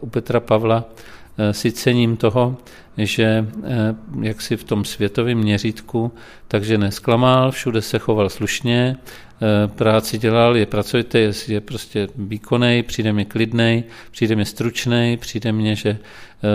u 0.00 0.06
Petra 0.08 0.40
Pavla 0.40 0.84
Eh, 0.84 1.25
si 1.52 1.72
cením 1.72 2.16
toho, 2.16 2.56
že 2.98 3.46
eh, 3.64 3.94
jak 4.20 4.40
si 4.40 4.56
v 4.56 4.64
tom 4.64 4.84
světovém 4.84 5.38
měřítku, 5.38 6.12
takže 6.48 6.78
nesklamal, 6.78 7.50
všude 7.50 7.82
se 7.82 7.98
choval 7.98 8.28
slušně, 8.28 8.96
eh, 8.96 9.68
práci 9.68 10.18
dělal, 10.18 10.56
je 10.56 10.66
pracujete, 10.66 11.18
je, 11.48 11.60
prostě 11.60 12.08
výkonný, 12.16 12.82
přijde 12.82 13.12
mi 13.12 13.24
klidnej, 13.24 13.84
přijde 14.10 14.36
mi 14.36 14.44
stručný, 14.44 15.16
přijde 15.20 15.52
mně, 15.52 15.74
že 15.74 15.98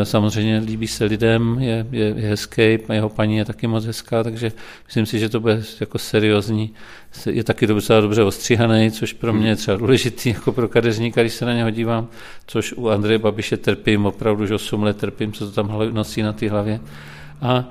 samozřejmě 0.03 0.59
líbí 0.59 0.87
se 0.87 1.05
lidem, 1.05 1.57
je, 1.59 1.87
je, 1.91 2.05
je 2.05 2.29
hezký, 2.29 2.77
jeho 2.93 3.09
paní 3.09 3.37
je 3.37 3.45
taky 3.45 3.67
moc 3.67 3.85
hezká, 3.85 4.23
takže 4.23 4.51
myslím 4.85 5.05
si, 5.05 5.19
že 5.19 5.29
to 5.29 5.39
bude 5.39 5.63
jako 5.79 5.97
seriózní 5.97 6.73
je 7.29 7.43
taky 7.43 7.67
docela 7.67 8.01
dobře 8.01 8.23
ostříhaný, 8.23 8.91
což 8.91 9.13
pro 9.13 9.33
mě 9.33 9.49
je 9.49 9.55
třeba 9.55 9.77
důležitý 9.77 10.29
jako 10.29 10.51
pro 10.51 10.67
kadeřníka, 10.67 11.21
když 11.21 11.33
se 11.33 11.45
na 11.45 11.53
něho 11.53 11.69
dívám, 11.69 12.07
což 12.47 12.73
u 12.73 12.89
Andreje 12.89 13.19
Babiše 13.19 13.57
trpím, 13.57 14.05
opravdu 14.05 14.43
už 14.43 14.51
8 14.51 14.83
let 14.83 14.97
trpím, 14.97 15.33
co 15.33 15.45
to 15.45 15.51
tam 15.51 15.79
nosí 15.91 16.21
na 16.21 16.33
té 16.33 16.49
hlavě. 16.49 16.79
A 17.41 17.65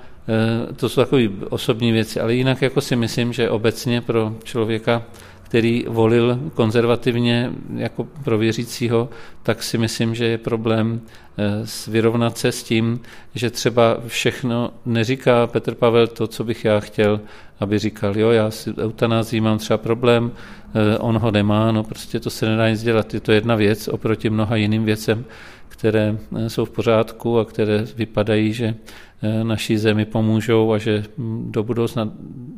e, 0.68 0.72
to 0.74 0.88
jsou 0.88 1.00
takové 1.00 1.22
osobní 1.48 1.92
věci, 1.92 2.20
ale 2.20 2.34
jinak 2.34 2.62
jako 2.62 2.80
si 2.80 2.96
myslím, 2.96 3.32
že 3.32 3.50
obecně 3.50 4.00
pro 4.00 4.36
člověka 4.44 5.02
který 5.50 5.84
volil 5.88 6.40
konzervativně 6.54 7.50
jako 7.74 8.04
pro 8.24 8.38
věřícího, 8.38 9.08
tak 9.42 9.62
si 9.62 9.78
myslím, 9.78 10.14
že 10.14 10.24
je 10.24 10.38
problém 10.38 11.00
eh, 11.38 11.90
vyrovnat 11.90 12.38
se 12.38 12.52
s 12.52 12.62
tím, 12.62 13.00
že 13.34 13.50
třeba 13.50 13.98
všechno 14.06 14.70
neříká 14.86 15.46
Petr 15.46 15.74
Pavel 15.74 16.06
to, 16.06 16.26
co 16.26 16.44
bych 16.44 16.64
já 16.64 16.80
chtěl, 16.80 17.20
aby 17.60 17.78
říkal, 17.78 18.18
jo, 18.18 18.30
já 18.30 18.50
si 18.50 18.74
eutanází 18.78 19.40
mám 19.40 19.58
třeba 19.58 19.78
problém, 19.78 20.30
eh, 20.74 20.98
on 20.98 21.18
ho 21.18 21.30
nemá, 21.30 21.72
no 21.72 21.84
prostě 21.84 22.20
to 22.20 22.30
se 22.30 22.46
nedá 22.46 22.70
nic 22.70 22.82
dělat. 22.82 23.14
Je 23.14 23.20
to 23.20 23.32
jedna 23.32 23.54
věc 23.54 23.88
oproti 23.88 24.30
mnoha 24.30 24.56
jiným 24.56 24.84
věcem, 24.84 25.24
které 25.70 26.18
eh, 26.36 26.50
jsou 26.50 26.64
v 26.64 26.70
pořádku 26.70 27.38
a 27.38 27.44
které 27.44 27.84
vypadají, 27.96 28.52
že 28.52 28.74
eh, 29.22 29.44
naší 29.44 29.78
zemi 29.78 30.04
pomůžou 30.04 30.72
a 30.72 30.78
že 30.78 31.04
hm, 31.18 31.48
do 31.52 31.62
budoucna 31.62 32.12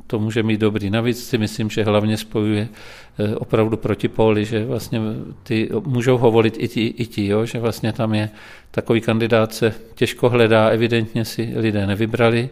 to 0.06 0.18
může 0.18 0.42
mít 0.42 0.60
dobrý. 0.60 0.90
Navíc 0.90 1.24
si 1.28 1.38
myslím, 1.38 1.70
že 1.70 1.84
hlavně 1.84 2.16
spojuje 2.16 2.68
eh, 3.18 3.36
opravdu 3.36 3.76
protipóly, 3.76 4.44
že 4.44 4.64
vlastně 4.64 5.00
ty 5.42 5.70
můžou 5.86 6.18
ho 6.18 6.30
volit 6.30 6.56
i 6.58 6.68
ti, 6.68 6.86
i 6.86 7.06
ti 7.06 7.26
jo? 7.26 7.46
že 7.46 7.58
vlastně 7.58 7.92
tam 7.92 8.14
je 8.14 8.30
takový 8.70 9.00
kandidát 9.00 9.54
se 9.54 9.74
těžko 9.94 10.28
hledá, 10.28 10.68
evidentně 10.68 11.24
si 11.24 11.52
lidé 11.56 11.86
nevybrali, 11.86 12.50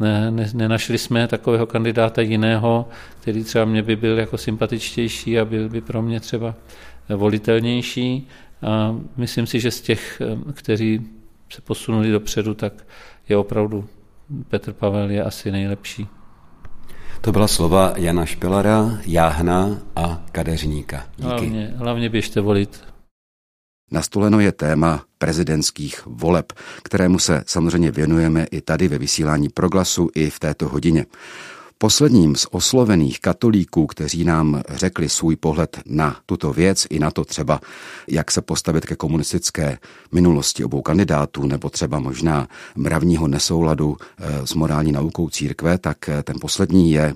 ne, 0.00 0.30
ne, 0.30 0.50
nenašli 0.54 0.98
jsme 0.98 1.28
takového 1.28 1.66
kandidáta, 1.66 1.78
kandidáta 1.88 2.22
jiného, 2.22 2.88
který 3.20 3.44
třeba 3.44 3.64
mě 3.64 3.82
by 3.82 3.96
byl 3.96 4.18
jako 4.18 4.38
sympatičtější 4.38 5.38
a 5.38 5.44
byl 5.44 5.68
by 5.68 5.80
pro 5.80 6.02
mě 6.02 6.20
třeba 6.20 6.54
volitelnější. 7.08 8.28
A 8.62 8.96
myslím 9.16 9.46
si, 9.46 9.60
že 9.60 9.70
z 9.70 9.80
těch, 9.80 10.22
kteří 10.52 11.06
se 11.52 11.60
posunuli 11.60 12.10
dopředu, 12.10 12.54
tak 12.54 12.72
je 13.28 13.36
opravdu 13.36 13.88
Petr 14.48 14.72
Pavel 14.72 15.10
je 15.10 15.24
asi 15.24 15.50
nejlepší. 15.50 16.08
To 17.20 17.32
byla 17.32 17.48
slova 17.48 17.92
Jana 17.96 18.26
Špilara, 18.26 18.98
Jáhna 19.06 19.78
a 19.96 20.22
Kadeřníka. 20.32 21.06
Díky. 21.16 21.28
Hlavně, 21.28 21.74
hlavně 21.76 22.08
běžte 22.08 22.40
volit. 22.40 22.84
Nastoleno 23.90 24.40
je 24.40 24.52
téma 24.52 25.04
prezidentských 25.18 26.06
voleb, 26.06 26.52
kterému 26.82 27.18
se 27.18 27.42
samozřejmě 27.46 27.90
věnujeme 27.90 28.44
i 28.50 28.60
tady 28.60 28.88
ve 28.88 28.98
vysílání 28.98 29.48
proglasu 29.48 30.08
i 30.14 30.30
v 30.30 30.38
této 30.38 30.68
hodině. 30.68 31.06
Posledním 31.80 32.36
z 32.36 32.46
oslovených 32.50 33.20
katolíků, 33.20 33.86
kteří 33.86 34.24
nám 34.24 34.62
řekli 34.68 35.08
svůj 35.08 35.36
pohled 35.36 35.80
na 35.86 36.16
tuto 36.26 36.52
věc 36.52 36.86
i 36.90 36.98
na 36.98 37.10
to 37.10 37.24
třeba, 37.24 37.60
jak 38.08 38.30
se 38.30 38.42
postavit 38.42 38.86
ke 38.86 38.96
komunistické 38.96 39.78
minulosti 40.12 40.64
obou 40.64 40.82
kandidátů, 40.82 41.46
nebo 41.46 41.70
třeba 41.70 41.98
možná 41.98 42.48
mravního 42.76 43.28
nesouladu 43.28 43.96
eh, 44.00 44.46
s 44.46 44.54
morální 44.54 44.92
naukou 44.92 45.28
církve, 45.28 45.78
tak 45.78 46.08
eh, 46.08 46.22
ten 46.22 46.36
poslední 46.40 46.92
je 46.92 47.14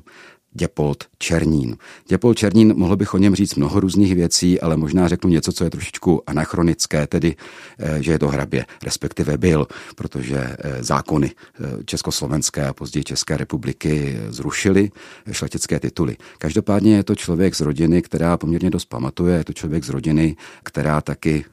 Děpold 0.55 1.05
Černín. 1.18 1.76
Děpold 2.09 2.38
Černín, 2.38 2.74
mohl 2.76 2.96
bych 2.96 3.14
o 3.14 3.18
něm 3.18 3.34
říct 3.34 3.55
mnoho 3.55 3.80
různých 3.80 4.14
věcí, 4.14 4.61
ale 4.61 4.76
možná 4.76 5.09
řeknu 5.09 5.30
něco, 5.30 5.53
co 5.53 5.64
je 5.64 5.70
trošičku 5.70 6.22
anachronické, 6.26 7.07
tedy, 7.07 7.36
eh, 7.78 8.03
že 8.03 8.12
je 8.12 8.18
to 8.18 8.28
hrabě, 8.28 8.66
respektive 8.84 9.38
byl, 9.38 9.66
protože 9.96 10.38
eh, 10.38 10.84
zákony 10.84 11.30
eh, 11.30 11.84
Československé 11.84 12.66
a 12.66 12.72
později 12.72 13.05
České 13.05 13.36
republiky 13.36 14.18
zrušily 14.28 14.90
šlechtické 15.32 15.80
tituly. 15.80 16.16
Každopádně 16.38 16.96
je 16.96 17.05
to 17.05 17.14
člověk 17.14 17.55
z 17.55 17.61
rodiny, 17.61 18.03
která 18.03 18.36
poměrně 18.36 18.70
dost 18.70 18.84
pamatuje, 18.84 19.36
je 19.36 19.44
to 19.44 19.53
člověk 19.53 19.84
z 19.84 19.88
rodiny, 19.88 20.36
která 20.62 21.00
taky 21.00 21.44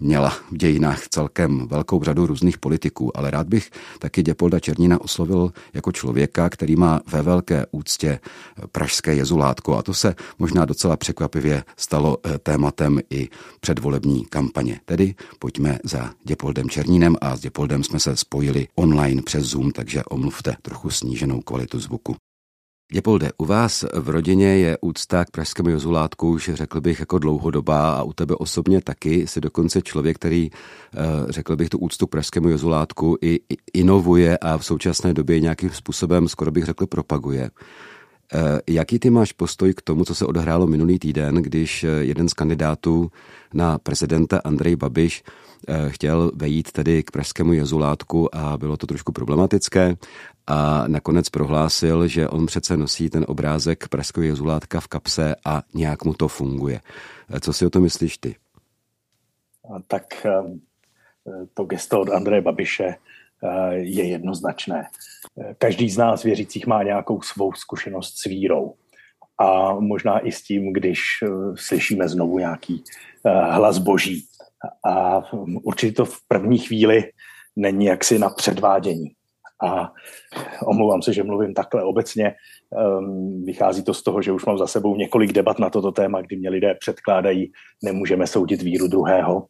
měla 0.00 0.30
v 0.30 0.56
dějinách 0.56 1.08
celkem 1.08 1.68
velkou 1.68 2.04
řadu 2.04 2.26
různých 2.26 2.58
politiků, 2.58 3.16
ale 3.16 3.30
rád 3.30 3.46
bych 3.46 3.70
taky 3.98 4.22
Děpolda 4.22 4.60
Černína 4.60 5.00
oslovil 5.00 5.52
jako 5.74 5.92
člověka, 5.92 6.48
který 6.48 6.76
má 6.76 7.00
ve 7.06 7.22
velké 7.22 7.66
úctě 7.70 8.18
pražské 8.72 9.14
jezulátko 9.14 9.76
a 9.76 9.82
to 9.82 9.94
se 9.94 10.14
možná 10.38 10.64
docela 10.64 10.96
překvapivě 10.96 11.64
stalo 11.76 12.16
eh, 12.24 12.38
tématem 12.38 13.00
i 13.10 13.28
předvolební 13.60 14.24
kampaně. 14.24 14.80
Tedy 14.84 15.14
pojďme 15.38 15.78
za 15.84 16.10
Děpoldem 16.24 16.68
Černínem 16.68 17.16
a 17.20 17.36
s 17.36 17.40
Děpoldem 17.40 17.84
jsme 17.84 18.00
se 18.00 18.16
spojili 18.16 18.68
online 18.74 19.22
přes 19.22 19.44
Zoom, 19.44 19.70
takže 19.70 20.04
omluvte 20.04 20.56
trochu 20.62 20.90
sníženou 20.90 21.40
kvalitu 21.40 21.80
zvuku. 21.80 22.16
Děpolde, 22.92 23.30
u 23.38 23.44
vás 23.44 23.84
v 23.94 24.08
rodině 24.08 24.46
je 24.46 24.78
úcta 24.80 25.24
k 25.24 25.30
pražskému 25.30 25.68
jozulátku 25.68 26.30
už 26.30 26.50
řekl 26.54 26.80
bych 26.80 27.00
jako 27.00 27.18
dlouhodobá 27.18 27.92
a 27.92 28.02
u 28.02 28.12
tebe 28.12 28.34
osobně 28.34 28.80
taky 28.80 29.26
jsi 29.26 29.40
dokonce 29.40 29.82
člověk, 29.82 30.16
který 30.16 30.50
eh, 30.50 30.98
řekl 31.28 31.56
bych 31.56 31.68
tu 31.68 31.78
úctu 31.78 32.06
k 32.06 32.10
pražskému 32.10 32.48
jozulátku 32.48 33.16
i 33.22 33.40
inovuje 33.74 34.38
a 34.38 34.58
v 34.58 34.64
současné 34.64 35.14
době 35.14 35.40
nějakým 35.40 35.70
způsobem 35.70 36.28
skoro 36.28 36.50
bych 36.50 36.64
řekl 36.64 36.86
propaguje. 36.86 37.50
Eh, 38.34 38.60
jaký 38.68 38.98
ty 38.98 39.10
máš 39.10 39.32
postoj 39.32 39.74
k 39.74 39.82
tomu, 39.82 40.04
co 40.04 40.14
se 40.14 40.26
odehrálo 40.26 40.66
minulý 40.66 40.98
týden, 40.98 41.34
když 41.34 41.84
eh, 41.84 41.88
jeden 41.88 42.28
z 42.28 42.34
kandidátů 42.34 43.10
na 43.54 43.78
prezidenta 43.78 44.40
Andrej 44.44 44.76
Babiš 44.76 45.22
eh, 45.68 45.90
chtěl 45.90 46.30
vejít 46.34 46.72
tedy 46.72 47.02
k 47.02 47.10
pražskému 47.10 47.52
jezulátku 47.52 48.34
a 48.34 48.56
bylo 48.56 48.76
to 48.76 48.86
trošku 48.86 49.12
problematické 49.12 49.96
a 50.46 50.84
nakonec 50.88 51.28
prohlásil, 51.28 52.06
že 52.06 52.28
on 52.28 52.46
přece 52.46 52.76
nosí 52.76 53.10
ten 53.10 53.24
obrázek 53.28 53.88
pražského 53.88 54.24
jezulátka 54.24 54.80
v 54.80 54.88
kapse 54.88 55.34
a 55.44 55.62
nějak 55.74 56.04
mu 56.04 56.14
to 56.14 56.28
funguje. 56.28 56.80
Co 57.40 57.52
si 57.52 57.66
o 57.66 57.70
to 57.70 57.80
myslíš 57.80 58.18
ty? 58.18 58.36
Tak 59.86 60.26
to 61.54 61.64
gesto 61.64 62.00
od 62.00 62.08
Andreje 62.08 62.42
Babiše 62.42 62.94
je 63.72 64.04
jednoznačné. 64.08 64.86
Každý 65.58 65.90
z 65.90 65.98
nás 65.98 66.22
věřících 66.22 66.66
má 66.66 66.82
nějakou 66.82 67.22
svou 67.22 67.52
zkušenost 67.52 68.18
s 68.18 68.24
vírou. 68.24 68.74
A 69.40 69.74
možná 69.74 70.18
i 70.18 70.32
s 70.32 70.42
tím, 70.42 70.72
když 70.72 71.00
eh, 71.22 71.28
slyšíme 71.54 72.08
znovu 72.08 72.38
nějaký 72.38 72.84
eh, 73.26 73.30
hlas 73.30 73.78
boží. 73.78 74.24
A 74.84 75.22
určitě 75.62 75.92
to 75.92 76.04
v 76.04 76.18
první 76.28 76.58
chvíli 76.58 77.10
není 77.56 77.84
jaksi 77.84 78.18
na 78.18 78.30
předvádění. 78.30 79.10
A 79.62 79.92
omlouvám 80.66 81.02
se, 81.02 81.12
že 81.12 81.22
mluvím 81.22 81.54
takhle 81.54 81.84
obecně. 81.84 82.34
Ehm, 82.76 83.44
vychází 83.44 83.84
to 83.84 83.94
z 83.94 84.02
toho, 84.02 84.22
že 84.22 84.32
už 84.32 84.44
mám 84.44 84.58
za 84.58 84.66
sebou 84.66 84.96
několik 84.96 85.32
debat 85.32 85.58
na 85.58 85.70
toto 85.70 85.92
téma, 85.92 86.22
kdy 86.22 86.36
mě 86.36 86.50
lidé 86.50 86.74
předkládají, 86.80 87.52
nemůžeme 87.84 88.26
soudit 88.26 88.62
víru 88.62 88.88
druhého. 88.88 89.46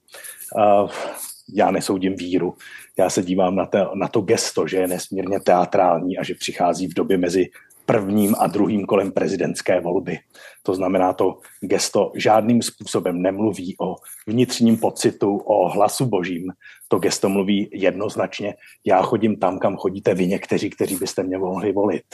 Já 1.55 1.70
nesoudím 1.70 2.16
víru, 2.16 2.55
já 2.98 3.11
se 3.11 3.22
dívám 3.22 3.57
na, 3.57 3.66
to, 3.66 3.90
na 3.94 4.09
to 4.09 4.20
gesto, 4.20 4.66
že 4.66 4.76
je 4.76 4.88
nesmírně 4.88 5.40
teatrální 5.40 6.18
a 6.18 6.24
že 6.24 6.34
přichází 6.34 6.86
v 6.86 6.94
době 6.94 7.18
mezi 7.18 7.48
prvním 7.90 8.34
a 8.38 8.46
druhým 8.46 8.86
kolem 8.86 9.12
prezidentské 9.12 9.80
volby. 9.80 10.18
To 10.62 10.74
znamená, 10.74 11.12
to 11.12 11.38
gesto 11.61 12.12
žádným 12.14 12.62
způsobem 12.62 13.22
nemluví 13.22 13.76
o 13.80 13.96
vnitřním 14.26 14.76
pocitu, 14.76 15.36
o 15.36 15.68
hlasu 15.68 16.07
božím. 16.07 16.53
To 16.88 16.98
gesto 16.98 17.28
mluví 17.28 17.68
jednoznačně, 17.72 18.55
já 18.86 19.03
chodím 19.03 19.36
tam, 19.36 19.59
kam 19.59 19.76
chodíte 19.76 20.14
vy 20.14 20.26
někteří, 20.26 20.70
kteří 20.70 20.96
byste 20.96 21.22
mě 21.22 21.38
mohli 21.38 21.72
volit. 21.72 22.05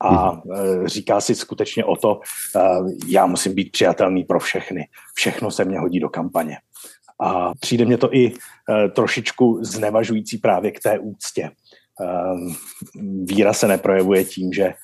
A 0.00 0.32
mhm. 0.32 0.42
e, 0.84 0.88
říká 0.88 1.20
si 1.20 1.34
skutečně 1.34 1.84
o 1.84 1.96
to, 1.96 2.20
e, 2.56 2.60
já 3.06 3.26
musím 3.26 3.54
být 3.54 3.72
přijatelný 3.72 4.24
pro 4.24 4.40
všechny. 4.40 4.88
Všechno 5.14 5.50
se 5.50 5.64
mě 5.64 5.78
hodí 5.78 6.00
do 6.00 6.08
kampaně. 6.08 6.56
A 7.20 7.54
přijde 7.60 7.84
mě 7.84 7.98
to 7.98 8.14
i 8.14 8.26
e, 8.26 8.32
trošičku 8.88 9.58
znevažující 9.62 10.38
právě 10.38 10.70
k 10.70 10.80
té 10.80 10.98
úctě. 10.98 11.42
E, 11.42 11.52
víra 13.24 13.52
se 13.52 13.68
neprojevuje 13.68 14.24
tím, 14.24 14.52
že 14.52 14.74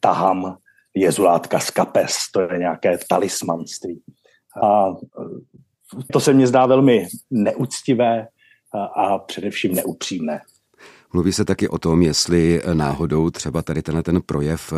tahám 0.00 0.56
jezulátka 0.94 1.58
z 1.58 1.70
kapes, 1.70 2.16
to 2.32 2.40
je 2.40 2.58
nějaké 2.58 2.98
talismanství. 3.08 4.00
A 4.62 4.88
e, 4.88 4.94
to 6.12 6.20
se 6.20 6.32
mně 6.32 6.46
zdá 6.46 6.66
velmi 6.66 7.06
neúctivé 7.30 8.26
a, 8.74 8.84
a 8.84 9.18
především 9.18 9.74
neupřímné. 9.74 10.40
Mluví 11.12 11.32
se 11.32 11.44
taky 11.44 11.68
o 11.68 11.78
tom, 11.78 12.02
jestli 12.02 12.62
náhodou 12.74 13.30
třeba 13.30 13.62
tady 13.62 13.82
tenhle 13.82 14.02
ten 14.02 14.22
projev 14.22 14.72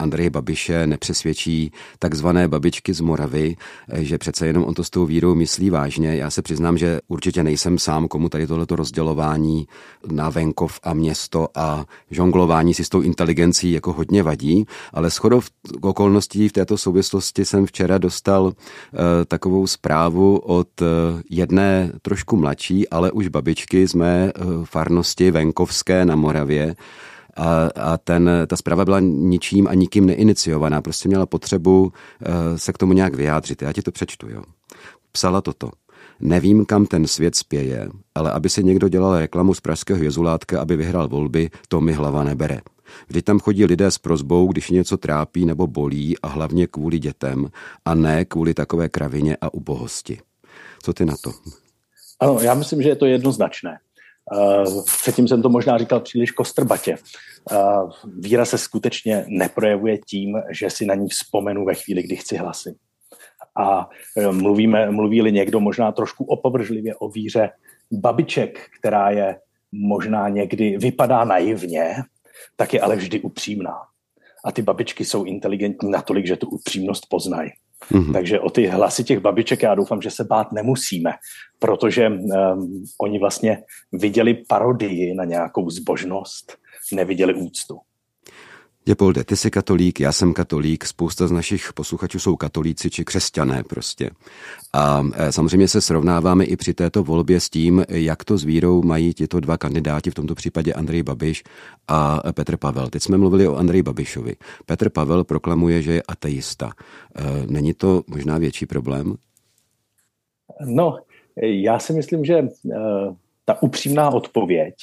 Andreje 0.00 0.30
Babiše 0.30 0.86
nepřesvědčí 0.86 1.72
takzvané 1.98 2.48
babičky 2.48 2.94
z 2.94 3.00
Moravy, 3.00 3.56
že 3.92 4.18
přece 4.18 4.46
jenom 4.46 4.64
on 4.64 4.74
to 4.74 4.84
s 4.84 4.90
tou 4.90 5.06
vírou 5.06 5.34
myslí 5.34 5.70
vážně. 5.70 6.16
Já 6.16 6.30
se 6.30 6.42
přiznám, 6.42 6.78
že 6.78 7.00
určitě 7.08 7.42
nejsem 7.42 7.78
sám, 7.78 8.08
komu 8.08 8.28
tady 8.28 8.46
tohleto 8.46 8.76
rozdělování 8.76 9.66
na 10.12 10.30
venkov 10.30 10.80
a 10.82 10.94
město 10.94 11.48
a 11.54 11.84
žonglování 12.10 12.74
si 12.74 12.84
s 12.84 12.88
tou 12.88 13.00
inteligencí 13.00 13.72
jako 13.72 13.92
hodně 13.92 14.22
vadí, 14.22 14.66
ale 14.92 15.10
shodou 15.10 15.40
okolností 15.80 16.48
v 16.48 16.52
této 16.52 16.78
souvislosti 16.78 17.44
jsem 17.44 17.66
včera 17.66 17.98
dostal 17.98 18.44
uh, 18.44 18.52
takovou 19.28 19.66
zprávu 19.66 20.38
od 20.38 20.80
uh, 20.80 20.86
jedné 21.30 21.92
trošku 22.02 22.36
mladší, 22.36 22.88
ale 22.88 23.12
už 23.12 23.28
babičky 23.28 23.88
z 23.88 23.94
mé 23.94 24.32
uh, 24.32 24.64
farnosti 24.64 25.30
venkovské 25.30 26.04
na 26.04 26.16
Moravě, 26.16 26.74
a, 27.36 27.70
a 27.76 27.96
ten, 27.96 28.30
ta 28.46 28.56
zpráva 28.56 28.84
byla 28.84 29.00
ničím 29.00 29.68
a 29.68 29.74
nikým 29.74 30.06
neiniciovaná, 30.06 30.82
prostě 30.82 31.08
měla 31.08 31.26
potřebu 31.26 31.82
uh, 31.82 31.90
se 32.56 32.72
k 32.72 32.78
tomu 32.78 32.92
nějak 32.92 33.14
vyjádřit. 33.14 33.62
Já 33.62 33.72
ti 33.72 33.82
to 33.82 33.92
přečtu, 33.92 34.28
jo. 34.30 34.42
Psala 35.12 35.40
toto. 35.40 35.70
Nevím, 36.20 36.64
kam 36.64 36.86
ten 36.86 37.06
svět 37.06 37.36
spěje, 37.36 37.88
ale 38.14 38.32
aby 38.32 38.48
si 38.48 38.64
někdo 38.64 38.88
dělal 38.88 39.18
reklamu 39.18 39.54
z 39.54 39.60
pražského 39.60 40.02
jezulátka, 40.02 40.60
aby 40.60 40.76
vyhrál 40.76 41.08
volby, 41.08 41.50
to 41.68 41.80
mi 41.80 41.92
hlava 41.92 42.24
nebere. 42.24 42.60
Vždyť 43.08 43.24
tam 43.24 43.38
chodí 43.38 43.64
lidé 43.64 43.90
s 43.90 43.98
prozbou, 43.98 44.46
když 44.46 44.70
něco 44.70 44.96
trápí 44.96 45.46
nebo 45.46 45.66
bolí 45.66 46.18
a 46.18 46.28
hlavně 46.28 46.66
kvůli 46.66 46.98
dětem 46.98 47.50
a 47.84 47.94
ne 47.94 48.24
kvůli 48.24 48.54
takové 48.54 48.88
kravině 48.88 49.36
a 49.40 49.54
ubohosti. 49.54 50.18
Co 50.82 50.92
ty 50.92 51.04
na 51.04 51.14
to? 51.20 51.32
Ano, 52.20 52.38
já 52.40 52.54
myslím, 52.54 52.82
že 52.82 52.88
je 52.88 52.96
to 52.96 53.06
jednoznačné. 53.06 53.78
Uh, 54.36 54.84
předtím 55.02 55.28
jsem 55.28 55.42
to 55.42 55.48
možná 55.48 55.78
říkal 55.78 56.00
příliš 56.00 56.30
kostrbatě. 56.30 56.96
Uh, 57.52 57.90
víra 58.18 58.44
se 58.44 58.58
skutečně 58.58 59.24
neprojevuje 59.28 59.98
tím, 59.98 60.42
že 60.50 60.70
si 60.70 60.86
na 60.86 60.94
ní 60.94 61.08
vzpomenu 61.08 61.64
ve 61.64 61.74
chvíli, 61.74 62.02
kdy 62.02 62.16
chci 62.16 62.36
hlasy. 62.36 62.74
A 63.56 63.88
uh, 64.16 64.32
mluvíme, 64.32 64.90
mluví-li 64.90 65.32
někdo 65.32 65.60
možná 65.60 65.92
trošku 65.92 66.24
opovržlivě 66.24 66.94
o 66.94 67.08
víře 67.08 67.50
babiček, 67.92 68.70
která 68.78 69.10
je 69.10 69.36
možná 69.72 70.28
někdy 70.28 70.78
vypadá 70.78 71.24
naivně, 71.24 71.94
tak 72.56 72.74
je 72.74 72.80
ale 72.80 72.96
vždy 72.96 73.20
upřímná. 73.20 73.76
A 74.44 74.52
ty 74.52 74.62
babičky 74.62 75.04
jsou 75.04 75.24
inteligentní 75.24 75.90
natolik, 75.90 76.26
že 76.26 76.36
tu 76.36 76.48
upřímnost 76.48 77.06
poznají. 77.08 77.50
Mm-hmm. 77.92 78.12
Takže 78.12 78.40
o 78.40 78.50
ty 78.50 78.66
hlasy 78.66 79.04
těch 79.04 79.18
babiček 79.18 79.62
já 79.62 79.74
doufám, 79.74 80.02
že 80.02 80.10
se 80.10 80.24
bát 80.24 80.52
nemusíme, 80.52 81.12
protože 81.58 82.08
um, 82.08 82.84
oni 83.00 83.18
vlastně 83.18 83.62
viděli 83.92 84.34
parodii 84.48 85.14
na 85.14 85.24
nějakou 85.24 85.70
zbožnost, 85.70 86.56
neviděli 86.92 87.34
úctu. 87.34 87.78
Jepolde, 88.90 89.24
ty 89.24 89.36
jsi 89.36 89.50
katolík, 89.50 90.00
já 90.00 90.12
jsem 90.12 90.32
katolík, 90.32 90.84
spousta 90.84 91.26
z 91.26 91.32
našich 91.32 91.72
posluchačů 91.72 92.18
jsou 92.18 92.36
katolíci 92.36 92.90
či 92.90 93.04
křesťané 93.04 93.62
prostě. 93.68 94.10
A 94.72 95.02
e, 95.14 95.32
samozřejmě 95.32 95.68
se 95.68 95.80
srovnáváme 95.80 96.44
i 96.44 96.56
při 96.56 96.74
této 96.74 97.02
volbě 97.02 97.40
s 97.40 97.50
tím, 97.50 97.84
jak 97.88 98.24
to 98.24 98.38
s 98.38 98.44
vírou 98.44 98.82
mají 98.82 99.14
tito 99.14 99.40
dva 99.40 99.58
kandidáti, 99.58 100.10
v 100.10 100.14
tomto 100.14 100.34
případě 100.34 100.72
Andrej 100.72 101.02
Babiš 101.02 101.42
a 101.88 102.20
Petr 102.32 102.56
Pavel. 102.56 102.88
Teď 102.88 103.02
jsme 103.02 103.18
mluvili 103.18 103.48
o 103.48 103.56
Andreji 103.56 103.82
Babišovi. 103.82 104.36
Petr 104.66 104.90
Pavel 104.90 105.24
proklamuje, 105.24 105.82
že 105.82 105.92
je 105.92 106.02
ateista. 106.08 106.72
E, 107.16 107.46
není 107.46 107.74
to 107.74 108.02
možná 108.06 108.38
větší 108.38 108.66
problém? 108.66 109.14
No, 110.66 110.98
já 111.42 111.78
si 111.78 111.92
myslím, 111.92 112.24
že 112.24 112.34
e, 112.34 112.48
ta 113.44 113.62
upřímná 113.62 114.10
odpověď 114.10 114.74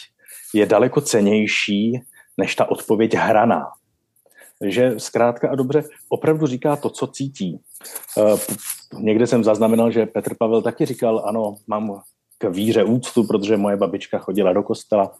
je 0.53 0.66
daleko 0.66 1.01
cenější 1.01 2.01
než 2.38 2.55
ta 2.55 2.72
odpověď 2.72 3.16
hraná 3.16 3.66
že 4.66 4.93
zkrátka 4.97 5.49
a 5.49 5.55
dobře 5.55 5.84
opravdu 6.10 6.47
říká 6.47 6.76
to, 6.76 6.89
co 6.89 7.08
cítí. 7.08 7.60
Eh, 8.18 8.38
někde 8.99 9.28
jsem 9.28 9.43
zaznamenal, 9.43 9.91
že 9.91 10.05
Petr 10.05 10.36
Pavel 10.39 10.62
taky 10.62 10.86
říkal, 10.86 11.24
ano, 11.26 11.55
mám 11.68 12.01
k 12.38 12.49
víře 12.49 12.84
úctu, 12.84 13.28
protože 13.28 13.58
moje 13.58 13.78
babička 13.78 14.18
chodila 14.18 14.53
do 14.53 14.64
kostela. 14.64 15.12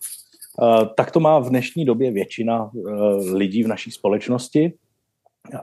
Eh, 0.64 0.86
tak 0.98 1.12
to 1.12 1.20
má 1.20 1.40
v 1.40 1.50
dnešní 1.50 1.86
době 1.86 2.12
většina 2.12 2.72
eh, 2.76 2.92
lidí 3.34 3.64
v 3.64 3.68
naší 3.68 3.92
společnosti 3.92 4.74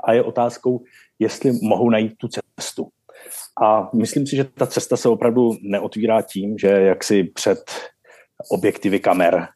a 0.04 0.12
je 0.12 0.22
otázkou, 0.22 0.82
jestli 1.18 1.52
mohou 1.62 1.90
najít 1.90 2.12
tu 2.16 2.28
cestu. 2.28 2.88
A 3.62 3.90
myslím 3.94 4.26
si, 4.26 4.36
že 4.36 4.44
ta 4.44 4.66
cesta 4.66 4.96
se 4.96 5.08
opravdu 5.08 5.56
neotvírá 5.62 6.22
tím, 6.22 6.58
že 6.58 6.68
jak 6.68 7.04
si 7.04 7.24
před 7.24 7.70
objektivy 8.50 9.00
kamer 9.00 9.48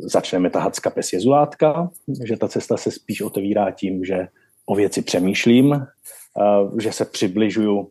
začneme 0.00 0.50
tahat 0.50 0.76
z 0.76 0.78
kapes 0.78 1.12
jezulátka, 1.12 1.90
že 2.24 2.36
ta 2.36 2.48
cesta 2.48 2.76
se 2.76 2.90
spíš 2.90 3.20
otevírá 3.20 3.70
tím, 3.70 4.04
že 4.04 4.28
o 4.66 4.74
věci 4.74 5.02
přemýšlím, 5.02 5.72
eh, 5.74 6.80
že 6.80 6.92
se 6.92 7.04
přibližuju 7.04 7.90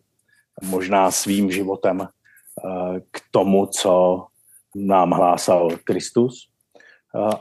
možná 0.69 1.11
svým 1.11 1.51
životem 1.51 2.01
eh, 2.01 2.99
k 3.11 3.21
tomu, 3.31 3.65
co 3.65 4.25
nám 4.75 5.11
hlásal 5.11 5.69
Kristus 5.83 6.49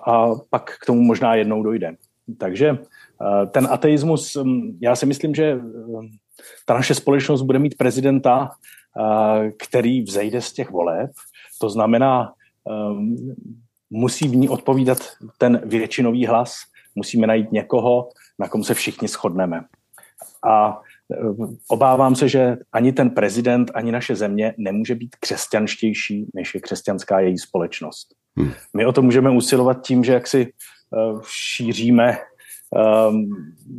a 0.07 0.29
pak 0.51 0.79
k 0.83 0.87
tomu 0.87 1.01
možná 1.03 1.35
jednou 1.35 1.63
dojde. 1.63 1.97
Takže 2.39 2.79
ten 3.51 3.69
ateismus, 3.71 4.37
hm, 4.37 4.79
já 4.81 4.97
si 4.97 5.07
myslím, 5.07 5.35
že 5.35 5.59
ta 6.67 6.75
naše 6.75 6.95
společnost 6.95 7.43
bude 7.43 7.59
mít 7.59 7.77
prezidenta, 7.77 8.51
který 9.59 10.03
vzejde 10.03 10.41
z 10.41 10.53
těch 10.53 10.71
voleb. 10.71 11.11
To 11.61 11.71
znamená, 11.71 12.33
musí 13.97 14.29
v 14.29 14.37
ní 14.37 14.49
odpovídat 14.49 14.99
ten 15.39 15.61
většinový 15.65 16.27
hlas. 16.27 16.57
Musíme 16.95 17.27
najít 17.27 17.53
někoho, 17.53 18.09
na 18.39 18.49
kom 18.49 18.65
se 18.65 18.75
všichni 18.75 19.09
shodneme. 19.09 19.61
A 20.45 20.81
e, 21.13 21.17
obávám 21.69 22.15
se, 22.15 22.29
že 22.29 22.57
ani 22.73 22.93
ten 22.93 23.11
prezident, 23.11 23.71
ani 23.75 23.93
naše 23.93 24.17
země 24.17 24.55
nemůže 24.59 24.95
být 24.95 25.17
křesťanštější, 25.21 26.27
než 26.35 26.55
je 26.55 26.61
křesťanská 26.61 27.21
její 27.21 27.39
společnost. 27.39 28.09
Hmm. 28.37 28.53
My 28.77 28.87
o 28.87 28.93
to 28.93 29.03
můžeme 29.03 29.31
usilovat 29.31 29.87
tím, 29.87 30.05
že 30.05 30.13
jak 30.13 30.27
si 30.27 30.53
uh, 30.91 31.21
šíříme 31.29 32.19
um, 33.09 33.31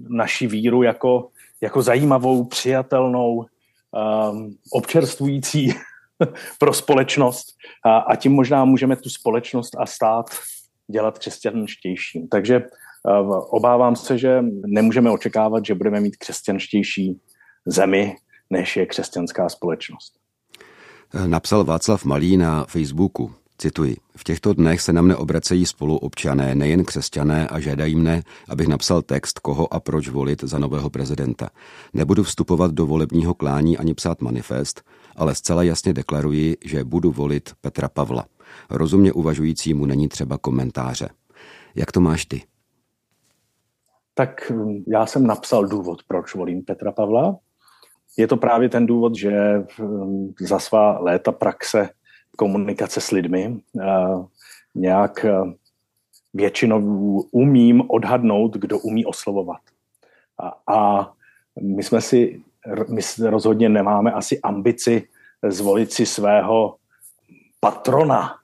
naši 0.09 0.47
víru 0.47 0.83
jako, 0.83 1.29
jako 1.61 1.81
zajímavou, 1.81 2.45
přijatelnou, 2.45 3.45
um, 3.91 4.55
občerstvující 4.71 5.73
pro 6.59 6.73
společnost 6.73 7.47
a, 7.85 7.97
a 7.97 8.15
tím 8.15 8.31
možná 8.31 8.65
můžeme 8.65 8.95
tu 8.95 9.09
společnost 9.09 9.75
a 9.77 9.85
stát 9.85 10.25
dělat 10.91 11.19
křesťanštějším. 11.19 12.27
Takže 12.27 12.59
uh, 12.59 13.45
obávám 13.49 13.95
se, 13.95 14.17
že 14.17 14.43
nemůžeme 14.65 15.11
očekávat, 15.11 15.65
že 15.65 15.75
budeme 15.75 15.99
mít 15.99 16.15
křesťanštější 16.17 17.19
zemi, 17.65 18.15
než 18.49 18.77
je 18.77 18.85
křesťanská 18.85 19.49
společnost. 19.49 20.13
Napsal 21.27 21.63
Václav 21.63 22.05
Malý 22.05 22.37
na 22.37 22.65
Facebooku. 22.65 23.35
Cituji, 23.59 23.95
v 24.17 24.23
těchto 24.23 24.53
dnech 24.53 24.81
se 24.81 24.93
na 24.93 25.01
mne 25.01 25.15
obracejí 25.15 25.65
spoluobčané, 25.65 26.55
nejen 26.55 26.85
křesťané 26.85 27.47
a 27.47 27.59
žádají 27.59 27.95
mne, 27.95 28.23
abych 28.49 28.67
napsal 28.67 29.01
text, 29.01 29.39
koho 29.39 29.73
a 29.73 29.79
proč 29.79 30.09
volit 30.09 30.43
za 30.43 30.59
nového 30.59 30.89
prezidenta. 30.89 31.49
Nebudu 31.93 32.23
vstupovat 32.23 32.71
do 32.71 32.85
volebního 32.85 33.33
klání 33.33 33.77
ani 33.77 33.93
psát 33.93 34.21
manifest, 34.21 34.83
ale 35.15 35.35
zcela 35.35 35.63
jasně 35.63 35.93
deklaruji, 35.93 36.57
že 36.65 36.83
budu 36.83 37.11
volit 37.11 37.53
Petra 37.61 37.89
Pavla. 37.89 38.25
Rozumně 38.69 39.13
uvažujícímu 39.13 39.85
není 39.85 40.07
třeba 40.07 40.37
komentáře. 40.37 41.09
Jak 41.75 41.91
to 41.91 42.01
máš 42.01 42.25
ty? 42.25 42.43
Tak 44.13 44.51
já 44.87 45.05
jsem 45.05 45.27
napsal 45.27 45.67
důvod, 45.67 46.03
proč 46.07 46.35
volím 46.35 46.63
Petra 46.63 46.91
Pavla. 46.91 47.37
Je 48.17 48.27
to 48.27 48.37
právě 48.37 48.69
ten 48.69 48.85
důvod, 48.85 49.15
že 49.15 49.31
za 50.39 50.59
svá 50.59 50.99
léta 50.99 51.31
praxe 51.31 51.89
komunikace 52.37 53.01
s 53.01 53.11
lidmi 53.11 53.59
nějak 54.75 55.25
většinou 56.33 56.79
umím 57.31 57.83
odhadnout, 57.87 58.53
kdo 58.57 58.79
umí 58.79 59.05
oslovovat. 59.05 59.61
A, 60.67 61.11
my 61.61 61.83
jsme 61.83 62.01
si, 62.01 62.41
my 62.89 63.01
rozhodně 63.29 63.69
nemáme 63.69 64.11
asi 64.11 64.41
ambici 64.41 65.07
zvolit 65.47 65.93
si 65.93 66.05
svého 66.05 66.75
patrona, 67.59 68.35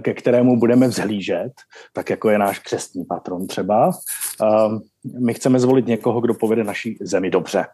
ke 0.00 0.14
kterému 0.14 0.58
budeme 0.58 0.88
vzhlížet, 0.88 1.52
tak 1.92 2.10
jako 2.10 2.30
je 2.30 2.38
náš 2.38 2.58
křestní 2.58 3.04
patron 3.04 3.46
třeba. 3.46 3.90
My 5.18 5.34
chceme 5.34 5.60
zvolit 5.60 5.86
někoho, 5.86 6.20
kdo 6.20 6.34
povede 6.34 6.64
naší 6.64 6.98
zemi 7.00 7.30
dobře. 7.30 7.66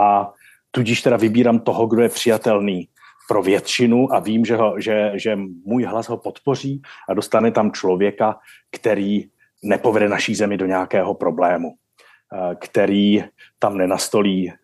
A 0.00 0.32
tudíž 0.70 1.02
teda 1.02 1.16
vybírám 1.16 1.60
toho, 1.60 1.86
kdo 1.86 2.02
je 2.02 2.08
přijatelný 2.08 2.88
pro 3.28 3.42
většinu 3.42 4.12
a 4.14 4.18
vím, 4.18 4.44
že, 4.44 4.56
ho, 4.56 4.80
že, 4.80 5.12
že 5.14 5.36
můj 5.64 5.84
hlas 5.84 6.08
ho 6.08 6.16
podpoří 6.16 6.82
a 7.08 7.14
dostane 7.14 7.50
tam 7.50 7.72
člověka, 7.72 8.38
který 8.70 9.24
nepovede 9.62 10.08
naší 10.08 10.34
zemi 10.34 10.56
do 10.56 10.66
nějakého 10.66 11.14
problému, 11.14 11.68
eh, 11.72 12.54
který 12.54 13.24
tam 13.58 13.76
nenastolí 13.76 14.50
eh, 14.50 14.54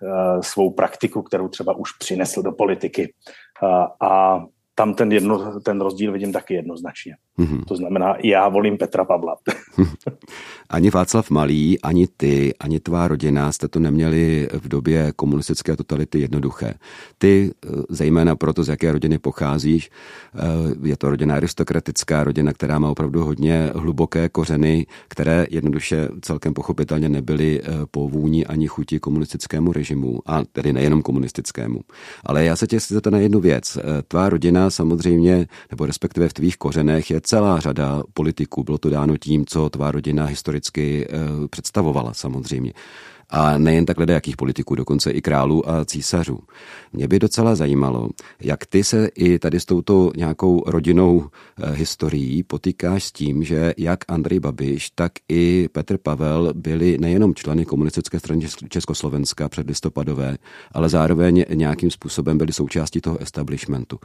svou 0.40 0.70
praktiku, 0.70 1.22
kterou 1.22 1.48
třeba 1.48 1.76
už 1.76 1.92
přinesl 1.92 2.42
do 2.42 2.52
politiky. 2.52 3.14
Eh, 3.62 3.86
a 4.00 4.44
tam 4.74 4.94
ten, 4.94 5.12
jedno, 5.12 5.60
ten 5.60 5.80
rozdíl 5.80 6.12
vidím 6.12 6.32
taky 6.32 6.54
jednoznačně. 6.54 7.16
Mm-hmm. 7.38 7.64
To 7.64 7.76
znamená, 7.76 8.16
já 8.24 8.48
volím 8.48 8.78
Petra 8.78 9.04
Pavla. 9.04 9.36
ani 10.70 10.90
Václav 10.90 11.30
Malý, 11.30 11.80
ani 11.80 12.06
ty, 12.16 12.54
ani 12.60 12.80
tvá 12.80 13.08
rodina 13.08 13.52
jste 13.52 13.68
to 13.68 13.78
neměli 13.78 14.48
v 14.52 14.68
době 14.68 15.12
komunistické 15.16 15.76
totality 15.76 16.20
jednoduché. 16.20 16.74
Ty, 17.18 17.50
eh, 17.50 17.68
zejména 17.88 18.36
proto, 18.36 18.64
z 18.64 18.68
jaké 18.68 18.92
rodiny 18.92 19.18
pocházíš, 19.18 19.90
eh, 20.34 20.40
je 20.82 20.96
to 20.96 21.10
rodina 21.10 21.34
aristokratická, 21.34 22.24
rodina, 22.24 22.52
která 22.52 22.78
má 22.78 22.90
opravdu 22.90 23.24
hodně 23.24 23.70
hluboké 23.74 24.28
kořeny, 24.28 24.86
které 25.08 25.46
jednoduše 25.50 26.08
celkem 26.20 26.54
pochopitelně 26.54 27.08
nebyly 27.08 27.60
eh, 27.62 27.66
po 27.90 28.08
vůni 28.08 28.46
ani 28.46 28.66
chuti 28.66 29.00
komunistickému 29.00 29.72
režimu, 29.72 30.20
a 30.26 30.42
tedy 30.52 30.72
nejenom 30.72 31.02
komunistickému. 31.02 31.80
Ale 32.26 32.44
já 32.44 32.56
se 32.56 32.66
tě 32.66 32.78
chci 32.78 32.94
na 33.10 33.18
jednu 33.18 33.40
věc. 33.40 33.78
Tvá 34.08 34.28
rodina 34.28 34.70
samozřejmě, 34.70 35.46
nebo 35.70 35.86
respektive 35.86 36.28
v 36.28 36.32
tvých 36.32 36.56
kořenech 36.56 37.10
je 37.10 37.20
celá 37.24 37.60
řada 37.60 38.02
politiků. 38.14 38.64
Bylo 38.64 38.78
to 38.78 38.90
dáno 38.90 39.16
tím, 39.16 39.46
co 39.46 39.70
tvá 39.70 39.90
rodina 39.90 40.24
historicky 40.24 41.06
e, 41.06 41.48
představovala 41.48 42.14
samozřejmě. 42.14 42.72
A 43.30 43.58
nejen 43.58 43.86
takhle 43.86 44.06
jakých 44.08 44.36
politiků, 44.36 44.74
dokonce 44.74 45.10
i 45.10 45.22
králů 45.22 45.70
a 45.70 45.84
císařů. 45.84 46.38
Mě 46.92 47.08
by 47.08 47.18
docela 47.18 47.54
zajímalo, 47.54 48.08
jak 48.40 48.66
ty 48.66 48.84
se 48.84 49.08
i 49.14 49.38
tady 49.38 49.60
s 49.60 49.64
touto 49.64 50.10
nějakou 50.16 50.62
rodinou 50.66 51.24
e, 51.24 51.70
historií 51.70 52.42
potýkáš 52.42 53.04
s 53.04 53.12
tím, 53.12 53.44
že 53.44 53.74
jak 53.78 53.98
Andrej 54.08 54.40
Babiš, 54.40 54.90
tak 54.90 55.12
i 55.28 55.68
Petr 55.72 55.98
Pavel 55.98 56.52
byli 56.54 56.98
nejenom 56.98 57.34
členy 57.34 57.64
komunistické 57.64 58.18
strany 58.18 58.46
Československa 58.68 59.48
před 59.48 59.66
listopadové, 59.66 60.36
ale 60.72 60.88
zároveň 60.88 61.44
nějakým 61.54 61.90
způsobem 61.90 62.38
byli 62.38 62.52
součástí 62.52 63.00
toho 63.00 63.18
establishmentu. 63.22 63.98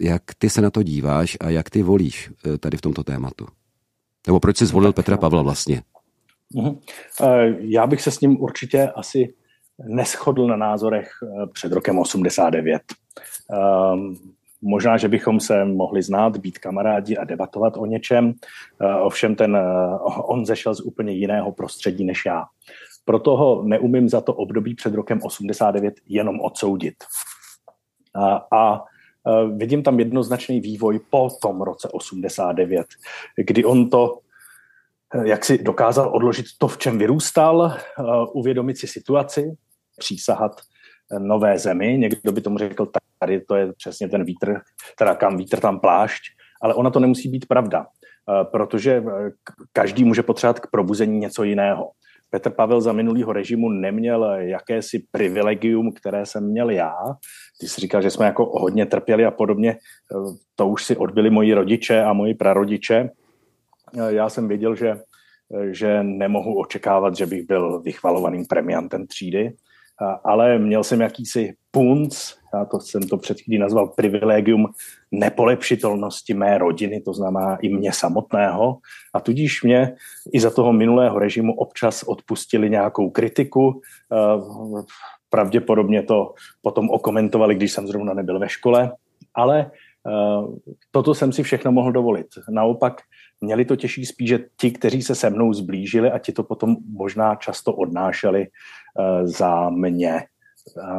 Jak 0.00 0.22
ty 0.38 0.50
se 0.50 0.62
na 0.62 0.70
to 0.70 0.82
díváš 0.82 1.36
a 1.40 1.50
jak 1.50 1.70
ty 1.70 1.82
volíš 1.82 2.30
e, 2.54 2.58
tady 2.58 2.76
v 2.76 2.80
tomto 2.80 3.04
tématu? 3.04 3.46
Nebo 4.26 4.40
proč 4.40 4.56
jsi 4.56 4.66
zvolil 4.66 4.92
Petra 4.92 5.16
Pavla 5.16 5.42
vlastně? 5.42 5.82
Mhm. 6.54 6.78
Já 7.58 7.86
bych 7.86 8.02
se 8.02 8.10
s 8.10 8.20
ním 8.20 8.40
určitě 8.40 8.88
asi 8.94 9.34
neschodl 9.84 10.46
na 10.46 10.56
názorech 10.56 11.10
eh, 11.22 11.46
před 11.46 11.72
rokem 11.72 11.98
89. 11.98 12.82
Ehm, 13.50 14.14
možná, 14.62 14.96
že 14.96 15.08
bychom 15.08 15.40
se 15.40 15.64
mohli 15.64 16.02
znát, 16.02 16.36
být 16.36 16.58
kamarádi 16.58 17.16
a 17.16 17.24
debatovat 17.24 17.76
o 17.76 17.86
něčem, 17.86 18.32
eh, 18.80 18.94
ovšem 18.94 19.34
ten, 19.34 19.58
on 20.04 20.46
zešel 20.46 20.74
z 20.74 20.80
úplně 20.80 21.12
jiného 21.12 21.52
prostředí 21.52 22.04
než 22.04 22.26
já. 22.26 22.44
Proto 23.04 23.36
ho 23.36 23.62
neumím 23.62 24.08
za 24.08 24.20
to 24.20 24.34
období 24.34 24.74
před 24.74 24.94
rokem 24.94 25.20
89 25.22 25.94
jenom 26.08 26.40
odsoudit. 26.40 26.94
A, 28.14 28.46
a 28.56 28.84
vidím 29.56 29.82
tam 29.82 29.98
jednoznačný 29.98 30.60
vývoj 30.60 31.00
po 31.10 31.28
tom 31.42 31.62
roce 31.62 31.88
89, 31.88 32.86
kdy 33.36 33.64
on 33.64 33.90
to 33.90 34.18
jak 35.24 35.44
si 35.44 35.62
dokázal 35.62 36.14
odložit 36.14 36.46
to, 36.58 36.68
v 36.68 36.78
čem 36.78 36.98
vyrůstal, 36.98 37.76
uvědomit 38.34 38.78
si 38.78 38.86
situaci, 38.86 39.56
přísahat 39.98 40.60
nové 41.18 41.58
zemi. 41.58 41.98
Někdo 41.98 42.32
by 42.32 42.40
tomu 42.40 42.58
řekl, 42.58 42.86
tady 43.18 43.40
to 43.40 43.54
je 43.56 43.72
přesně 43.72 44.08
ten 44.08 44.24
vítr, 44.24 44.60
teda 44.98 45.14
kam 45.14 45.36
vítr, 45.36 45.60
tam 45.60 45.80
plášť, 45.80 46.22
ale 46.62 46.74
ona 46.74 46.90
to 46.90 47.00
nemusí 47.00 47.28
být 47.28 47.46
pravda, 47.46 47.86
protože 48.52 49.04
každý 49.72 50.04
může 50.04 50.22
potřebovat 50.22 50.60
k 50.60 50.70
probuzení 50.70 51.18
něco 51.18 51.44
jiného. 51.44 51.90
Petr 52.30 52.50
Pavel 52.50 52.80
za 52.80 52.92
minulýho 52.92 53.32
režimu 53.32 53.68
neměl 53.68 54.24
jakési 54.34 55.06
privilegium, 55.10 55.92
které 55.92 56.26
jsem 56.26 56.50
měl 56.50 56.70
já. 56.70 56.94
Ty 57.60 57.68
jsi 57.68 57.80
říkal, 57.80 58.02
že 58.02 58.10
jsme 58.10 58.26
jako 58.26 58.44
hodně 58.44 58.86
trpěli 58.86 59.24
a 59.24 59.30
podobně. 59.30 59.76
To 60.56 60.68
už 60.68 60.84
si 60.84 60.96
odbyli 60.96 61.30
moji 61.30 61.54
rodiče 61.54 62.02
a 62.02 62.12
moji 62.12 62.34
prarodiče. 62.34 63.10
Já 64.08 64.28
jsem 64.28 64.48
věděl, 64.48 64.74
že, 64.74 65.00
že 65.70 66.02
nemohu 66.02 66.60
očekávat, 66.60 67.16
že 67.16 67.26
bych 67.26 67.46
byl 67.46 67.82
vychvalovaným 67.82 68.46
premiantem 68.46 69.06
třídy, 69.06 69.52
ale 70.24 70.58
měl 70.58 70.84
jsem 70.84 71.00
jakýsi 71.00 71.54
punc, 71.70 72.32
já 72.54 72.64
to 72.64 72.80
jsem 72.80 73.02
to 73.02 73.16
před 73.16 73.40
chvílí 73.40 73.58
nazval 73.58 73.88
privilegium 73.88 74.66
nepolepšitelnosti 75.12 76.34
mé 76.34 76.58
rodiny, 76.58 77.00
to 77.00 77.12
znamená 77.12 77.56
i 77.56 77.68
mě 77.68 77.92
samotného. 77.92 78.78
A 79.14 79.20
tudíž 79.20 79.62
mě 79.62 79.94
i 80.32 80.40
za 80.40 80.50
toho 80.50 80.72
minulého 80.72 81.18
režimu 81.18 81.54
občas 81.54 82.02
odpustili 82.02 82.70
nějakou 82.70 83.10
kritiku. 83.10 83.80
Pravděpodobně 85.30 86.02
to 86.02 86.34
potom 86.62 86.90
okomentovali, 86.90 87.54
když 87.54 87.72
jsem 87.72 87.86
zrovna 87.86 88.14
nebyl 88.14 88.38
ve 88.38 88.48
škole, 88.48 88.92
ale 89.34 89.70
eh, 90.06 90.12
toto 90.90 91.14
jsem 91.14 91.32
si 91.32 91.42
všechno 91.42 91.72
mohl 91.72 91.92
dovolit. 91.92 92.26
Naopak 92.50 93.00
měli 93.40 93.64
to 93.64 93.76
těžší 93.76 94.06
spíš, 94.06 94.28
že 94.28 94.44
ti, 94.60 94.70
kteří 94.70 95.02
se 95.02 95.14
se 95.14 95.30
mnou 95.30 95.52
zblížili 95.52 96.10
a 96.10 96.18
ti 96.18 96.32
to 96.32 96.42
potom 96.42 96.76
možná 96.92 97.34
často 97.34 97.72
odnášeli 97.74 98.46
uh, 98.46 99.26
za 99.26 99.70
mě. 99.70 100.22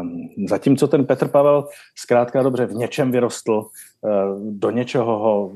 Um, 0.02 0.48
zatímco 0.50 0.88
ten 0.88 1.06
Petr 1.06 1.28
Pavel 1.28 1.68
zkrátka 1.98 2.44
dobře 2.44 2.66
v 2.66 2.74
něčem 2.74 3.12
vyrostl, 3.12 3.52
uh, 3.54 3.70
do 4.52 4.72
něčeho 4.72 5.20
ho 5.20 5.52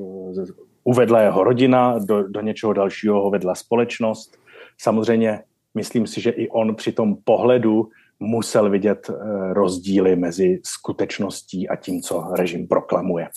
uvedla 0.84 1.21
jeho 1.21 1.43
rodina, 1.43 1.99
do, 1.99 2.27
do 2.27 2.41
něčeho 2.41 2.73
dalšího 2.73 3.21
ho 3.21 3.29
vedla 3.29 3.55
společnost. 3.55 4.38
Samozřejmě 4.77 5.43
myslím 5.73 6.07
si, 6.07 6.21
že 6.21 6.29
i 6.29 6.49
on 6.49 6.75
při 6.75 6.91
tom 6.91 7.15
pohledu 7.23 7.89
musel 8.19 8.69
vidět 8.69 9.09
rozdíly 9.53 10.15
mezi 10.15 10.59
skutečností 10.63 11.69
a 11.69 11.75
tím, 11.75 12.01
co 12.01 12.25
režim 12.38 12.67
proklamuje. 12.67 13.29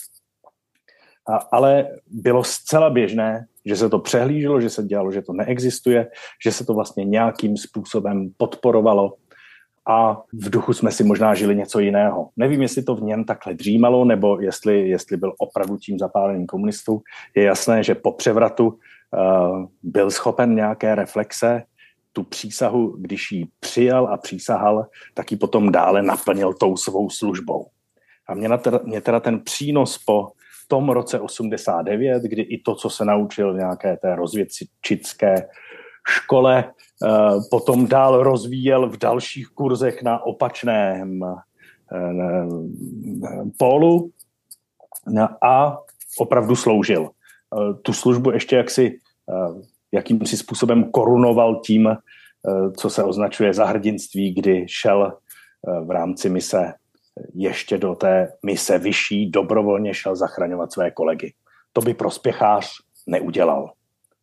A, 1.27 1.35
ale 1.51 1.87
bylo 2.07 2.43
zcela 2.43 2.89
běžné, 2.89 3.45
že 3.65 3.75
se 3.75 3.89
to 3.89 3.99
přehlíželo, 3.99 4.61
že 4.61 4.69
se 4.69 4.83
dělalo, 4.83 5.11
že 5.11 5.21
to 5.21 5.33
neexistuje, 5.33 6.07
že 6.43 6.51
se 6.51 6.65
to 6.65 6.73
vlastně 6.73 7.03
nějakým 7.05 7.57
způsobem 7.57 8.29
podporovalo 8.37 9.13
a 9.87 10.21
v 10.33 10.49
duchu 10.49 10.73
jsme 10.73 10.91
si 10.91 11.03
možná 11.03 11.35
žili 11.35 11.55
něco 11.55 11.79
jiného. 11.79 12.29
Nevím, 12.37 12.61
jestli 12.61 12.83
to 12.83 12.95
v 12.95 13.01
něm 13.01 13.23
takhle 13.23 13.53
dřímalo, 13.53 14.05
nebo 14.05 14.41
jestli, 14.41 14.89
jestli 14.89 15.17
byl 15.17 15.33
opravdu 15.37 15.77
tím 15.77 15.99
zapáleným 15.99 16.45
komunistou. 16.45 17.01
Je 17.35 17.43
jasné, 17.43 17.83
že 17.83 17.95
po 17.95 18.11
převratu 18.11 18.67
uh, 18.67 19.65
byl 19.83 20.11
schopen 20.11 20.55
nějaké 20.55 20.95
reflexe, 20.95 21.63
tu 22.13 22.23
přísahu, 22.23 22.95
když 22.97 23.31
ji 23.31 23.47
přijal 23.59 24.07
a 24.07 24.17
přísahal, 24.17 24.85
tak 25.13 25.31
ji 25.31 25.37
potom 25.37 25.71
dále 25.71 26.01
naplnil 26.01 26.53
tou 26.53 26.77
svou 26.77 27.09
službou. 27.09 27.65
A 28.27 28.33
mě, 28.33 28.49
teda, 28.57 28.79
mě 28.83 29.01
teda 29.01 29.19
ten 29.19 29.39
přínos 29.39 29.97
po 29.97 30.27
tom 30.67 30.89
roce 30.89 31.19
89, 31.19 32.23
kdy 32.23 32.41
i 32.41 32.61
to, 32.61 32.75
co 32.75 32.89
se 32.89 33.05
naučil 33.05 33.53
v 33.53 33.57
nějaké 33.57 33.97
té 33.97 34.15
rozvědčické 34.15 35.47
škole, 36.07 36.63
eh, 36.63 37.09
potom 37.49 37.87
dál 37.87 38.23
rozvíjel 38.23 38.89
v 38.89 38.97
dalších 38.97 39.47
kurzech 39.47 40.03
na 40.03 40.23
opačném 40.23 41.21
eh, 41.23 42.47
pólu 43.57 44.11
a 45.43 45.77
opravdu 46.19 46.55
sloužil. 46.55 47.09
Eh, 47.09 47.73
tu 47.81 47.93
službu 47.93 48.31
ještě 48.31 48.55
jaksi 48.55 48.99
jakýmsi 49.91 50.37
způsobem 50.37 50.91
korunoval 50.91 51.55
tím, 51.65 51.97
co 52.77 52.89
se 52.89 53.03
označuje 53.03 53.53
za 53.53 53.65
hrdinství, 53.65 54.33
kdy 54.33 54.65
šel 54.69 55.17
v 55.85 55.91
rámci 55.91 56.29
mise 56.29 56.73
ještě 57.33 57.77
do 57.77 57.95
té 57.95 58.27
mise 58.45 58.79
vyšší 58.79 59.29
dobrovolně 59.29 59.93
šel 59.93 60.15
zachraňovat 60.15 60.73
své 60.73 60.91
kolegy. 60.91 61.33
To 61.73 61.81
by 61.81 61.93
prospěchář 61.93 62.71
neudělal. 63.07 63.71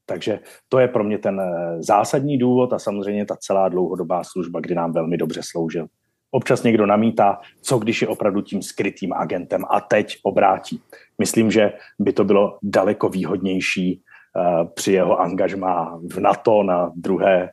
Takže 0.06 0.38
to 0.68 0.78
je 0.78 0.88
pro 0.88 1.04
mě 1.04 1.18
ten 1.18 1.40
eh, 1.40 1.82
zásadní 1.82 2.38
důvod 2.38 2.72
a 2.72 2.78
samozřejmě 2.78 3.26
ta 3.26 3.36
celá 3.36 3.68
dlouhodobá 3.68 4.24
služba, 4.24 4.60
kdy 4.60 4.74
nám 4.74 4.92
velmi 4.92 5.16
dobře 5.16 5.40
sloužil. 5.44 5.86
Občas 6.30 6.62
někdo 6.62 6.86
namítá, 6.86 7.40
co 7.60 7.78
když 7.78 8.02
je 8.02 8.08
opravdu 8.08 8.40
tím 8.40 8.62
skrytým 8.62 9.12
agentem 9.12 9.64
a 9.70 9.80
teď 9.80 10.16
obrátí. 10.22 10.80
Myslím, 11.18 11.50
že 11.50 11.72
by 11.98 12.12
to 12.12 12.24
bylo 12.24 12.58
daleko 12.62 13.08
výhodnější 13.08 14.00
uh, 14.00 14.68
při 14.74 14.92
jeho 14.92 15.20
angažmá 15.20 16.00
v 16.12 16.20
NATO 16.20 16.62
na 16.62 16.92
druhé 16.96 17.50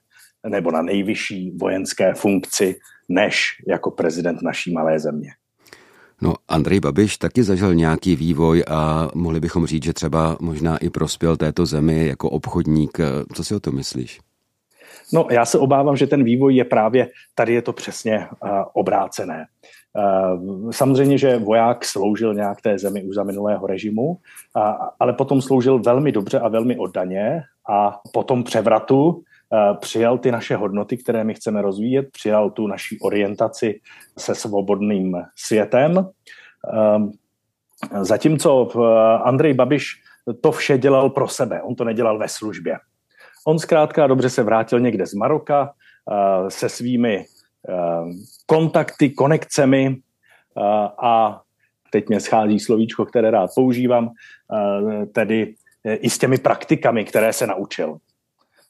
nebo 0.48 0.72
na 0.72 0.82
nejvyšší 0.82 1.52
vojenské 1.52 2.14
funkci, 2.14 2.76
než 3.10 3.44
jako 3.68 3.92
prezident 3.92 4.42
naší 4.42 4.74
malé 4.74 5.00
země. 5.00 5.32
No, 6.22 6.34
Andrej 6.48 6.80
Babiš 6.80 7.18
taky 7.18 7.44
zažil 7.44 7.76
nějaký 7.76 8.16
vývoj 8.16 8.64
a 8.68 9.10
mohli 9.16 9.40
bychom 9.40 9.66
říct, 9.66 9.84
že 9.84 9.94
třeba 9.94 10.38
možná 10.42 10.78
i 10.78 10.90
prospěl 10.90 11.38
této 11.38 11.66
zemi 11.66 12.08
jako 12.08 12.30
obchodník. 12.30 12.98
Co 13.34 13.44
si 13.44 13.56
o 13.56 13.60
to 13.60 13.72
myslíš? 13.72 14.20
No, 15.14 15.28
já 15.32 15.46
se 15.46 15.58
obávám, 15.58 15.98
že 15.98 16.08
ten 16.08 16.24
vývoj 16.24 16.56
je 16.56 16.66
právě, 16.66 17.10
tady 17.36 17.54
je 17.54 17.62
to 17.62 17.74
přesně 17.74 18.18
uh, 18.18 18.50
obrácené. 18.74 19.46
Uh, 19.94 20.72
samozřejmě, 20.72 21.18
že 21.18 21.38
voják 21.38 21.86
sloužil 21.86 22.34
nějak 22.34 22.62
té 22.62 22.78
zemi 22.78 23.04
už 23.04 23.16
za 23.16 23.24
minulého 23.24 23.68
režimu, 23.68 24.08
uh, 24.08 24.18
ale 25.00 25.14
potom 25.14 25.42
sloužil 25.42 25.80
velmi 25.80 26.12
dobře 26.12 26.40
a 26.40 26.48
velmi 26.48 26.78
oddaně 26.78 27.42
a 27.70 28.00
potom 28.14 28.44
převratu 28.44 29.24
přijal 29.80 30.18
ty 30.18 30.32
naše 30.32 30.56
hodnoty, 30.56 30.98
které 30.98 31.24
my 31.24 31.34
chceme 31.34 31.62
rozvíjet, 31.62 32.12
přijal 32.12 32.50
tu 32.50 32.68
naší 32.68 33.00
orientaci 33.00 33.80
se 34.18 34.36
svobodným 34.36 35.18
světem. 35.36 35.98
Ehm, 36.74 37.12
zatímco 38.02 38.70
eh, 38.76 39.18
Andrej 39.24 39.54
Babiš 39.54 40.02
to 40.42 40.52
vše 40.52 40.78
dělal 40.78 41.10
pro 41.10 41.28
sebe, 41.28 41.62
on 41.62 41.76
to 41.76 41.84
nedělal 41.84 42.18
ve 42.18 42.28
službě. 42.28 42.78
On 43.48 43.60
zkrátka 43.60 44.08
dobře 44.08 44.30
se 44.30 44.44
vrátil 44.44 44.80
někde 44.80 45.06
z 45.06 45.14
Maroka 45.14 45.72
eh, 45.72 46.52
se 46.52 46.70
svými 46.70 47.26
kontakty, 48.46 49.10
konekcemi 49.10 49.98
a 51.04 51.42
teď 51.92 52.10
mě 52.10 52.20
schází 52.20 52.60
slovíčko, 52.60 53.06
které 53.06 53.32
rád 53.32 53.50
používám, 53.56 54.10
tedy 55.14 55.56
i 55.84 56.10
s 56.10 56.18
těmi 56.18 56.38
praktikami, 56.38 57.06
které 57.06 57.34
se 57.34 57.48
naučil 57.48 57.98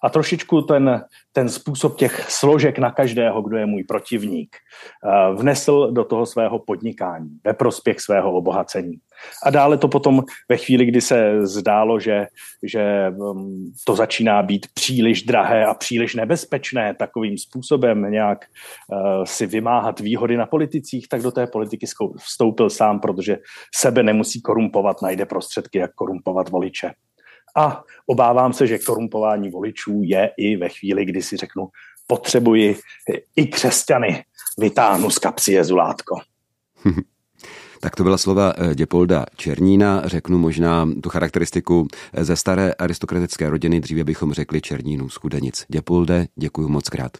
a 0.04 0.10
trošičku 0.10 0.62
ten, 0.62 1.02
ten 1.32 1.50
způsob 1.50 1.98
těch 1.98 2.32
složek 2.32 2.80
na 2.80 2.92
každého, 2.92 3.42
kdo 3.42 3.58
je 3.58 3.66
můj 3.66 3.84
protivník, 3.84 4.56
eh, 4.56 5.34
vnesl 5.34 5.92
do 5.92 6.04
toho 6.04 6.26
svého 6.26 6.60
podnikání 6.60 7.30
ve 7.44 7.54
prospěch 7.54 8.00
svého 8.00 8.32
obohacení. 8.32 9.00
A 9.44 9.50
dále 9.50 9.78
to 9.78 9.88
potom 9.88 10.24
ve 10.50 10.58
chvíli, 10.58 10.86
kdy 10.86 11.02
se 11.02 11.48
zdálo, 11.48 12.00
že, 12.00 12.28
že 12.64 13.10
mm, 13.10 13.72
to 13.86 13.96
začíná 13.96 14.44
být 14.44 14.68
příliš 14.74 15.24
drahé 15.24 15.66
a 15.66 15.74
příliš 15.74 16.16
nebezpečné 16.16 16.96
takovým 16.96 17.38
způsobem 17.38 18.12
nějak 18.12 18.46
uh, 18.46 19.24
si 19.24 19.46
vymáhat 19.46 20.00
výhody 20.00 20.38
na 20.38 20.46
politicích, 20.46 21.08
tak 21.08 21.22
do 21.22 21.32
té 21.32 21.48
politiky 21.48 21.86
vstoupil 22.18 22.70
sám, 22.70 23.00
protože 23.00 23.38
sebe 23.76 24.04
nemusí 24.04 24.42
korumpovat, 24.42 25.02
najde 25.02 25.26
prostředky, 25.26 25.78
jak 25.78 25.94
korumpovat 25.94 26.50
voliče. 26.50 26.92
A 27.56 27.84
obávám 28.06 28.54
se, 28.54 28.68
že 28.68 28.80
korumpování 28.80 29.50
voličů 29.50 30.02
je 30.04 30.32
i 30.38 30.56
ve 30.56 30.70
chvíli, 30.70 31.06
kdy 31.06 31.22
si 31.22 31.38
řeknu, 31.38 31.68
potřebuji 32.08 32.78
i 33.36 33.48
křesťany, 33.48 34.24
vytáhnu 34.58 35.10
z 35.10 35.18
kapsy 35.18 35.54
jezulátko. 35.54 36.16
Tak 37.82 37.96
to 37.96 38.04
byla 38.04 38.18
slova 38.18 38.54
eh, 38.58 38.76
Děpolda 38.76 39.26
Černína, 39.36 40.02
řeknu 40.06 40.38
možná 40.38 40.88
tu 41.04 41.10
charakteristiku 41.10 41.88
eh, 42.14 42.26
ze 42.26 42.36
staré 42.36 42.74
aristokratické 42.74 43.50
rodiny, 43.50 43.80
dříve 43.80 44.04
bychom 44.04 44.34
řekli 44.34 44.62
Černínu 44.62 45.10
z 45.10 45.16
Chudenic. 45.16 45.66
Děpolde, 45.68 46.26
děkuji 46.36 46.68
moc 46.68 46.90
krát. 46.90 47.12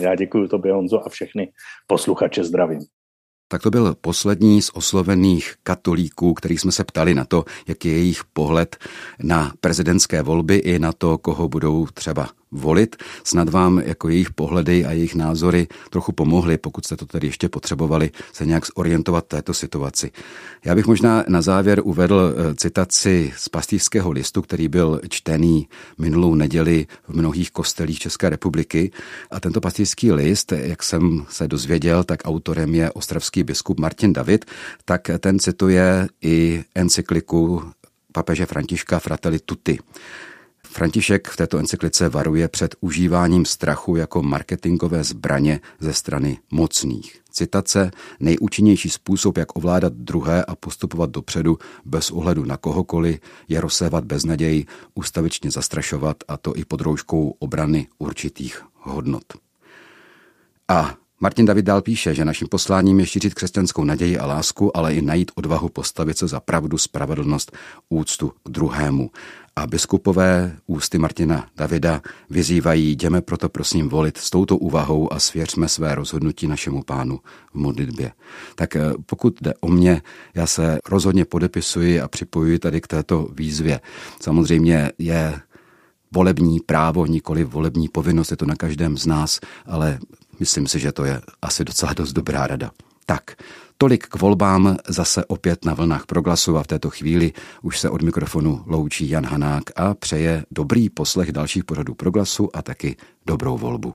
Já 0.00 0.14
děkuji 0.14 0.48
tobě, 0.48 0.72
Honzo, 0.72 1.06
a 1.06 1.08
všechny 1.08 1.52
posluchače 1.86 2.44
zdravím. 2.44 2.80
Tak 3.48 3.62
to 3.62 3.70
byl 3.70 3.94
poslední 4.00 4.62
z 4.62 4.70
oslovených 4.74 5.54
katolíků, 5.62 6.34
který 6.34 6.58
jsme 6.58 6.72
se 6.72 6.84
ptali 6.84 7.14
na 7.14 7.24
to, 7.24 7.44
jak 7.66 7.84
je 7.84 7.92
jejich 7.92 8.24
pohled 8.24 8.76
na 9.22 9.52
prezidentské 9.60 10.22
volby 10.22 10.56
i 10.56 10.78
na 10.78 10.92
to, 10.92 11.18
koho 11.18 11.48
budou 11.48 11.86
třeba 11.94 12.28
volit. 12.56 12.96
Snad 13.24 13.48
vám 13.48 13.82
jako 13.84 14.08
jejich 14.08 14.30
pohledy 14.30 14.84
a 14.84 14.92
jejich 14.92 15.14
názory 15.14 15.66
trochu 15.90 16.12
pomohly, 16.12 16.58
pokud 16.58 16.86
jste 16.86 16.96
to 16.96 17.06
tedy 17.06 17.26
ještě 17.26 17.48
potřebovali 17.48 18.10
se 18.32 18.46
nějak 18.46 18.64
zorientovat 18.76 19.26
této 19.26 19.54
situaci. 19.54 20.10
Já 20.64 20.74
bych 20.74 20.86
možná 20.86 21.24
na 21.28 21.42
závěr 21.42 21.80
uvedl 21.84 22.34
eh, 22.36 22.54
citaci 22.54 23.32
z 23.36 23.48
pastýřského 23.48 24.10
listu, 24.10 24.42
který 24.42 24.68
byl 24.68 25.00
čtený 25.08 25.68
minulou 25.98 26.34
neděli 26.34 26.86
v 27.08 27.14
mnohých 27.16 27.50
kostelích 27.50 27.98
České 27.98 28.30
republiky. 28.30 28.90
A 29.30 29.40
tento 29.40 29.60
pastýřský 29.60 30.12
list, 30.12 30.52
jak 30.52 30.82
jsem 30.82 31.26
se 31.28 31.48
dozvěděl, 31.48 32.04
tak 32.04 32.20
autorem 32.24 32.74
je 32.74 32.90
ostravský 32.90 33.42
biskup 33.42 33.80
Martin 33.80 34.12
David, 34.12 34.44
tak 34.84 35.10
ten 35.20 35.38
cituje 35.38 36.08
i 36.22 36.64
encykliku 36.74 37.62
papeže 38.12 38.46
Františka 38.46 38.98
Fratelli 38.98 39.38
Tutti. 39.38 39.78
František 40.68 41.28
v 41.28 41.36
této 41.36 41.58
encyklice 41.58 42.08
varuje 42.08 42.48
před 42.48 42.74
užíváním 42.80 43.44
strachu 43.44 43.96
jako 43.96 44.22
marketingové 44.22 45.04
zbraně 45.04 45.60
ze 45.80 45.92
strany 45.92 46.38
mocných. 46.50 47.20
Citace, 47.30 47.90
nejúčinnější 48.20 48.90
způsob, 48.90 49.38
jak 49.38 49.56
ovládat 49.56 49.92
druhé 49.92 50.44
a 50.44 50.56
postupovat 50.56 51.10
dopředu 51.10 51.58
bez 51.84 52.10
ohledu 52.10 52.44
na 52.44 52.56
kohokoliv, 52.56 53.20
je 53.48 53.60
rozsévat 53.60 54.04
beznaději, 54.04 54.66
ustavičně 54.94 55.50
zastrašovat 55.50 56.16
a 56.28 56.36
to 56.36 56.56
i 56.56 56.64
pod 56.64 56.80
rouškou 56.80 57.34
obrany 57.38 57.88
určitých 57.98 58.62
hodnot. 58.74 59.24
A 60.68 60.94
Martin 61.20 61.46
David 61.46 61.64
dál 61.64 61.82
píše, 61.82 62.14
že 62.14 62.24
naším 62.24 62.48
posláním 62.48 63.00
je 63.00 63.06
šířit 63.06 63.34
křesťanskou 63.34 63.84
naději 63.84 64.18
a 64.18 64.26
lásku, 64.26 64.76
ale 64.76 64.94
i 64.94 65.02
najít 65.02 65.30
odvahu 65.34 65.68
postavit 65.68 66.18
se 66.18 66.28
za 66.28 66.40
pravdu, 66.40 66.78
spravedlnost, 66.78 67.56
úctu 67.88 68.32
k 68.44 68.50
druhému. 68.50 69.10
A 69.56 69.66
biskupové 69.66 70.56
ústy 70.66 70.98
Martina 70.98 71.48
Davida 71.56 72.02
vyzývají, 72.30 72.96
jdeme 72.96 73.20
proto 73.20 73.48
prosím 73.48 73.88
volit 73.88 74.18
s 74.18 74.30
touto 74.30 74.56
úvahou 74.56 75.12
a 75.12 75.18
svěřme 75.18 75.68
své 75.68 75.94
rozhodnutí 75.94 76.46
našemu 76.46 76.82
pánu 76.82 77.20
v 77.52 77.54
modlitbě. 77.54 78.12
Tak 78.54 78.76
eh, 78.76 78.92
pokud 79.06 79.40
jde 79.40 79.54
o 79.60 79.68
mě, 79.68 80.02
já 80.34 80.46
se 80.46 80.78
rozhodně 80.88 81.24
podepisuji 81.24 82.00
a 82.00 82.08
připojuji 82.08 82.58
tady 82.58 82.80
k 82.80 82.86
této 82.86 83.28
výzvě. 83.32 83.80
Samozřejmě 84.20 84.92
je 84.98 85.40
volební 86.14 86.60
právo, 86.60 87.06
nikoli 87.06 87.44
volební 87.44 87.88
povinnost, 87.88 88.30
je 88.30 88.36
to 88.36 88.46
na 88.46 88.54
každém 88.54 88.98
z 88.98 89.06
nás, 89.06 89.40
ale 89.66 89.98
myslím 90.40 90.66
si, 90.66 90.78
že 90.78 90.92
to 90.92 91.04
je 91.04 91.20
asi 91.42 91.64
docela 91.64 91.92
dost 91.92 92.12
dobrá 92.12 92.46
rada. 92.46 92.70
Tak, 93.06 93.36
tolik 93.78 94.06
k 94.06 94.20
volbám 94.20 94.76
zase 94.88 95.24
opět 95.24 95.64
na 95.64 95.74
vlnách 95.74 96.06
proglasu 96.06 96.58
a 96.58 96.62
v 96.62 96.66
této 96.66 96.90
chvíli 96.90 97.32
už 97.62 97.80
se 97.80 97.90
od 97.90 98.02
mikrofonu 98.02 98.62
loučí 98.66 99.10
Jan 99.10 99.26
Hanák 99.26 99.62
a 99.76 99.94
přeje 99.94 100.44
dobrý 100.50 100.90
poslech 100.90 101.32
dalších 101.32 101.64
pořadů 101.64 101.94
proglasu 101.94 102.56
a 102.56 102.62
taky 102.62 102.96
dobrou 103.26 103.58
volbu. 103.58 103.92